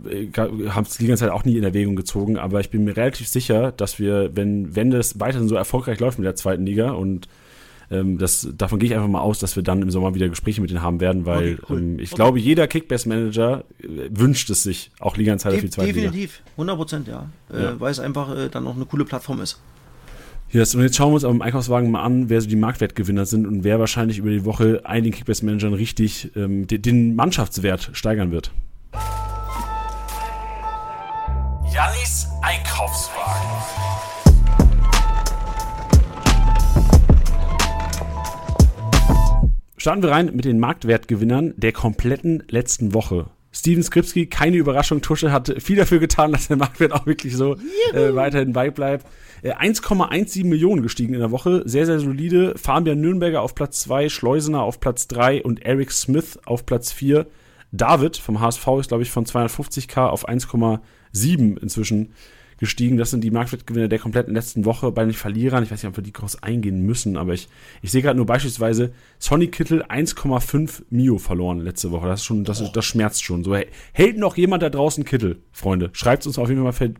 [0.08, 0.28] äh,
[0.70, 3.28] haben es die ganze Zeit auch nie in Erwägung gezogen, aber ich bin mir relativ
[3.28, 7.28] sicher, dass wir, wenn, wenn das weiterhin so erfolgreich läuft mit der zweiten Liga und
[7.90, 10.62] ähm, das, davon gehe ich einfach mal aus, dass wir dann im Sommer wieder Gespräche
[10.62, 11.78] mit denen haben werden, weil Okay, cool.
[11.78, 12.16] ähm, ich Okay.
[12.16, 16.00] glaube, jeder Kickbase-Manager äh, wünscht es sich, auch Liga-Insider für die zweite Liga.
[16.06, 17.28] definitiv, 100 Prozent, ja.
[17.52, 17.80] Äh, Ja.
[17.80, 19.60] Weil es einfach äh, dann auch eine coole Plattform ist.
[20.54, 23.26] Yes, und jetzt schauen wir uns aber im Einkaufswagen mal an, wer so die Marktwertgewinner
[23.26, 28.30] sind und wer wahrscheinlich über die Woche einigen Kickbase-Managern richtig ähm, den, den Mannschaftswert steigern
[28.30, 28.52] wird.
[31.74, 33.48] Jannis Einkaufswagen.
[39.76, 43.26] Starten wir rein mit den Marktwertgewinnern der kompletten letzten Woche.
[43.54, 47.54] Steven Skripski, keine Überraschung, Tusche hat viel dafür getan, dass der Marktwert auch wirklich so
[47.92, 49.06] äh, weiterhin beibleibt.
[49.42, 52.54] Äh, 1,17 Millionen gestiegen in der Woche, sehr, sehr solide.
[52.56, 57.26] Fabian Nürnberger auf Platz 2, Schleusener auf Platz 3 und Eric Smith auf Platz 4.
[57.70, 62.12] David vom HSV ist, glaube ich, von 250k auf 1,7 inzwischen
[62.64, 62.96] gestiegen.
[62.96, 65.62] Das sind die Marktwertgewinner der kompletten letzten Woche bei den Verlierern.
[65.62, 67.48] Ich weiß nicht, ob wir die groß eingehen müssen, aber ich,
[67.82, 72.08] ich sehe gerade nur beispielsweise Sonny Kittel 1,5 Mio verloren letzte Woche.
[72.08, 73.44] Das ist schon, das, das schmerzt schon.
[73.44, 73.54] So
[73.92, 75.90] hält noch jemand da draußen Kittel, Freunde.
[75.92, 76.94] Schreibt uns auf jeden Fall mal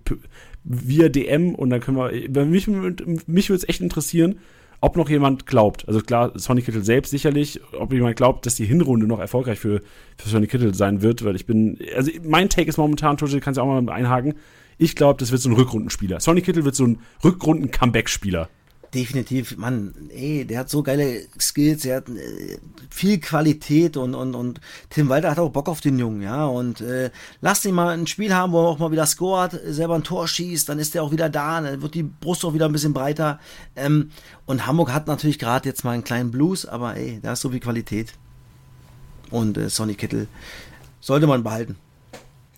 [0.64, 2.44] via DM und dann können wir.
[2.44, 4.36] Mich, mich würde es echt interessieren,
[4.84, 8.66] ob noch jemand glaubt, also klar, Sonny Kittel selbst sicherlich, ob jemand glaubt, dass die
[8.66, 9.80] Hinrunde noch erfolgreich für,
[10.18, 13.56] für Sonny Kittel sein wird, weil ich bin, also mein Take ist momentan, Tusche, kannst
[13.56, 14.34] du auch mal einhaken,
[14.78, 16.20] ich glaube, das wird so ein Rückrundenspieler.
[16.20, 18.48] Sonny Kittel wird so ein Rückrunden-Comeback-Spieler.
[18.94, 22.58] Definitiv, Mann, ey, der hat so geile Skills, der hat äh,
[22.90, 26.46] viel Qualität und, und, und Tim Walter hat auch Bock auf den Jungen, ja.
[26.46, 27.10] Und äh,
[27.40, 30.28] lass ihn mal ein Spiel haben, wo er auch mal wieder scoret, selber ein Tor
[30.28, 32.94] schießt, dann ist er auch wieder da, dann wird die Brust auch wieder ein bisschen
[32.94, 33.40] breiter.
[33.74, 34.10] Ähm,
[34.46, 37.50] und Hamburg hat natürlich gerade jetzt mal einen kleinen Blues, aber ey, da ist so
[37.50, 38.12] viel Qualität.
[39.30, 40.28] Und äh, Sonny Kittel
[41.00, 41.76] sollte man behalten.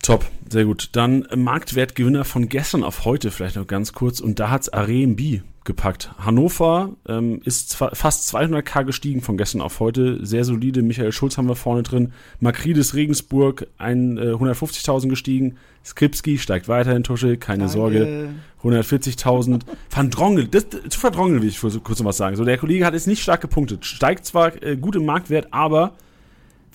[0.07, 0.91] Top, sehr gut.
[0.93, 4.21] Dann Marktwertgewinner von gestern auf heute vielleicht noch ganz kurz.
[4.21, 6.13] Und da hat's Arembi gepackt.
[6.17, 10.25] Hannover ähm, ist fast 200k gestiegen von gestern auf heute.
[10.25, 10.81] Sehr solide.
[10.81, 12.13] Michael Schulz haben wir vorne drin.
[12.39, 15.57] Makridis Regensburg ein, äh, 150.000 gestiegen.
[15.83, 17.73] Skripski steigt weiter in Tusche, keine Danke.
[17.73, 18.29] Sorge.
[18.63, 19.63] 140.000.
[19.89, 22.37] Van Drongel, das, zu Verdrongeln will ich kurz noch was sagen.
[22.37, 23.85] So, der Kollege hat jetzt nicht stark gepunktet.
[23.85, 25.97] Steigt zwar äh, gut im Marktwert, aber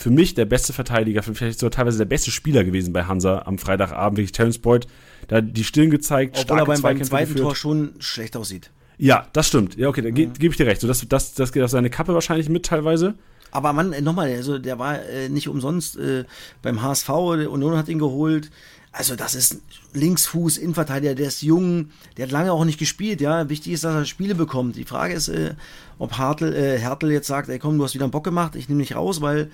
[0.02, 3.58] für mich der beste Verteidiger, vielleicht sogar teilweise der beste Spieler gewesen bei Hansa am
[3.58, 4.88] Freitagabend, wirklich Terence Boyd.
[5.28, 7.44] Da die Stirn gezeigt, Obwohl er beim, beim zweiten geführt.
[7.44, 8.70] Tor schon schlecht aussieht.
[8.98, 9.76] Ja, das stimmt.
[9.76, 10.14] Ja, okay, da mhm.
[10.14, 10.80] gebe geb ich dir recht.
[10.80, 13.14] So, das, das, das geht auf seine Kappe wahrscheinlich mit teilweise.
[13.52, 16.24] Aber man, nochmal, also der war äh, nicht umsonst äh,
[16.62, 18.50] beim HSV, der Union hat ihn geholt.
[18.90, 19.62] Also das ist
[19.94, 23.48] Linksfuß, Innenverteidiger, der ist jung, der hat lange auch nicht gespielt, ja.
[23.48, 24.76] Wichtig ist, dass er Spiele bekommt.
[24.76, 25.54] Die Frage ist, äh,
[25.98, 28.68] ob Hartl, äh, Hertel jetzt sagt, ey komm, du hast wieder einen Bock gemacht, ich
[28.68, 29.50] nehme dich raus, weil,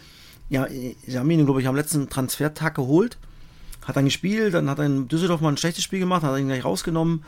[0.48, 3.18] ja, sie haben ihn, glaube ich, am letzten Transfertag geholt,
[3.84, 6.48] hat dann gespielt, dann hat er in Düsseldorf mal ein schlechtes Spiel gemacht, hat ihn
[6.48, 7.24] gleich rausgenommen.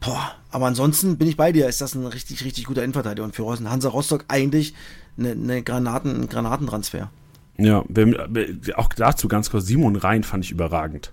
[0.00, 3.34] Boah, aber ansonsten bin ich bei dir, ist das ein richtig, richtig guter Innenverteidiger und
[3.34, 4.74] für Hansa Rostock eigentlich
[5.18, 7.10] eine, eine Granaten, ein Granatentransfer.
[7.56, 7.84] Ja,
[8.74, 11.12] auch dazu ganz kurz, Simon Rhein fand ich überragend.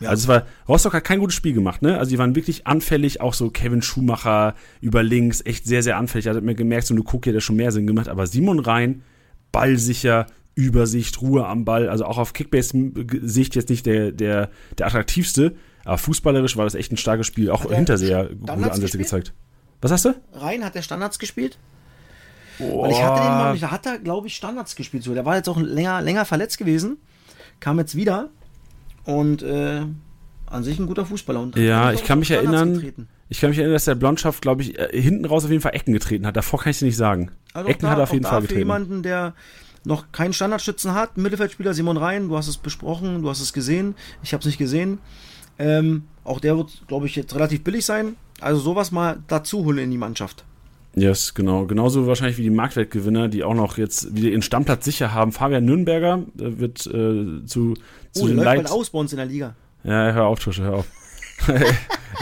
[0.00, 0.08] Ja.
[0.08, 1.98] Also es war, Rostock hat kein gutes Spiel gemacht, ne?
[1.98, 6.24] Also die waren wirklich anfällig, auch so Kevin Schumacher über links, echt sehr, sehr anfällig.
[6.24, 9.02] Da hat mir gemerkt, so eine Kuck hätte schon mehr Sinn gemacht, aber Simon Rhein,
[9.52, 15.54] ballsicher, Übersicht, Ruhe am Ball, also auch auf Kickbase-Sicht jetzt nicht der, der, der attraktivste,
[15.84, 17.50] aber fußballerisch war das echt ein starkes Spiel.
[17.50, 19.04] Auch hinterseher gute Ansätze gespielt?
[19.04, 19.34] gezeigt.
[19.80, 20.14] Was hast du?
[20.32, 21.58] Rein hat der Standards gespielt?
[22.58, 22.82] Oh.
[22.82, 25.02] Weil ich hatte den mal da hat er, glaube ich, Standards gespielt.
[25.02, 26.98] So, der war jetzt auch länger, länger verletzt gewesen,
[27.60, 28.28] kam jetzt wieder
[29.04, 29.82] und äh,
[30.46, 31.40] an sich ein guter Fußballer.
[31.40, 33.08] Und ja, ich kann mich erinnern, getreten.
[33.28, 35.74] ich kann mich erinnern, dass der Blondschaft, glaube ich, äh, hinten raus auf jeden Fall
[35.74, 36.36] Ecken getreten hat.
[36.36, 37.32] Davor kann ich es nicht sagen.
[37.54, 38.60] Also Ecken da, hat er auf jeden Fall getreten.
[38.60, 39.34] Jemanden, der
[39.84, 43.94] noch keinen Standardschützen hat, Mittelfeldspieler Simon Rhein, du hast es besprochen, du hast es gesehen,
[44.22, 44.98] ich habe es nicht gesehen.
[45.58, 48.16] Ähm, auch der wird, glaube ich, jetzt relativ billig sein.
[48.40, 50.44] Also sowas mal dazu holen in die Mannschaft.
[50.94, 51.66] Yes, genau.
[51.66, 55.32] Genauso wahrscheinlich wie die Marktwertgewinner, die auch noch jetzt wieder ihren Stammplatz sicher haben.
[55.32, 57.74] Fabian Nürnberger wird äh, zu,
[58.12, 59.54] zu oh, den läuft aus bei uns in der Liga.
[59.84, 60.86] Ja, hör auf, Tusche, hör auf.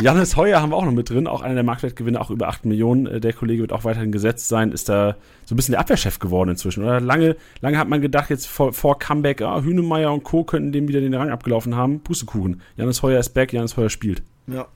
[0.00, 2.64] Janis Heuer haben wir auch noch mit drin, auch einer der Marktwertgewinner, auch über 8
[2.64, 3.06] Millionen.
[3.06, 6.18] Äh, der Kollege wird auch weiterhin gesetzt sein, ist da so ein bisschen der Abwehrchef
[6.18, 6.84] geworden inzwischen.
[6.84, 10.44] Oder lange, lange hat man gedacht, jetzt vor, vor Comeback, ah, Hünemeyer und Co.
[10.44, 12.00] könnten dem wieder den Rang abgelaufen haben.
[12.00, 12.60] Pustekuchen.
[12.76, 14.22] Janis Heuer ist back, Janis Heuer spielt.
[14.46, 14.66] Ja,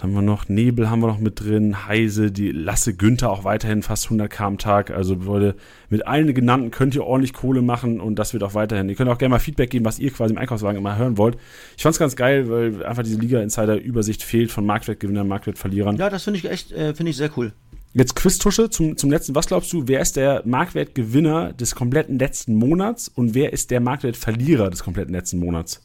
[0.00, 3.44] dann haben wir noch Nebel haben wir noch mit drin, Heise, die Lasse Günther auch
[3.44, 4.90] weiterhin fast 100k am Tag.
[4.90, 5.54] Also Leute,
[5.90, 8.88] mit allen genannten könnt ihr ordentlich Kohle machen und das wird auch weiterhin.
[8.88, 11.36] Ihr könnt auch gerne mal Feedback geben, was ihr quasi im Einkaufswagen immer hören wollt.
[11.76, 15.96] Ich fand's ganz geil, weil einfach diese Liga-Insider-Übersicht fehlt von Marktwertgewinnern, Marktwertverlierern.
[15.96, 17.52] Ja, das finde ich echt, äh, finde ich sehr cool.
[17.92, 19.34] Jetzt Quiztusche zum, zum letzten.
[19.34, 23.80] Was glaubst du, wer ist der Marktwertgewinner des kompletten letzten Monats und wer ist der
[23.80, 25.82] Marktwertverlierer des kompletten letzten Monats?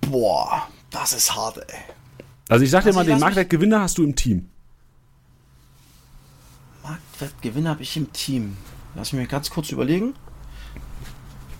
[0.00, 1.78] Boah, das ist hart, ey.
[2.48, 4.48] Also ich sag dir also mal, den Marktwertgewinner hast du im Team.
[6.82, 8.56] Marktwertgewinner habe ich im Team.
[8.94, 10.14] Lass mich ganz kurz überlegen.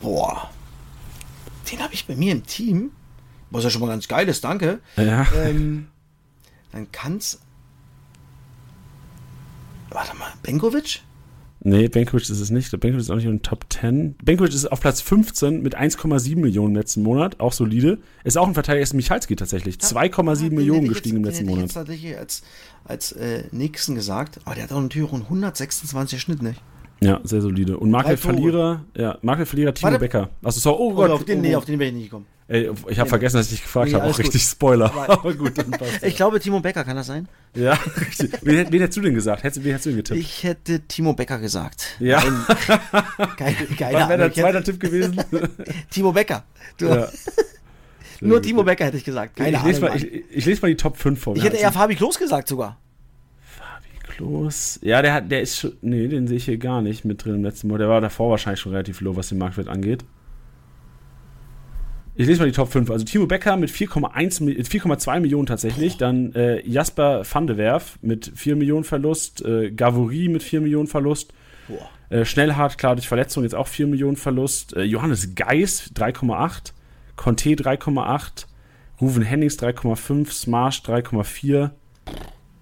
[0.01, 0.51] Boah.
[1.71, 2.93] Den habe ich bei mir im Team.
[3.51, 4.81] Was ja schon mal ganz geil ist, danke.
[4.97, 5.27] Ja.
[5.35, 5.89] Ähm,
[6.73, 7.41] dann kann's.
[9.91, 11.03] Warte mal, Benkovic?
[11.61, 12.71] Nee, Benkovic ist es nicht.
[12.71, 14.15] Benkovic ist auch nicht in den Top 10.
[14.23, 17.99] Benkovic ist auf Platz 15 mit 1,7 Millionen im letzten Monat, auch solide.
[18.25, 19.77] Ist auch ein Verteidiger, ist Michalski tatsächlich.
[19.77, 21.67] 2,7 Millionen gestiegen jetzt, im letzten Monat.
[21.67, 22.43] Ich tatsächlich als,
[22.85, 26.63] als äh, nächsten gesagt, aber der hat auch natürlich einen 126 Schnitt, nicht?
[27.01, 27.79] Ja, sehr solide.
[27.79, 30.01] Und Marktwert-Verlierer, ja, Marktwert-Verlierer Timo Warte.
[30.01, 30.31] Becker.
[30.43, 31.11] Achso, so, oh Gott.
[31.11, 32.27] Oh, auf den, nee, auf den wäre ich nicht gekommen.
[32.51, 34.07] Ey, ich habe vergessen, dass ich dich gefragt nee, habe.
[34.07, 34.51] Auch richtig gut.
[34.51, 34.95] Spoiler.
[34.95, 35.53] Aber, gut,
[36.01, 37.29] Ich glaube, Timo Becker kann das sein.
[37.55, 38.33] Ja, richtig.
[38.41, 39.43] Wen, wen hättest du denn gesagt?
[39.43, 40.19] Hättest, wen hättest du denn getippt?
[40.19, 41.97] Ich hätte Timo Becker gesagt.
[41.99, 42.23] Ja.
[43.37, 45.23] Geil, geil, Was wäre der zweite Tipp gewesen?
[45.91, 46.43] Timo Becker.
[46.79, 46.87] Du.
[46.87, 47.09] Ja.
[48.23, 49.37] Nur Timo Becker hätte ich gesagt.
[49.37, 50.01] Keine ich, lese Ahnung.
[50.01, 51.37] mal, ich, ich lese mal die Top 5 vor.
[51.37, 52.79] ich hätte eher Fabi Klos gesagt sogar.
[53.43, 54.81] Fabi Klos.
[54.83, 55.75] Ja, der, hat, der ist schon.
[55.83, 57.77] Nee, den sehe ich hier gar nicht mit drin im letzten Mal.
[57.77, 60.03] Der war davor wahrscheinlich schon relativ low, was den Marktwert angeht.
[62.21, 62.91] Ich lese mal die Top 5.
[62.91, 65.99] Also Timo Becker mit 4,1 Mi- 4,2 Millionen tatsächlich.
[65.99, 69.41] Dann äh, Jasper van de Werf mit 4 Millionen Verlust.
[69.45, 71.33] Äh, Gavory mit 4 Millionen Verlust.
[71.69, 71.89] Boah.
[72.11, 74.75] Äh, Schnellhardt, klar, durch Verletzung jetzt auch 4 Millionen Verlust.
[74.75, 76.73] Äh, Johannes Geis 3,8.
[77.15, 78.47] Conte 3,8.
[79.01, 80.33] Ruven Hennings 3,5.
[80.33, 81.71] Smarsh 3,4.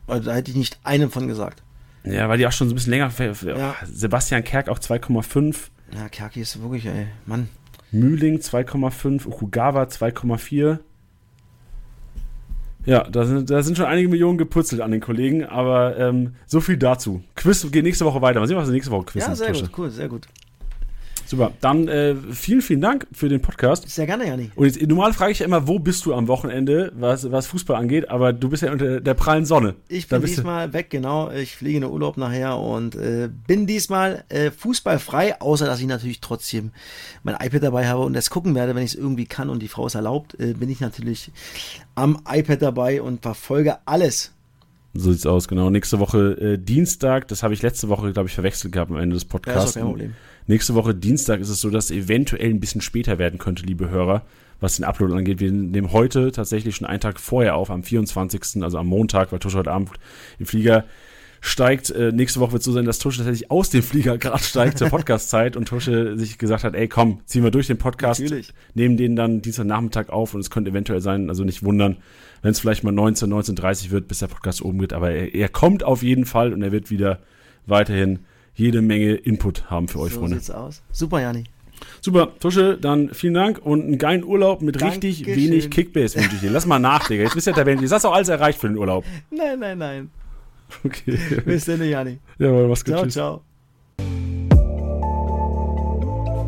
[0.07, 1.63] Also, da hätte ich nicht einen von gesagt.
[2.05, 3.11] Ja, weil die auch schon so ein bisschen länger.
[3.43, 3.75] Ja.
[3.91, 5.57] Sebastian Kerk auch 2,5.
[5.95, 7.49] Ja, Kerki ist wirklich, ey, Mann.
[8.01, 9.27] Mühling 2,5.
[9.27, 10.79] Okugawa 2,4.
[12.87, 16.61] Ja, da sind, da sind schon einige Millionen geputzelt an den Kollegen, aber ähm, so
[16.61, 17.23] viel dazu.
[17.35, 18.39] Quiz geht nächste Woche weiter.
[18.39, 19.31] Mal sehen, was wir nächste Woche quizen.
[19.31, 19.65] Ja, sehr Tusche.
[19.65, 20.29] gut, cool, sehr gut.
[21.27, 21.53] Super.
[21.61, 23.89] Dann äh, vielen, vielen Dank für den Podcast.
[23.91, 24.51] Sehr gerne, Jani.
[24.55, 27.77] Und jetzt, normal frage ich ja immer, wo bist du am Wochenende, was, was Fußball
[27.77, 29.75] angeht, aber du bist ja unter der prallen Sonne.
[29.89, 31.31] Ich bin diesmal weg, genau.
[31.31, 35.87] Ich fliege in den Urlaub nachher und äh, bin diesmal äh, fußballfrei, außer dass ich
[35.87, 36.71] natürlich trotzdem
[37.25, 39.69] mein iPad dabei habe und das gucken werde, wenn ich es irgendwie kann und die
[39.69, 41.33] Frau es erlaubt, äh, bin ich natürlich
[41.97, 44.33] am iPad dabei und verfolge alles.
[44.95, 45.69] So sieht's aus, genau.
[45.71, 49.15] Nächste Woche äh, Dienstag, das habe ich letzte Woche, glaube ich, verwechselt gehabt am Ende
[49.15, 49.65] des Ja, Podcasts.
[49.71, 50.15] ist doch kein Problem.
[50.49, 53.91] Nächste Woche Dienstag ist es so, dass es eventuell ein bisschen später werden könnte, liebe
[53.91, 54.23] Hörer,
[54.61, 55.41] was den Upload angeht.
[55.41, 59.41] Wir nehmen heute tatsächlich schon einen Tag vorher auf, am 24., also am Montag, weil
[59.41, 59.91] Tusche heute Abend
[60.39, 60.85] im Flieger
[61.41, 61.91] steigt.
[61.91, 64.79] Äh, nächste Woche wird es so sein, dass Tusche tatsächlich aus dem Flieger gerade steigt
[64.79, 68.55] zur Podcastzeit und Tusche sich gesagt hat, ey komm, ziehen wir durch den Podcast, Natürlich.
[68.75, 71.97] nehmen den dann Dienstagnachmittag auf und es könnte eventuell sein, also nicht wundern,
[72.43, 75.49] wenn es vielleicht mal 19, 19.30 wird, bis der Podcast oben geht, aber er, er
[75.49, 77.19] kommt auf jeden Fall und er wird wieder
[77.67, 78.21] weiterhin
[78.57, 80.37] jede Menge Input haben für euch, So Freunde.
[80.37, 80.83] sieht's aus.
[80.91, 81.45] Super, Jani.
[82.01, 85.51] Super, Tusche, dann vielen Dank und einen geilen Urlaub mit richtig Dankeschön.
[85.51, 86.51] wenig Kickbase wünsche ich dir.
[86.51, 87.25] Lass mal nach, Digga.
[87.25, 87.81] Jetzt bist du ja Welt.
[87.83, 89.05] Jetzt hast du auch alles erreicht für den Urlaub.
[89.31, 90.11] Nein, nein, nein.
[90.85, 91.19] Okay.
[91.45, 92.19] Bis dann, Jani.
[92.39, 92.95] Ja, mach's gut.
[92.95, 93.15] Ciao, Tschüss.
[93.15, 93.43] ciao.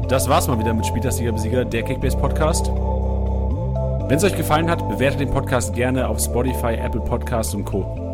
[0.08, 2.68] Das war's mal wieder mit Spieltagssieger Besieger, der Kickbase Podcast.
[2.68, 8.07] Wenn es euch gefallen hat, bewertet den Podcast gerne auf Spotify, Apple Podcasts und Co.